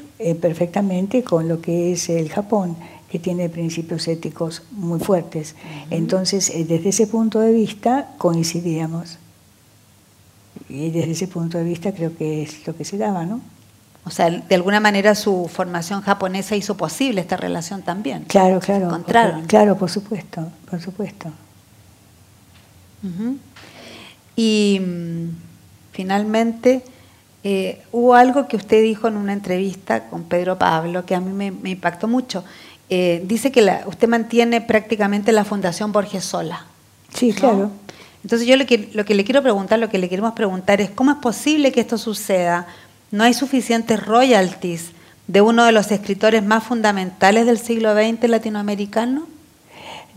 perfectamente 0.42 1.24
con 1.24 1.48
lo 1.48 1.62
que 1.62 1.94
es 1.94 2.10
el 2.10 2.30
Japón 2.30 2.76
que 3.10 3.20
tiene 3.20 3.50
principios 3.50 4.08
éticos 4.08 4.62
muy 4.72 5.00
fuertes. 5.00 5.56
Entonces, 5.90 6.50
eh, 6.50 6.66
desde 6.66 6.90
ese 6.90 7.08
punto 7.08 7.40
de 7.40 7.52
vista 7.52 8.10
coincidíamos. 8.18 9.18
Y 10.70 10.92
desde 10.92 11.12
ese 11.12 11.28
punto 11.28 11.58
de 11.58 11.64
vista 11.64 11.92
creo 11.92 12.16
que 12.16 12.44
es 12.44 12.68
lo 12.68 12.76
que 12.76 12.86
se 12.86 12.98
daba, 12.98 13.26
¿no? 13.26 13.42
O 14.06 14.12
sea, 14.12 14.30
de 14.30 14.56
alguna 14.56 14.80
manera 14.80 15.14
su 15.16 15.50
formación 15.52 16.02
japonesa 16.02 16.56
hizo 16.56 16.78
posible 16.78 17.22
esta 17.22 17.38
relación 17.38 17.82
también. 17.82 18.24
Claro, 18.26 18.60
claro. 18.60 18.90
claro, 19.48 19.78
por 19.78 19.90
supuesto, 19.90 20.48
por 20.70 20.82
supuesto. 20.82 21.32
Y 24.36 24.80
mm, 24.80 25.30
finalmente, 25.92 26.84
eh, 27.44 27.82
hubo 27.92 28.14
algo 28.14 28.48
que 28.48 28.58
usted 28.58 28.82
dijo 28.82 29.08
en 29.08 29.18
una 29.18 29.34
entrevista 29.34 30.10
con 30.10 30.24
Pedro 30.24 30.58
Pablo 30.58 31.06
que 31.06 31.16
a 31.16 31.20
mí 31.20 31.52
me 31.52 31.70
impactó 31.70 32.08
mucho. 32.08 32.44
Eh, 32.90 33.22
dice 33.26 33.52
que 33.52 33.62
usted 33.86 34.08
mantiene 34.08 34.62
prácticamente 34.62 35.32
la 35.32 35.46
Fundación 35.46 35.92
Borges 35.92 36.24
sola. 36.24 36.66
Sí, 37.14 37.34
claro. 37.34 37.72
Entonces 38.24 38.48
yo 38.48 38.58
lo 38.58 38.66
que, 38.66 38.90
lo 38.94 39.06
que 39.06 39.16
le 39.16 39.24
quiero 39.24 39.42
preguntar, 39.42 39.80
lo 39.80 39.90
que 39.90 39.98
le 39.98 40.10
queremos 40.10 40.34
preguntar 40.34 40.82
es, 40.82 40.90
¿cómo 40.90 41.12
es 41.12 41.18
posible 41.18 41.72
que 41.72 41.82
esto 41.82 41.98
suceda? 41.98 42.68
¿No 43.12 43.24
hay 43.24 43.34
suficientes 43.34 44.04
royalties 44.06 44.92
de 45.28 45.42
uno 45.42 45.66
de 45.66 45.72
los 45.72 45.92
escritores 45.92 46.44
más 46.44 46.64
fundamentales 46.64 47.46
del 47.46 47.60
siglo 47.60 47.94
XX 47.94 48.28
latinoamericano? 48.30 49.28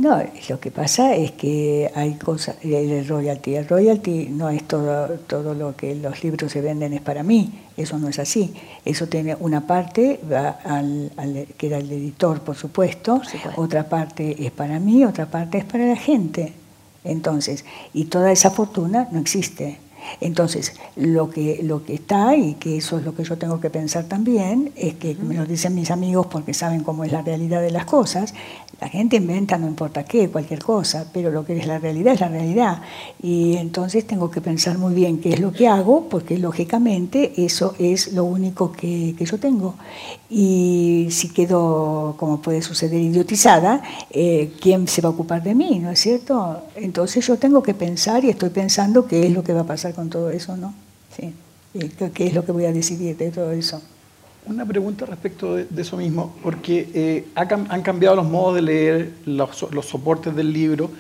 No, 0.03 0.21
lo 0.49 0.59
que 0.59 0.73
pasa 0.73 1.15
es 1.15 1.31
que 1.31 1.89
hay 1.95 2.15
cosas, 2.15 2.57
el 2.65 3.07
royalty, 3.07 3.55
el 3.55 3.69
royalty 3.69 4.31
no 4.31 4.49
es 4.49 4.65
todo, 4.65 5.11
todo 5.29 5.55
lo 5.55 5.77
que 5.77 5.95
los 5.95 6.25
libros 6.25 6.51
se 6.51 6.61
venden 6.61 6.93
es 6.93 7.01
para 7.01 7.23
mí, 7.23 7.53
eso 7.77 8.01
no 8.01 8.09
es 8.09 8.19
así. 8.19 8.53
Eso 8.85 9.07
tiene 9.07 9.37
una 9.39 9.65
parte, 9.65 10.19
va 10.29 10.59
al, 10.65 11.13
que 11.57 11.69
era 11.69 11.79
el 11.79 11.93
editor, 11.93 12.41
por 12.41 12.57
supuesto, 12.57 13.23
otra 13.55 13.89
parte 13.89 14.45
es 14.45 14.51
para 14.51 14.81
mí, 14.81 15.05
otra 15.05 15.27
parte 15.27 15.59
es 15.59 15.65
para 15.65 15.87
la 15.87 15.95
gente. 15.95 16.53
Entonces, 17.05 17.65
y 17.95 18.07
toda 18.07 18.33
esa 18.33 18.51
fortuna 18.51 19.07
no 19.13 19.21
existe. 19.21 19.79
Entonces, 20.21 20.75
lo 20.97 21.31
que, 21.31 21.61
lo 21.63 21.85
que 21.85 21.95
está, 21.95 22.37
y 22.37 22.55
que 22.55 22.79
eso 22.79 22.99
es 22.99 23.05
lo 23.05 23.15
que 23.15 23.25
yo 23.25 23.39
tengo 23.39 23.61
que 23.61 23.71
pensar 23.71 24.05
también, 24.05 24.73
es 24.77 24.95
que 24.95 25.15
me 25.15 25.35
lo 25.35 25.47
dicen 25.47 25.75
mis 25.75 25.91
amigos 25.91 26.27
porque 26.27 26.55
saben 26.55 26.83
cómo 26.83 27.05
es 27.05 27.13
la 27.13 27.23
realidad 27.23 27.61
de 27.61 27.71
las 27.71 27.85
cosas, 27.85 28.35
la 28.81 28.89
gente 28.89 29.17
inventa 29.17 29.59
no 29.59 29.69
importa 29.69 30.05
qué, 30.05 30.29
cualquier 30.29 30.61
cosa, 30.61 31.07
pero 31.13 31.31
lo 31.31 31.45
que 31.45 31.57
es 31.57 31.67
la 31.67 31.79
realidad 31.79 32.15
es 32.15 32.21
la 32.21 32.29
realidad. 32.29 32.83
Y 33.23 33.57
entonces 33.57 34.05
tengo 34.07 34.29
que 34.29 34.41
pensar 34.41 34.77
muy 34.77 34.93
bien 34.93 35.19
qué 35.21 35.35
es 35.35 35.41
lo 35.41 35.53
que 35.53 35.69
hago, 35.69 36.09
porque 36.09 36.37
lógicamente 36.37 37.33
eso 37.37 37.77
es 37.79 38.13
lo 38.13 38.25
único 38.25 38.73
que, 38.73 39.15
yo 39.23 39.39
tengo. 39.39 39.77
Y 40.29 41.07
si 41.11 41.29
quedo, 41.29 42.17
como 42.19 42.43
puede 42.43 42.61
suceder, 42.61 43.01
idiotizada, 43.01 43.83
eh, 44.11 44.53
¿quién 44.61 44.89
se 44.89 45.01
va 45.01 45.11
a 45.11 45.13
ocupar 45.13 45.45
de 45.45 45.55
mí? 45.55 45.79
¿No 45.79 45.91
es 45.91 46.01
cierto? 46.01 46.63
Entonces 46.75 47.25
yo 47.25 47.37
tengo 47.37 47.63
que 47.63 47.75
pensar 47.75 48.25
y 48.25 48.31
estoy 48.31 48.51
pensando 48.51 49.07
qué 49.07 49.27
es 49.27 49.33
lo 49.33 49.45
que 49.45 49.53
va 49.53 49.61
a 49.61 49.67
pasar 49.67 49.92
con 49.93 50.11
todo 50.11 50.31
eso, 50.31 50.57
¿no? 50.57 50.75
Sí. 51.17 51.33
¿Qué 52.15 52.27
es 52.27 52.35
lo 52.35 52.45
que 52.45 52.53
voy 52.53 52.67
a 52.67 52.73
decidir 52.73 53.17
de 53.17 53.31
todo 53.31 53.51
eso? 53.53 53.81
Una 54.45 54.67
pregunta 54.67 55.07
respecto 55.07 55.55
de, 55.55 55.67
eso 55.77 55.97
mismo, 55.97 56.35
porque 56.43 56.89
eh, 56.95 57.25
han 57.35 57.83
cambiado 57.83 58.17
los 58.17 58.27
modos 58.27 58.57
de 58.57 58.63
leer 58.63 59.13
los, 59.25 59.57
soportes 59.87 60.35
del 60.35 60.53
libro 60.53 60.91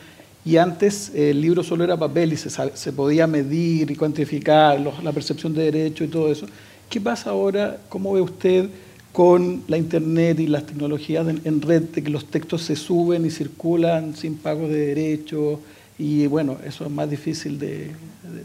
y 0.44 0.56
antes 0.56 1.10
eh, 1.14 1.30
el 1.30 1.40
libro 1.40 1.62
solo 1.62 1.84
era 1.84 1.96
papel 1.96 2.32
y 2.32 2.36
se, 2.36 2.50
se 2.50 2.92
podía 2.92 3.26
medir 3.26 3.90
y 3.90 3.96
cuantificar 3.96 4.78
la 4.80 5.12
percepción 5.12 5.52
de 5.54 5.64
derecho 5.64 6.04
y 6.04 6.08
todo 6.08 6.30
eso. 6.30 6.46
¿Qué 6.88 7.00
pasa 7.00 7.30
ahora? 7.30 7.78
¿Cómo 7.88 8.12
ve 8.12 8.20
usted 8.20 8.68
con 9.12 9.62
la 9.66 9.76
internet 9.76 10.40
y 10.40 10.46
las 10.46 10.66
tecnologías 10.66 11.26
en, 11.26 11.62
red 11.62 11.82
de 11.82 12.02
que 12.02 12.10
los 12.10 12.26
textos 12.26 12.62
se 12.62 12.76
suben 12.76 13.24
y 13.24 13.30
circulan 13.30 14.14
sin 14.14 14.36
pago 14.36 14.68
de 14.68 14.88
derechos? 14.88 15.58
Y 15.98 16.26
bueno, 16.26 16.58
eso 16.64 16.84
es 16.84 16.90
más 16.90 17.08
difícil 17.08 17.58
de, 17.58 17.90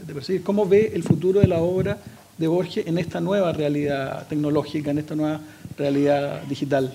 de 0.06 0.14
percibir. 0.14 0.42
¿Cómo 0.42 0.66
ve 0.66 0.92
el 0.94 1.02
futuro 1.02 1.40
de 1.40 1.46
la 1.46 1.60
obra 1.60 1.98
de 2.36 2.46
Borges 2.46 2.86
en 2.86 2.98
esta 2.98 3.20
nueva 3.20 3.52
realidad 3.52 4.26
tecnológica, 4.28 4.90
en 4.90 4.98
esta 4.98 5.14
nueva 5.14 5.40
realidad 5.76 6.42
digital? 6.42 6.92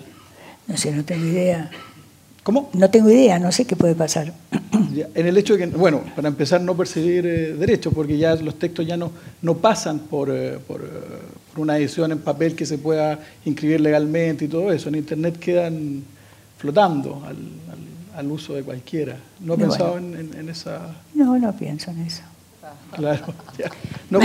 No 0.68 0.78
sé, 0.78 0.92
no 0.92 1.04
tengo 1.04 1.26
idea. 1.26 1.70
¿Cómo? 2.44 2.70
No 2.74 2.90
tengo 2.90 3.10
idea, 3.10 3.40
no 3.40 3.52
sé 3.52 3.66
qué 3.66 3.76
puede 3.76 3.96
pasar. 3.96 4.34
En 5.16 5.26
el 5.26 5.38
hecho 5.38 5.54
de 5.56 5.60
que, 5.60 5.76
bueno, 5.76 6.02
para 6.16 6.28
empezar, 6.28 6.62
no 6.62 6.76
percibir 6.76 7.26
eh, 7.26 7.54
derechos, 7.54 7.94
porque 7.94 8.18
ya 8.18 8.36
los 8.36 8.60
textos 8.60 8.86
ya 8.86 8.96
no, 8.96 9.12
no 9.42 9.58
pasan 9.58 10.00
por, 10.00 10.30
eh, 10.30 10.60
por, 10.68 10.82
eh, 10.82 10.88
por, 11.52 11.62
una 11.62 11.78
edición 11.78 12.12
en 12.12 12.20
papel 12.20 12.56
que 12.56 12.66
se 12.66 12.78
pueda 12.78 13.20
inscribir 13.46 13.82
legalmente 13.82 14.46
y 14.46 14.48
todo 14.48 14.72
eso. 14.72 14.90
En 14.90 14.96
Internet 14.96 15.40
quedan 15.40 16.04
flotando 16.58 17.24
al, 17.26 17.38
al, 18.16 18.32
uso 18.32 18.54
de 18.54 18.64
cualquiera. 18.64 19.18
¿No 19.40 19.54
ha 19.54 19.58
pensado 19.58 19.98
en, 19.98 20.32
en 20.38 20.50
esa...? 20.50 20.96
No, 21.14 21.38
no 21.38 21.54
pienso 21.54 21.92
en 21.92 22.02
eso. 22.02 22.24
Claro. 22.92 23.26
No, 24.10 24.20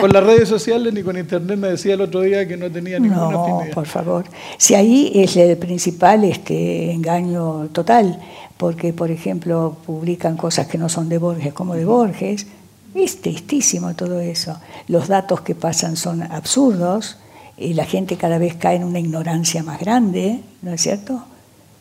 con 0.00 0.10
las 0.10 0.24
redes 0.24 0.48
sociales 0.48 0.94
ni 0.94 1.02
con 1.02 1.18
internet 1.18 1.58
me 1.58 1.68
decía 1.68 1.92
el 1.92 2.00
otro 2.00 2.22
día 2.22 2.48
que 2.48 2.56
no 2.56 2.70
tenía 2.70 2.98
ninguna 2.98 3.30
no, 3.30 3.60
por 3.74 3.84
favor. 3.84 4.24
Si 4.56 4.74
ahí 4.74 5.12
es 5.14 5.36
el 5.36 5.58
principal 5.58 6.24
este 6.24 6.92
engaño 6.92 7.68
total, 7.72 8.18
porque 8.56 8.94
por 8.94 9.10
ejemplo 9.10 9.76
publican 9.84 10.38
cosas 10.38 10.66
que 10.66 10.78
no 10.78 10.88
son 10.88 11.10
de 11.10 11.18
Borges 11.18 11.52
como 11.52 11.74
de 11.74 11.84
Borges, 11.84 12.46
es 12.94 13.20
tristísimo 13.20 13.94
todo 13.94 14.18
eso. 14.20 14.58
Los 14.86 15.08
datos 15.08 15.42
que 15.42 15.54
pasan 15.54 15.96
son 15.96 16.22
absurdos 16.22 17.18
y 17.58 17.74
la 17.74 17.84
gente 17.84 18.16
cada 18.16 18.38
vez 18.38 18.54
cae 18.54 18.76
en 18.76 18.84
una 18.84 19.00
ignorancia 19.00 19.62
más 19.62 19.78
grande, 19.78 20.40
¿no 20.62 20.72
es 20.72 20.80
cierto? 20.80 21.22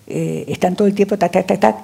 Eh, 0.07 0.45
están 0.47 0.75
todo 0.75 0.87
el 0.87 0.95
tiempo 0.95 1.17
tac, 1.17 1.31
tac, 1.31 1.45
tac, 1.45 1.59
tac. 1.59 1.75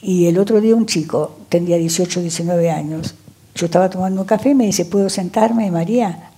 Y 0.00 0.26
el 0.26 0.38
otro 0.38 0.60
día 0.60 0.74
un 0.74 0.86
chico, 0.86 1.36
tendría 1.48 1.76
18, 1.76 2.20
19 2.20 2.70
años, 2.70 3.14
yo 3.54 3.66
estaba 3.66 3.88
tomando 3.90 4.20
un 4.22 4.26
café 4.26 4.50
y 4.50 4.54
me 4.54 4.66
dice, 4.66 4.84
¿puedo 4.84 5.08
sentarme, 5.10 5.70
María? 5.70 6.30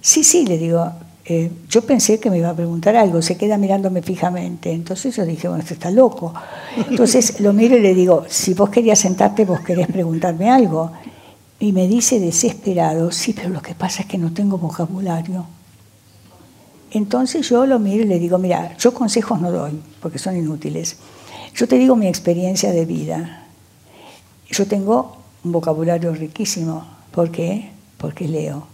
Sí, 0.00 0.24
sí, 0.24 0.46
le 0.46 0.58
digo, 0.58 0.90
eh, 1.24 1.50
yo 1.68 1.82
pensé 1.82 2.18
que 2.18 2.30
me 2.30 2.38
iba 2.38 2.50
a 2.50 2.56
preguntar 2.56 2.96
algo, 2.96 3.22
se 3.22 3.36
queda 3.36 3.58
mirándome 3.58 4.02
fijamente. 4.02 4.72
Entonces 4.72 5.14
yo 5.14 5.24
dije, 5.24 5.48
bueno, 5.48 5.62
este 5.62 5.74
está 5.74 5.90
loco. 5.90 6.34
Entonces 6.90 7.40
lo 7.40 7.52
miro 7.52 7.76
y 7.76 7.80
le 7.80 7.94
digo, 7.94 8.24
si 8.28 8.54
vos 8.54 8.70
querías 8.70 8.98
sentarte, 8.98 9.44
vos 9.44 9.60
querés 9.60 9.86
preguntarme 9.86 10.50
algo. 10.50 10.90
Y 11.60 11.72
me 11.72 11.86
dice 11.86 12.18
desesperado, 12.18 13.12
sí, 13.12 13.34
pero 13.34 13.50
lo 13.50 13.62
que 13.62 13.74
pasa 13.74 14.02
es 14.02 14.08
que 14.08 14.18
no 14.18 14.32
tengo 14.32 14.58
vocabulario. 14.58 15.46
Entonces 16.94 17.48
yo 17.48 17.64
lo 17.64 17.78
miro 17.78 18.04
y 18.04 18.06
le 18.06 18.18
digo, 18.18 18.36
mira, 18.36 18.76
yo 18.76 18.92
consejos 18.92 19.40
no 19.40 19.50
doy, 19.50 19.80
porque 20.00 20.18
son 20.18 20.36
inútiles. 20.36 20.96
Yo 21.54 21.66
te 21.66 21.76
digo 21.76 21.96
mi 21.96 22.06
experiencia 22.06 22.70
de 22.70 22.84
vida. 22.84 23.46
Yo 24.50 24.66
tengo 24.66 25.16
un 25.42 25.52
vocabulario 25.52 26.14
riquísimo. 26.14 26.86
¿Por 27.10 27.30
qué? 27.30 27.70
Porque 27.96 28.28
leo. 28.28 28.66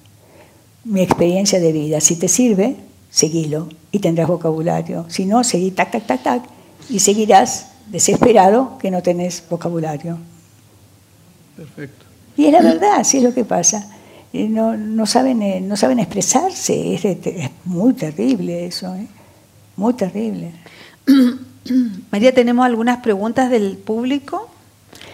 Mi 0.85 1.01
experiencia 1.01 1.61
de 1.61 1.71
vida. 1.71 2.01
Si 2.01 2.17
te 2.17 2.27
sirve, 2.27 2.77
seguilo 3.09 3.69
y 3.93 4.01
tendrás 4.01 4.27
vocabulario. 4.27 5.07
Si 5.09 5.25
no, 5.25 5.45
seguí 5.45 5.71
tac, 5.71 5.93
tac, 5.93 6.07
tac, 6.07 6.23
tac 6.23 6.43
y 6.91 6.99
seguirás 6.99 7.69
desesperado 7.87 8.79
que 8.79 8.91
no 8.91 9.01
tenés 9.01 9.45
vocabulario. 9.49 10.19
Perfecto. 11.57 12.05
Y 12.37 12.47
es 12.47 12.53
la 12.53 12.63
verdad, 12.63 12.97
así 12.99 13.19
es 13.19 13.23
lo 13.23 13.33
que 13.33 13.45
pasa. 13.45 13.89
Eh, 14.33 14.49
no, 14.49 14.77
no, 14.77 15.07
saben, 15.07 15.43
eh, 15.43 15.61
no 15.61 15.77
saben 15.77 15.99
expresarse. 15.99 16.95
Es, 16.95 17.05
es 17.05 17.51
muy 17.65 17.95
terrible 17.95 18.67
eso, 18.67 18.95
¿eh? 18.95 19.07
muy 19.77 19.95
terrible. 19.95 20.53
María, 22.11 22.35
tenemos 22.35 22.67
algunas 22.67 22.99
preguntas 22.99 23.51
del 23.51 23.77
público. 23.77 24.49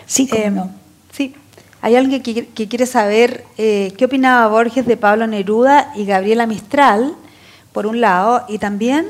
Sí, 0.07 0.29
no. 0.51 0.71
Sí. 1.12 1.35
Hay 1.81 1.97
alguien 1.97 2.23
que, 2.23 2.47
quiere 2.47 2.87
saber 2.87 3.45
eh, 3.59 3.93
qué 3.99 4.07
opinaba 4.07 4.49
Borges 4.49 4.87
de 4.87 4.97
Pablo 4.97 5.27
Neruda 5.27 5.93
y 5.95 6.07
Gabriela 6.07 6.47
Mistral, 6.47 7.15
por 7.73 7.87
un 7.87 8.01
lado, 8.01 8.45
y 8.49 8.59
también 8.59 9.07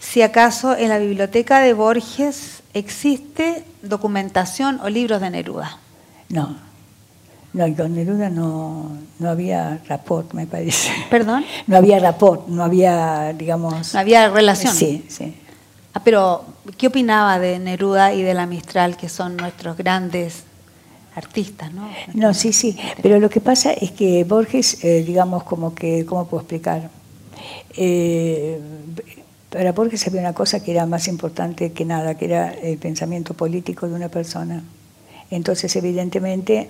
si 0.00 0.22
acaso 0.22 0.76
en 0.76 0.88
la 0.88 0.98
biblioteca 0.98 1.60
de 1.60 1.72
Borges 1.72 2.62
existe 2.74 3.64
documentación 3.82 4.80
o 4.82 4.88
libros 4.88 5.20
de 5.20 5.30
Neruda. 5.30 5.78
No, 6.28 6.56
no, 7.56 7.74
con 7.74 7.94
Neruda 7.94 8.28
no, 8.28 8.98
no 9.18 9.30
había 9.30 9.80
rapport, 9.88 10.34
me 10.34 10.46
parece. 10.46 10.90
¿Perdón? 11.10 11.42
No 11.66 11.78
había 11.78 11.98
rapport, 11.98 12.46
no 12.48 12.62
había, 12.62 13.32
digamos... 13.32 13.94
No 13.94 14.00
había 14.00 14.28
relación. 14.28 14.74
Sí, 14.74 15.06
sí. 15.08 15.34
Ah, 15.94 16.02
pero, 16.04 16.44
¿qué 16.76 16.88
opinaba 16.88 17.38
de 17.38 17.58
Neruda 17.58 18.12
y 18.12 18.22
de 18.22 18.34
la 18.34 18.46
Mistral, 18.46 18.98
que 18.98 19.08
son 19.08 19.38
nuestros 19.38 19.78
grandes 19.78 20.44
artistas, 21.14 21.72
¿no? 21.72 21.88
No, 22.12 22.34
sí, 22.34 22.52
sí, 22.52 22.76
pero 23.02 23.18
lo 23.18 23.30
que 23.30 23.40
pasa 23.40 23.72
es 23.72 23.90
que 23.90 24.24
Borges, 24.24 24.84
eh, 24.84 25.02
digamos, 25.02 25.42
como 25.44 25.74
que, 25.74 26.04
¿cómo 26.04 26.26
puedo 26.26 26.42
explicar? 26.42 26.90
Eh, 27.74 28.60
para 29.48 29.72
Borges 29.72 30.06
había 30.06 30.20
una 30.20 30.34
cosa 30.34 30.62
que 30.62 30.72
era 30.72 30.84
más 30.84 31.08
importante 31.08 31.72
que 31.72 31.86
nada, 31.86 32.16
que 32.16 32.26
era 32.26 32.52
el 32.52 32.76
pensamiento 32.76 33.32
político 33.32 33.88
de 33.88 33.94
una 33.94 34.10
persona. 34.10 34.62
Entonces, 35.30 35.74
evidentemente, 35.76 36.68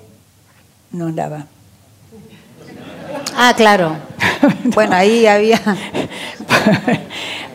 no 0.92 1.06
andaba. 1.06 1.46
Ah, 3.34 3.54
claro. 3.56 3.96
Bueno, 4.64 4.94
ahí 4.94 5.26
había... 5.26 5.60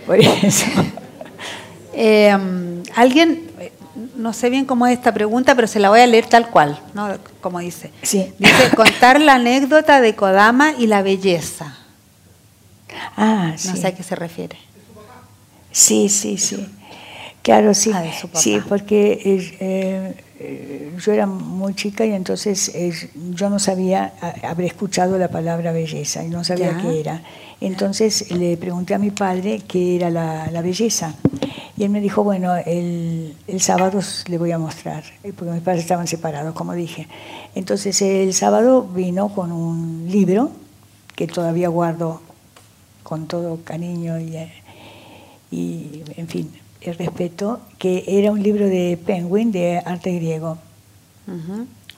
Por 0.06 0.20
eso. 0.20 0.66
Eh, 1.94 2.36
Alguien 2.96 3.52
no 4.16 4.34
sé 4.34 4.50
bien 4.50 4.66
cómo 4.66 4.88
es 4.88 4.98
esta 4.98 5.14
pregunta, 5.14 5.56
pero 5.56 5.68
se 5.68 5.80
la 5.80 5.90
voy 5.90 6.00
a 6.00 6.08
leer 6.08 6.26
tal 6.28 6.50
cual, 6.50 6.80
¿no? 6.94 7.10
como 7.42 7.60
dice. 7.60 7.92
Sí. 8.02 8.32
Dice, 8.38 8.76
contar 8.76 9.20
la 9.20 9.36
anécdota 9.36 10.02
de 10.02 10.16
Kodama 10.16 10.74
y 10.78 10.88
la 10.88 11.02
belleza. 11.02 11.78
Ah, 13.18 13.54
sí. 13.58 13.70
No 13.70 13.76
sé 13.76 13.88
a 13.88 13.96
qué 13.96 14.04
se 14.04 14.16
refiere. 14.16 14.58
Sí, 15.72 16.10
sí, 16.10 16.38
sí. 16.38 16.68
Claro, 17.42 17.74
sí. 17.74 17.92
Ah, 17.94 18.04
sí, 18.34 18.62
porque 18.68 19.20
eh, 19.60 20.24
eh, 20.44 20.92
yo 21.00 21.12
era 21.12 21.26
muy 21.26 21.74
chica 21.76 22.06
y 22.06 22.12
entonces 22.12 22.72
yo 23.34 23.50
no 23.50 23.60
sabía, 23.60 24.14
habré 24.44 24.68
escuchado 24.68 25.18
la 25.18 25.28
palabra 25.28 25.72
belleza 25.72 26.24
y 26.24 26.30
no 26.30 26.44
sabía 26.44 26.78
qué 26.82 27.00
era. 27.00 27.22
Entonces 27.60 28.32
le 28.32 28.58
pregunté 28.58 28.94
a 28.94 28.98
mi 28.98 29.12
padre 29.12 29.62
qué 29.68 29.96
era 29.96 30.10
la 30.10 30.62
belleza. 30.62 31.16
Y 31.82 31.86
él 31.86 31.90
me 31.90 32.00
dijo, 32.00 32.24
bueno, 32.24 32.56
el, 32.58 33.36
sábado 33.58 34.02
le 34.28 34.38
voy 34.38 34.52
a 34.52 34.60
mostrar, 34.60 35.04
eh, 35.24 35.34
porque 35.36 35.52
mis 35.52 35.64
padres 35.64 35.82
estaban 35.82 36.06
separados, 36.06 36.54
como 36.54 36.74
dije. 36.74 37.08
Entonces 37.56 38.00
el 38.04 38.36
sábado 38.36 38.84
vino 38.84 39.30
con 39.30 39.52
un 39.52 40.08
libro 40.08 40.52
que 41.16 41.26
todavía 41.26 41.70
guardo 41.70 42.22
con 43.02 43.26
todo 43.26 43.62
cariño 43.64 44.20
y, 44.20 44.36
eh, 44.36 44.54
y 45.50 46.04
en 46.18 46.28
fin, 46.28 46.52
el 46.82 46.96
respeto, 46.96 47.62
que 47.78 48.04
era 48.08 48.32
un 48.32 48.42
libro 48.42 48.68
de 48.68 48.98
Penguin 49.06 49.52
de 49.52 49.78
arte 49.78 50.14
griego. 50.16 50.58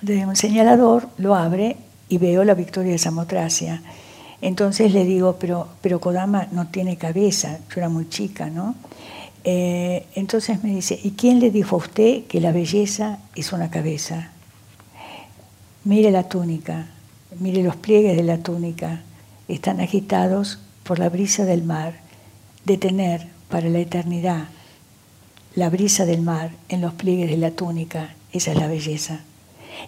De 0.01 0.25
un 0.25 0.35
señalador 0.35 1.07
lo 1.17 1.35
abre 1.35 1.77
y 2.09 2.17
veo 2.17 2.43
la 2.43 2.53
victoria 2.53 2.91
de 2.91 2.97
Samotracia. 2.97 3.81
Entonces 4.41 4.93
le 4.93 5.05
digo, 5.05 5.37
pero, 5.39 5.69
pero 5.81 6.01
Kodama 6.01 6.47
no 6.51 6.67
tiene 6.67 6.97
cabeza, 6.97 7.59
yo 7.69 7.75
era 7.77 7.89
muy 7.89 8.09
chica, 8.09 8.49
¿no? 8.49 8.75
Eh, 9.45 10.05
entonces 10.15 10.63
me 10.63 10.69
dice, 10.69 10.99
¿y 11.01 11.11
quién 11.11 11.39
le 11.39 11.49
dijo 11.49 11.77
a 11.77 11.79
usted 11.79 12.25
que 12.25 12.41
la 12.41 12.51
belleza 12.51 13.19
es 13.35 13.53
una 13.53 13.69
cabeza? 13.69 14.31
Mire 15.85 16.11
la 16.11 16.23
túnica, 16.23 16.87
mire 17.39 17.63
los 17.63 17.77
pliegues 17.77 18.17
de 18.17 18.23
la 18.23 18.37
túnica, 18.37 19.01
están 19.47 19.79
agitados 19.79 20.59
por 20.83 20.99
la 20.99 21.09
brisa 21.09 21.45
del 21.45 21.63
mar, 21.63 21.95
detener 22.65 23.27
para 23.49 23.69
la 23.69 23.79
eternidad 23.79 24.47
la 25.55 25.69
brisa 25.69 26.05
del 26.05 26.21
mar 26.21 26.51
en 26.69 26.81
los 26.81 26.93
pliegues 26.93 27.29
de 27.29 27.37
la 27.37 27.51
túnica, 27.51 28.15
esa 28.31 28.51
es 28.51 28.57
la 28.57 28.67
belleza. 28.67 29.21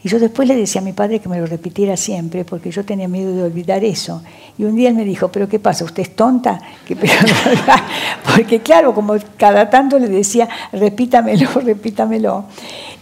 Y 0.03 0.09
yo 0.09 0.19
después 0.19 0.47
le 0.47 0.55
decía 0.55 0.81
a 0.81 0.83
mi 0.83 0.93
padre 0.93 1.19
que 1.19 1.29
me 1.29 1.39
lo 1.39 1.45
repitiera 1.45 1.95
siempre, 1.97 2.43
porque 2.43 2.71
yo 2.71 2.83
tenía 2.83 3.07
miedo 3.07 3.33
de 3.33 3.43
olvidar 3.43 3.83
eso. 3.83 4.21
Y 4.57 4.63
un 4.63 4.75
día 4.75 4.89
él 4.89 4.95
me 4.95 5.05
dijo, 5.05 5.29
¿pero 5.29 5.47
qué 5.47 5.59
pasa? 5.59 5.85
¿Usted 5.85 6.03
es 6.03 6.15
tonta? 6.15 6.59
porque 8.35 8.61
claro, 8.61 8.93
como 8.93 9.15
cada 9.37 9.69
tanto 9.69 9.97
le 9.99 10.07
decía, 10.07 10.49
repítamelo, 10.71 11.49
repítamelo. 11.63 12.45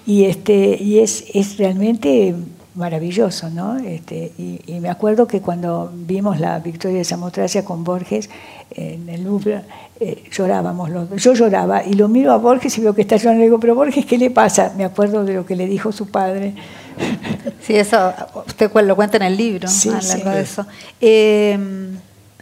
Y, 0.05 0.25
este, 0.25 0.77
y 0.81 0.99
es, 0.99 1.25
es 1.33 1.57
realmente 1.57 2.35
maravilloso, 2.75 3.49
¿no? 3.49 3.77
Este, 3.77 4.31
y, 4.37 4.79
me 4.79 4.89
acuerdo 4.89 5.27
que 5.27 5.41
cuando 5.41 5.91
vimos 5.93 6.39
la 6.39 6.59
victoria 6.59 6.97
de 6.97 7.03
Samotracia 7.03 7.63
con 7.63 7.83
Borges 7.83 8.29
en 8.71 9.07
el 9.07 9.23
Louvre, 9.23 9.61
eh, 9.99 10.23
llorábamos 10.31 10.89
los 10.89 11.09
Yo 11.21 11.33
lloraba 11.33 11.83
y 11.85 11.93
lo 11.93 12.07
miro 12.07 12.31
a 12.31 12.37
Borges 12.37 12.77
y 12.77 12.81
veo 12.81 12.93
que 12.95 13.01
está 13.01 13.17
llorando 13.17 13.41
y 13.41 13.45
digo, 13.45 13.59
pero 13.59 13.75
Borges, 13.75 14.05
¿qué 14.05 14.17
le 14.17 14.31
pasa? 14.31 14.73
Me 14.75 14.83
acuerdo 14.83 15.23
de 15.23 15.33
lo 15.33 15.45
que 15.45 15.55
le 15.55 15.67
dijo 15.67 15.91
su 15.91 16.09
padre. 16.09 16.55
Sí, 17.61 17.75
eso 17.75 18.13
usted 18.45 18.71
lo 18.83 18.95
cuenta 18.95 19.17
en 19.17 19.23
el 19.23 19.37
libro, 19.37 19.67
sí, 19.67 19.89
de 19.89 20.41
eso. 20.41 20.65
Eh, 20.99 21.57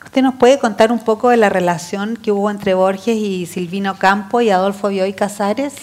¿Usted 0.04 0.24
nos 0.24 0.36
puede 0.36 0.60
contar 0.60 0.92
un 0.92 1.00
poco 1.00 1.30
de 1.30 1.38
la 1.38 1.48
relación 1.48 2.18
que 2.18 2.32
hubo 2.32 2.50
entre 2.50 2.74
Borges 2.74 3.16
y 3.16 3.46
Silvino 3.46 3.98
Campo 3.98 4.42
y 4.42 4.50
Adolfo 4.50 4.90
Bioy 4.90 5.14
Casares? 5.14 5.74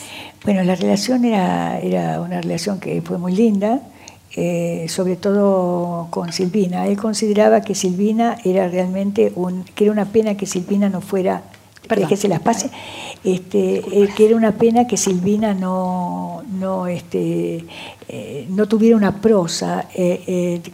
Bueno, 0.44 0.62
la 0.64 0.74
relación 0.74 1.24
era, 1.24 1.78
era 1.78 2.20
una 2.20 2.40
relación 2.40 2.78
que 2.78 3.00
fue 3.00 3.16
muy 3.16 3.32
linda. 3.32 3.80
Eh, 4.40 4.86
sobre 4.88 5.16
todo 5.16 6.06
con 6.10 6.32
Silvina. 6.32 6.86
Él 6.86 6.96
consideraba 6.96 7.62
que 7.62 7.74
Silvina 7.74 8.36
era 8.44 8.68
realmente 8.68 9.32
un, 9.34 9.64
que 9.64 9.82
era 9.82 9.92
una 9.92 10.04
pena 10.04 10.36
que 10.36 10.46
Silvina 10.46 10.88
no 10.88 11.00
fuera 11.00 11.42
que 12.06 12.16
se 12.16 12.28
las 12.28 12.38
pase, 12.38 12.70
este, 13.24 13.78
eh, 13.78 14.08
que 14.16 14.26
era 14.26 14.36
una 14.36 14.52
pena 14.52 14.86
que 14.86 14.96
Silvina 14.96 15.54
no, 15.54 16.44
no, 16.52 16.86
este, 16.86 17.64
eh, 18.08 18.46
no 18.48 18.66
tuviera 18.66 18.96
una 18.96 19.20
prosa 19.20 19.86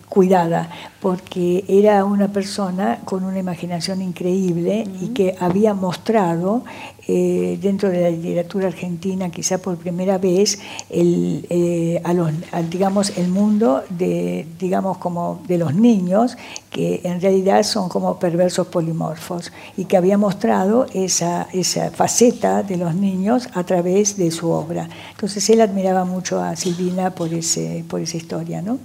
cuidada, 0.08 0.70
porque 1.00 1.64
era 1.68 2.02
una 2.04 2.28
persona 2.28 3.00
con 3.04 3.24
una 3.24 3.38
imaginación 3.38 4.00
increíble 4.00 4.86
y 5.02 5.08
que 5.08 5.36
había 5.38 5.74
mostrado 5.74 6.64
eh, 7.06 7.58
dentro 7.60 7.90
de 7.90 8.00
la 8.00 8.08
literatura 8.08 8.68
argentina, 8.68 9.28
quizá 9.28 9.58
por 9.58 9.76
primera 9.76 10.16
vez, 10.16 10.58
el, 10.88 11.46
eh, 11.50 12.00
a 12.02 12.14
los, 12.14 12.32
digamos, 12.70 13.18
el 13.18 13.28
mundo 13.28 13.82
de, 13.90 14.46
digamos, 14.58 14.96
como 14.96 15.42
de 15.46 15.58
los 15.58 15.74
niños, 15.74 16.38
que 16.70 17.02
en 17.04 17.20
realidad 17.20 17.62
son 17.62 17.90
como 17.90 18.18
perversos 18.18 18.68
polimorfos, 18.68 19.52
y 19.76 19.84
que 19.84 19.98
había 19.98 20.16
mostrado 20.16 20.86
esa, 20.94 21.46
esa 21.52 21.90
faceta 21.90 22.62
de 22.62 22.78
los 22.78 22.94
niños 22.94 23.48
a 23.52 23.64
través 23.64 24.16
de 24.16 24.30
su 24.30 24.48
obra. 24.48 24.88
Entonces 25.10 25.50
él 25.50 25.60
admiraba 25.60 26.06
mucho 26.06 26.40
a 26.40 26.56
Silvina 26.56 27.10
por, 27.10 27.23
ese, 27.32 27.84
por 27.88 28.00
esa 28.00 28.16
historia. 28.16 28.62
¿no? 28.62 28.78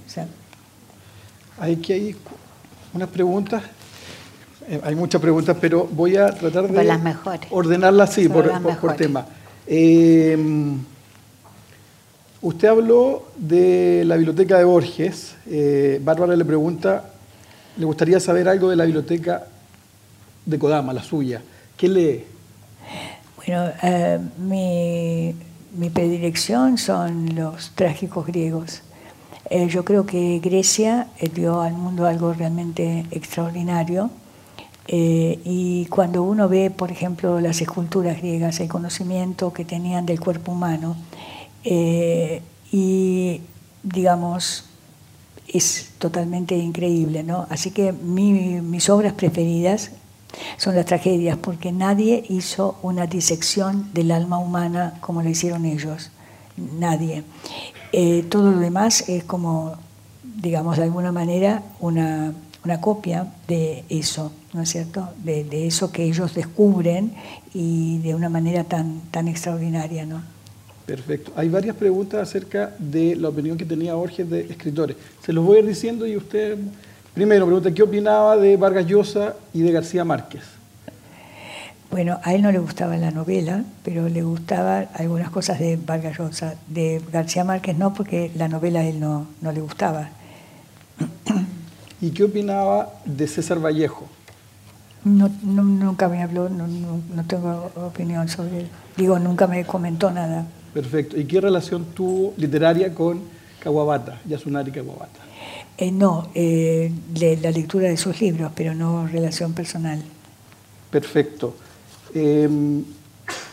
hay 1.58 1.76
que 1.76 1.92
hay 1.92 2.16
unas 2.94 3.08
preguntas 3.08 3.62
eh, 4.70 4.80
hay 4.84 4.94
muchas 4.94 5.20
preguntas, 5.20 5.56
pero 5.60 5.88
voy 5.90 6.16
a 6.16 6.28
tratar 6.28 6.68
de 6.70 7.16
ordenarlas 7.50 8.10
así 8.10 8.28
por, 8.28 8.78
por, 8.78 8.94
tema. 8.94 9.26
Em, 9.66 10.78
usted 12.40 12.68
habló 12.68 13.24
de 13.36 14.04
la 14.06 14.14
biblioteca 14.14 14.58
de 14.58 14.64
Borges. 14.64 15.34
Eh, 15.48 16.00
Bárbara 16.04 16.36
le 16.36 16.44
pregunta, 16.44 17.04
le 17.76 17.84
gustaría 17.84 18.20
saber 18.20 18.48
algo 18.48 18.70
de 18.70 18.76
la 18.76 18.84
biblioteca 18.84 19.44
de 20.46 20.56
Kodama, 20.56 20.92
la 20.92 21.02
suya. 21.02 21.42
¿Qué 21.76 21.88
lee? 21.88 22.24
Bueno, 23.36 23.72
eh, 23.82 24.20
mi, 24.38 25.34
mi, 25.72 25.90
predilección 25.90 26.78
son 26.78 27.34
los 27.34 27.70
trágicos 27.74 28.26
griegos. 28.26 28.82
yo 29.68 29.84
creo 29.84 30.06
que 30.06 30.38
Grecia 30.38 31.08
dio 31.34 31.60
al 31.60 31.74
mundo 31.74 32.06
algo 32.06 32.32
realmente 32.32 33.06
extraordinario 33.10 34.10
eh, 34.92 35.38
y 35.44 35.86
cuando 35.86 36.24
uno 36.24 36.48
ve, 36.48 36.68
por 36.68 36.90
ejemplo, 36.90 37.40
las 37.40 37.60
esculturas 37.60 38.18
griegas, 38.18 38.58
el 38.58 38.66
conocimiento 38.66 39.52
que 39.52 39.64
tenían 39.64 40.04
del 40.04 40.18
cuerpo 40.18 40.50
humano, 40.50 40.96
eh, 41.62 42.42
y 42.72 43.40
digamos, 43.84 44.64
es 45.46 45.92
totalmente 45.98 46.56
increíble, 46.56 47.22
¿no? 47.22 47.46
Así 47.50 47.70
que 47.70 47.92
mis 47.92 48.90
obras 48.90 49.12
preferidas 49.12 49.92
son 50.56 50.74
las 50.74 50.86
tragedias, 50.86 51.36
porque 51.38 51.72
nadie 51.72 52.24
hizo 52.28 52.78
una 52.82 53.06
disección 53.06 53.90
del 53.92 54.10
alma 54.10 54.38
humana 54.38 54.94
como 55.00 55.22
lo 55.22 55.28
hicieron 55.28 55.64
ellos, 55.64 56.10
nadie. 56.56 57.24
Eh, 57.92 58.24
todo 58.28 58.50
lo 58.52 58.58
demás 58.58 59.08
es 59.08 59.24
como, 59.24 59.74
digamos, 60.22 60.76
de 60.76 60.84
alguna 60.84 61.12
manera, 61.12 61.62
una 61.80 62.32
una 62.64 62.80
copia 62.80 63.32
de 63.48 63.84
eso, 63.88 64.32
¿no 64.52 64.62
es 64.62 64.70
cierto? 64.70 65.08
De, 65.24 65.66
eso 65.66 65.90
que 65.92 66.04
ellos 66.04 66.34
descubren 66.34 67.12
y 67.54 67.98
de 67.98 68.14
una 68.14 68.28
manera 68.28 68.64
tan, 68.64 69.00
tan 69.10 69.28
extraordinaria, 69.28 70.04
¿no? 70.04 70.22
Perfecto. 70.86 71.32
Hay 71.36 71.48
varias 71.48 71.76
preguntas 71.76 72.20
acerca 72.20 72.74
de 72.78 73.14
la 73.14 73.28
opinión 73.28 73.56
que 73.56 73.64
tenía 73.64 73.94
Borges 73.94 74.28
de 74.28 74.40
escritores. 74.40 74.96
Se 75.24 75.32
los 75.32 75.44
voy 75.44 75.58
a 75.58 75.60
ir 75.60 75.66
diciendo 75.66 76.06
y 76.06 76.16
usted, 76.16 76.58
primero, 77.14 77.46
pregunta, 77.46 77.72
¿qué 77.72 77.82
opinaba 77.82 78.36
de 78.36 78.56
Vargas 78.56 78.86
Llosa 78.86 79.34
y 79.52 79.62
de 79.62 79.72
García 79.72 80.04
Márquez? 80.04 80.42
Bueno, 81.90 82.20
a 82.22 82.34
él 82.34 82.42
no 82.42 82.52
le 82.52 82.60
gustaba 82.60 82.96
la 82.96 83.10
novela, 83.10 83.64
pero 83.82 84.08
le 84.08 84.22
gustaban 84.22 84.88
algunas 84.94 85.30
cosas 85.30 85.58
de 85.58 85.76
Vargas 85.76 86.18
Llosa. 86.18 86.54
De 86.68 87.02
García 87.12 87.42
Márquez 87.42 87.76
no, 87.76 87.92
porque 87.92 88.30
la 88.36 88.46
novela 88.46 88.80
a 88.80 88.84
él 88.84 89.00
no, 89.00 89.26
no 89.40 89.50
le 89.50 89.60
gustaba. 89.60 90.08
¿Y 92.00 92.10
qué 92.10 92.24
opinaba 92.24 92.92
de 93.04 93.26
César 93.26 93.58
Vallejo? 93.58 94.06
No, 95.04 95.30
nunca 95.42 96.08
me 96.08 96.22
habló, 96.22 96.48
no, 96.48 96.66
no, 96.66 97.24
tengo 97.24 97.70
opinión 97.74 98.28
sobre 98.28 98.60
él. 98.60 98.68
Digo, 98.96 99.18
nunca 99.18 99.46
me 99.46 99.64
comentó 99.64 100.10
nada. 100.10 100.46
Perfecto. 100.72 101.18
¿Y 101.18 101.24
qué 101.24 101.40
relación 101.40 101.86
tuvo 101.86 102.34
literaria 102.36 102.94
con 102.94 103.20
Kawabata, 103.60 104.20
Yasunari 104.26 104.70
Kawabata? 104.70 105.29
Eh, 105.80 105.90
no, 105.90 106.28
eh, 106.34 106.92
la 107.40 107.50
lectura 107.50 107.88
de 107.88 107.96
sus 107.96 108.20
libros, 108.20 108.52
pero 108.54 108.74
no 108.74 109.06
relación 109.06 109.54
personal. 109.54 110.02
Perfecto. 110.90 111.56
Em, 112.14 112.84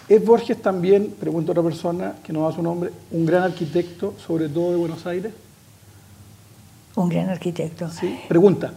¿Es 0.10 0.26
Borges 0.26 0.62
también, 0.62 1.16
pregunta 1.18 1.52
otra 1.52 1.64
persona 1.64 2.16
que 2.22 2.34
no 2.34 2.46
da 2.46 2.54
su 2.54 2.62
nombre, 2.62 2.92
un 3.12 3.26
gran 3.26 3.44
arquitecto, 3.44 4.14
sobre 4.18 4.50
todo 4.50 4.72
de 4.72 4.76
Buenos 4.76 5.06
Aires? 5.06 5.32
Un 6.96 7.08
gran 7.08 7.30
arquitecto. 7.30 7.90
Sí. 7.90 8.20
Pregunta, 8.28 8.74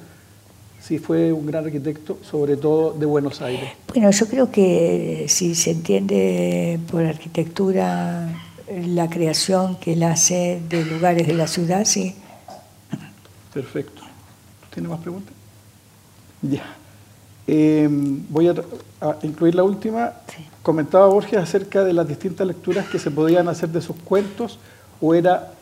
si 0.80 0.98
fue 0.98 1.32
un 1.32 1.44
gran 1.44 1.64
arquitecto, 1.64 2.18
sobre 2.22 2.57
todo 2.57 2.92
de 2.92 3.07
Buenos 3.07 3.42
Aires. 3.42 3.70
Bueno, 3.88 4.12
yo 4.12 4.26
creo 4.28 4.53
que 4.53 5.26
si 5.28 5.57
se 5.57 5.72
entiende 5.72 6.78
por 6.88 7.05
arquitectura 7.05 8.28
la 8.86 9.11
creación 9.11 9.74
que 9.76 9.94
él 9.94 10.05
hace 10.05 10.62
de 10.68 10.84
lugares 10.84 11.26
de 11.26 11.34
la 11.34 11.48
ciudad, 11.48 11.84
sí. 11.84 12.14
Perfecto. 13.53 14.03
¿Tiene 14.72 14.88
más 14.88 15.01
preguntas? 15.01 15.34
Ya. 16.42 16.76
Em, 17.46 18.24
voy 18.28 18.48
a, 18.48 18.55
incluir 19.22 19.55
la 19.55 19.64
última. 19.64 20.12
Comentaba 20.62 21.07
Borges 21.07 21.38
acerca 21.38 21.82
de 21.82 21.92
las 21.92 22.07
distintas 22.07 22.46
lecturas 22.46 22.86
que 22.88 22.98
se 22.98 23.11
podían 23.11 23.48
hacer 23.48 23.70
de 23.70 23.80
sus 23.80 23.96
cuentos 23.96 24.59
o 25.01 25.14
era 25.14 25.53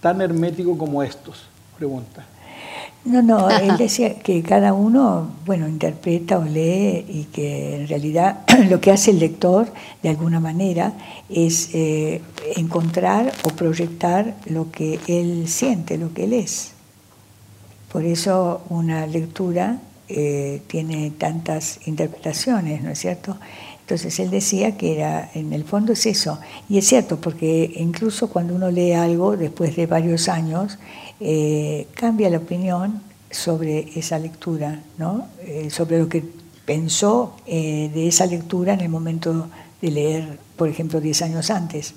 tan 0.00 0.20
hermético 0.20 0.76
como 0.78 1.02
estos 1.02 1.46
pregunta. 1.76 2.24
No, 3.04 3.22
no, 3.22 3.50
él 3.60 3.76
decía 3.76 4.18
que 4.18 4.42
cada 4.42 4.72
uno, 4.72 5.30
bueno, 5.44 5.68
interpreta 5.68 6.38
o 6.38 6.44
lee 6.44 7.04
y 7.08 7.24
que 7.32 7.82
en 7.82 7.88
realidad 7.88 8.40
lo 8.70 8.80
que 8.80 8.90
hace 8.90 9.12
el 9.12 9.18
lector, 9.18 9.68
de 10.02 10.08
alguna 10.08 10.40
manera, 10.40 10.92
es 11.28 11.70
eh, 11.74 12.22
encontrar 12.56 13.32
o 13.44 13.48
proyectar 13.50 14.34
lo 14.46 14.70
que 14.70 15.00
él 15.06 15.48
siente, 15.48 15.98
lo 15.98 16.12
que 16.12 16.24
él 16.24 16.32
es. 16.32 16.75
Por 17.96 18.04
eso 18.04 18.60
una 18.68 19.06
lectura 19.06 19.78
eh, 20.06 20.60
tiene 20.66 21.12
tantas 21.12 21.80
interpretaciones, 21.86 22.82
¿no 22.82 22.90
es 22.90 22.98
cierto? 22.98 23.38
Entonces 23.80 24.20
él 24.20 24.28
decía 24.28 24.76
que 24.76 24.96
era, 24.96 25.30
en 25.32 25.54
el 25.54 25.64
fondo 25.64 25.94
es 25.94 26.04
eso. 26.04 26.38
Y 26.68 26.76
es 26.76 26.86
cierto, 26.86 27.18
porque 27.18 27.72
incluso 27.76 28.28
cuando 28.28 28.54
uno 28.54 28.70
lee 28.70 28.92
algo 28.92 29.34
después 29.34 29.76
de 29.76 29.86
varios 29.86 30.28
años, 30.28 30.76
eh, 31.20 31.88
cambia 31.94 32.28
la 32.28 32.36
opinión 32.36 33.00
sobre 33.30 33.98
esa 33.98 34.18
lectura, 34.18 34.82
¿no? 34.98 35.28
Eh, 35.40 35.70
sobre 35.70 35.98
lo 35.98 36.06
que 36.06 36.22
pensó 36.66 37.34
eh, 37.46 37.90
de 37.94 38.08
esa 38.08 38.26
lectura 38.26 38.74
en 38.74 38.82
el 38.82 38.90
momento 38.90 39.48
de 39.80 39.90
leer, 39.90 40.38
por 40.56 40.68
ejemplo, 40.68 41.00
10 41.00 41.22
años 41.22 41.50
antes. 41.50 41.94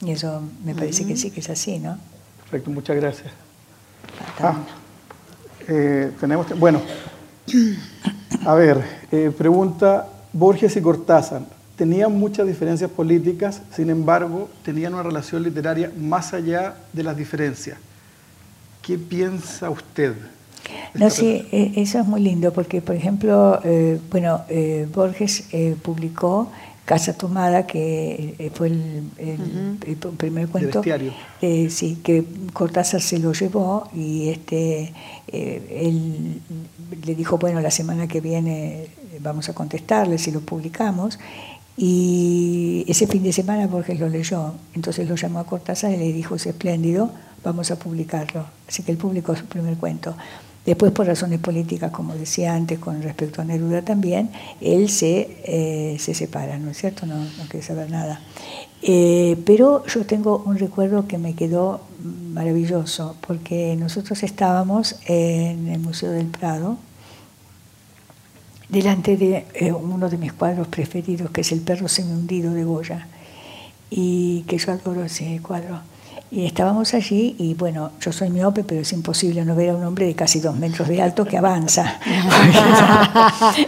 Y 0.00 0.12
eso 0.12 0.42
me 0.64 0.76
parece 0.76 1.04
que 1.04 1.16
sí 1.16 1.32
que 1.32 1.40
es 1.40 1.50
así, 1.50 1.80
¿no? 1.80 1.98
Perfecto, 2.42 2.70
muchas 2.70 2.94
gracias. 2.94 3.32
Ah, 4.38 4.64
tenemos, 6.20 6.58
bueno, 6.58 6.80
a 8.44 8.54
ver, 8.54 8.82
pregunta 9.36 10.08
Borges 10.32 10.76
y 10.76 10.80
Cortázar 10.80 11.42
tenían 11.76 12.16
muchas 12.16 12.46
diferencias 12.46 12.90
políticas, 12.90 13.62
sin 13.74 13.90
embargo, 13.90 14.48
tenían 14.64 14.94
una 14.94 15.02
relación 15.02 15.42
literaria 15.42 15.90
más 15.98 16.32
allá 16.32 16.76
de 16.92 17.02
las 17.02 17.16
diferencias. 17.16 17.78
¿Qué 18.82 18.98
piensa 18.98 19.70
usted? 19.70 20.14
No, 20.94 21.10
sí, 21.10 21.48
e, 21.50 21.72
eso 21.76 21.98
es 21.98 22.06
muy 22.06 22.20
lindo 22.20 22.52
porque, 22.52 22.80
por 22.80 22.94
ejemplo, 22.94 23.60
eh, 23.64 23.98
bueno, 24.10 24.42
eh, 24.48 24.86
Borges 24.94 25.48
eh, 25.52 25.76
publicó 25.82 26.52
Casa 26.84 27.12
Tomada, 27.12 27.66
que 27.66 28.34
eh, 28.38 28.50
fue 28.52 28.68
el, 28.68 29.04
primer 30.16 30.48
cuento. 30.48 30.82
Eh, 31.40 31.70
sí, 31.70 32.00
que 32.02 32.24
Cortázar 32.52 33.00
se 33.00 33.18
lo 33.18 33.32
llevó 33.32 33.88
y 33.94 34.28
este, 34.30 34.92
eh, 35.28 35.80
él 35.86 36.40
le 37.04 37.14
dijo, 37.14 37.38
bueno, 37.38 37.60
la 37.60 37.70
semana 37.70 38.08
que 38.08 38.20
viene 38.20 38.88
vamos 39.20 39.48
a 39.48 39.54
contestarle 39.54 40.18
si 40.18 40.32
lo 40.32 40.40
publicamos. 40.40 41.18
Y 41.76 42.84
ese 42.88 43.06
fin 43.06 43.22
de 43.22 43.32
semana 43.32 43.66
Borges 43.66 43.98
lo 43.98 44.08
leyó, 44.08 44.52
entonces 44.74 45.08
lo 45.08 45.14
llamó 45.14 45.38
a 45.38 45.46
Cortázar 45.46 45.92
y 45.92 45.96
le 45.96 46.12
dijo, 46.12 46.34
es 46.34 46.46
espléndido, 46.46 47.10
vamos 47.44 47.70
a 47.70 47.76
publicarlo. 47.78 48.44
Así 48.68 48.82
que 48.82 48.92
él 48.92 48.98
publicó 48.98 49.34
su 49.36 49.46
primer 49.46 49.76
cuento. 49.76 50.14
Después, 50.64 50.92
por 50.92 51.06
razones 51.06 51.40
políticas, 51.40 51.90
como 51.90 52.14
decía 52.14 52.54
antes, 52.54 52.78
con 52.78 53.02
respecto 53.02 53.42
a 53.42 53.44
Neruda 53.44 53.82
también, 53.82 54.30
él 54.60 54.88
se, 54.88 55.38
eh, 55.44 55.96
se 55.98 56.14
separa, 56.14 56.58
¿no 56.58 56.70
es 56.70 56.78
cierto? 56.78 57.04
No, 57.04 57.16
no 57.16 57.44
quiere 57.48 57.66
saber 57.66 57.90
nada. 57.90 58.20
Eh, 58.80 59.36
pero 59.44 59.84
yo 59.86 60.06
tengo 60.06 60.42
un 60.46 60.58
recuerdo 60.58 61.08
que 61.08 61.18
me 61.18 61.34
quedó 61.34 61.80
maravilloso, 62.32 63.16
porque 63.26 63.76
nosotros 63.76 64.22
estábamos 64.22 64.96
en 65.06 65.68
el 65.68 65.80
Museo 65.80 66.12
del 66.12 66.26
Prado, 66.26 66.78
delante 68.68 69.16
de 69.16 69.46
eh, 69.54 69.72
uno 69.72 70.08
de 70.08 70.16
mis 70.16 70.32
cuadros 70.32 70.68
preferidos, 70.68 71.30
que 71.30 71.42
es 71.42 71.52
El 71.52 71.60
perro 71.60 71.88
semi-hundido 71.88 72.54
de 72.54 72.64
Goya, 72.64 73.08
y 73.90 74.42
que 74.42 74.58
yo 74.58 74.72
adoro 74.72 75.04
ese 75.04 75.40
cuadro. 75.42 75.80
Y 76.34 76.46
estábamos 76.46 76.94
allí 76.94 77.36
y 77.38 77.52
bueno, 77.52 77.90
yo 78.00 78.10
soy 78.10 78.30
miope, 78.30 78.64
pero 78.64 78.80
es 78.80 78.90
imposible 78.94 79.44
no 79.44 79.54
ver 79.54 79.68
a 79.68 79.76
un 79.76 79.84
hombre 79.84 80.06
de 80.06 80.14
casi 80.14 80.40
dos 80.40 80.56
metros 80.56 80.88
de 80.88 81.02
alto 81.02 81.26
que 81.26 81.36
avanza. 81.36 82.00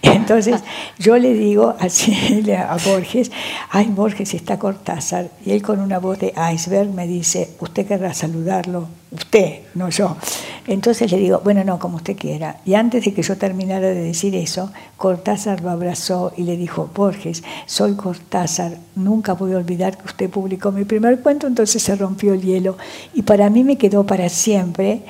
Entonces 0.00 0.62
yo 0.98 1.18
le 1.18 1.34
digo 1.34 1.76
así 1.78 2.50
a 2.50 2.78
Borges, 2.82 3.30
ay 3.68 3.88
Borges 3.88 4.32
está 4.32 4.58
Cortázar, 4.58 5.28
y 5.44 5.50
él 5.50 5.60
con 5.60 5.80
una 5.80 5.98
voz 5.98 6.18
de 6.18 6.32
iceberg 6.54 6.88
me 6.88 7.06
dice, 7.06 7.50
usted 7.60 7.86
querrá 7.86 8.14
saludarlo, 8.14 8.88
usted, 9.10 9.64
no 9.74 9.90
yo. 9.90 10.16
Entonces 10.66 11.12
le 11.12 11.18
digo, 11.18 11.40
bueno, 11.44 11.62
no, 11.64 11.78
como 11.78 11.96
usted 11.96 12.16
quiera. 12.16 12.60
Y 12.64 12.74
antes 12.74 13.04
de 13.04 13.14
que 13.14 13.22
yo 13.22 13.36
terminara 13.36 13.88
de 13.88 14.02
decir 14.02 14.34
eso, 14.34 14.72
Cortázar 14.96 15.60
lo 15.60 15.70
abrazó 15.70 16.32
y 16.36 16.42
le 16.42 16.56
dijo, 16.56 16.90
Borges, 16.94 17.44
soy 17.66 17.94
Cortázar, 17.94 18.78
nunca 18.94 19.34
voy 19.34 19.52
a 19.52 19.58
olvidar 19.58 19.96
que 19.96 20.06
usted 20.06 20.30
publicó 20.30 20.72
mi 20.72 20.84
primer 20.84 21.20
cuento, 21.20 21.46
entonces 21.46 21.82
se 21.82 21.94
rompió 21.94 22.34
el 22.34 22.42
hielo. 22.42 22.76
Y 23.14 23.22
para 23.22 23.48
mí 23.48 23.62
me 23.62 23.78
quedó 23.78 24.04
para 24.04 24.28
siempre 24.28 25.02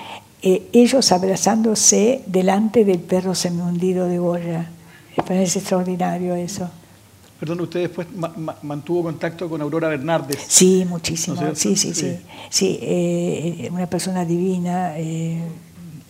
eh, 0.42 0.68
ellos 0.72 1.10
abrazándose 1.12 2.22
delante 2.26 2.84
del 2.84 2.98
perro 2.98 3.34
semihundido 3.34 4.06
de 4.06 4.18
Goya. 4.18 4.70
Me 5.16 5.24
parece 5.24 5.60
extraordinario 5.60 6.34
eso. 6.34 6.68
Perdón, 7.38 7.60
usted 7.60 7.80
después 7.80 8.06
mantuvo 8.62 9.02
contacto 9.02 9.48
con 9.48 9.60
Aurora 9.60 9.88
Bernardes. 9.88 10.38
Sí, 10.48 10.86
muchísimo. 10.88 11.36
sí, 11.54 11.76
sí, 11.76 11.92
sí. 11.92 12.16
Sí, 12.48 12.78
eh, 12.80 13.68
una 13.70 13.86
persona 13.86 14.24
divina, 14.24 14.94
eh, 14.96 15.42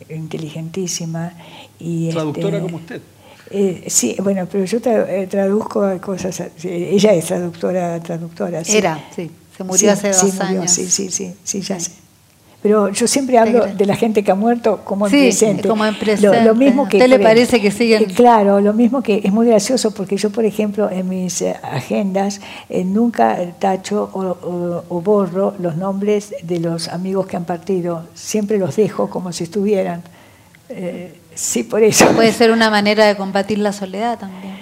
inteligentísima. 0.09 1.33
Y 1.81 2.11
Traductora 2.11 2.59
este, 2.59 2.63
como 2.63 2.77
usted. 2.77 3.03
Eh, 3.51 3.85
sí, 3.89 4.17
bueno, 4.23 4.47
pero 4.51 4.65
yo 4.65 4.81
traduzco 4.81 6.01
cosas. 6.01 6.43
Ella 6.63 7.13
es 7.15 7.25
traductora, 7.25 7.99
traductora. 8.01 8.63
Era, 8.67 9.09
sí. 9.15 9.29
Se 9.57 9.65
murió 9.65 9.93
hace 9.93 10.09
dos 10.09 10.41
años. 10.41 10.71
Sí, 10.71 10.87
sí, 10.87 11.11
sí, 11.11 11.35
sí, 11.43 11.61
ya 11.61 11.81
sé. 11.81 12.06
Pero 12.67 12.89
yo 12.89 13.07
siempre 13.07 13.39
hablo 13.39 13.65
de 13.65 13.87
la 13.87 13.95
gente 13.95 14.25
que 14.25 14.33
ha 14.33 14.35
muerto 14.35 14.81
como 14.83 15.07
en 15.07 15.13
presente. 15.13 15.69
como 15.69 15.87
en 15.87 15.97
presente. 15.97 16.43
Lo, 16.43 16.53
mismo 16.53 16.89
que, 16.89 16.97
¿A 16.97 17.05
usted 17.05 17.17
le 17.17 17.21
parece 17.21 17.61
que 17.61 17.71
siguen? 17.71 18.03
Eh, 18.03 18.07
claro, 18.07 18.61
lo 18.61 18.73
mismo 18.73 19.03
que 19.03 19.21
es 19.23 19.33
muy 19.33 19.47
gracioso 19.47 19.93
porque 19.93 20.17
yo, 20.17 20.31
por 20.31 20.45
ejemplo, 20.45 20.91
en 20.91 21.09
mis 21.09 21.43
eh, 21.43 21.55
agendas 21.63 22.41
eh, 22.69 22.83
nunca 22.85 23.39
tacho 23.61 24.11
o, 24.13 25.01
borro 25.01 25.55
los 25.61 25.77
nombres 25.77 26.35
de 26.43 26.59
los 26.59 26.89
amigos 26.89 27.29
que 27.29 27.37
han 27.37 27.45
partido. 27.45 28.09
Siempre 28.15 28.59
los 28.59 28.75
dejo 28.75 29.09
como 29.09 29.31
si 29.31 29.45
estuvieran. 29.45 30.03
sí, 31.37 31.63
por 31.63 31.85
eso. 31.85 32.09
Puede 32.17 32.33
ser 32.33 32.51
una 32.51 32.69
manera 32.69 33.07
de 33.07 33.15
combatir 33.17 33.59
la 33.59 33.73
soledad 33.73 34.19
también. 34.19 34.57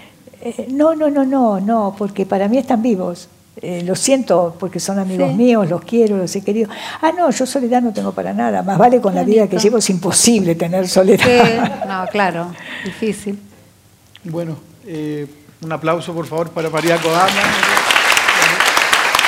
no, 0.76 0.94
no, 0.94 1.08
no, 1.08 1.24
no, 1.24 1.58
no, 1.58 1.94
porque 1.96 2.26
para 2.26 2.48
mí 2.48 2.58
están 2.58 2.82
vivos. 2.82 3.30
Eh, 3.66 3.82
lo 3.82 3.96
siento 3.96 4.54
porque 4.60 4.78
son 4.78 4.98
amigos 4.98 5.32
míos, 5.32 5.70
los 5.70 5.80
quiero, 5.80 6.18
los 6.18 6.36
he 6.36 6.42
querido. 6.42 6.68
Ah, 7.00 7.12
no, 7.16 7.30
yo 7.30 7.46
soledad 7.46 7.80
no 7.80 7.94
tengo 7.94 8.12
para 8.12 8.34
nada. 8.34 8.62
Más 8.62 8.76
vale 8.76 9.00
con 9.00 9.14
la 9.14 9.24
vida 9.24 9.48
que 9.48 9.56
llevo, 9.58 9.78
es 9.78 9.88
imposible 9.88 10.54
tener 10.54 10.86
soledad. 10.86 11.80
No, 11.88 12.06
claro, 12.10 12.52
difícil. 12.84 13.38
Bueno, 14.24 14.56
eh, 14.86 15.26
un 15.62 15.72
aplauso 15.72 16.12
por 16.12 16.26
favor 16.26 16.50
para 16.50 16.68
María 16.68 16.98
Kodama. 16.98 17.24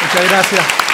Muchas 0.02 0.28
gracias. 0.28 0.85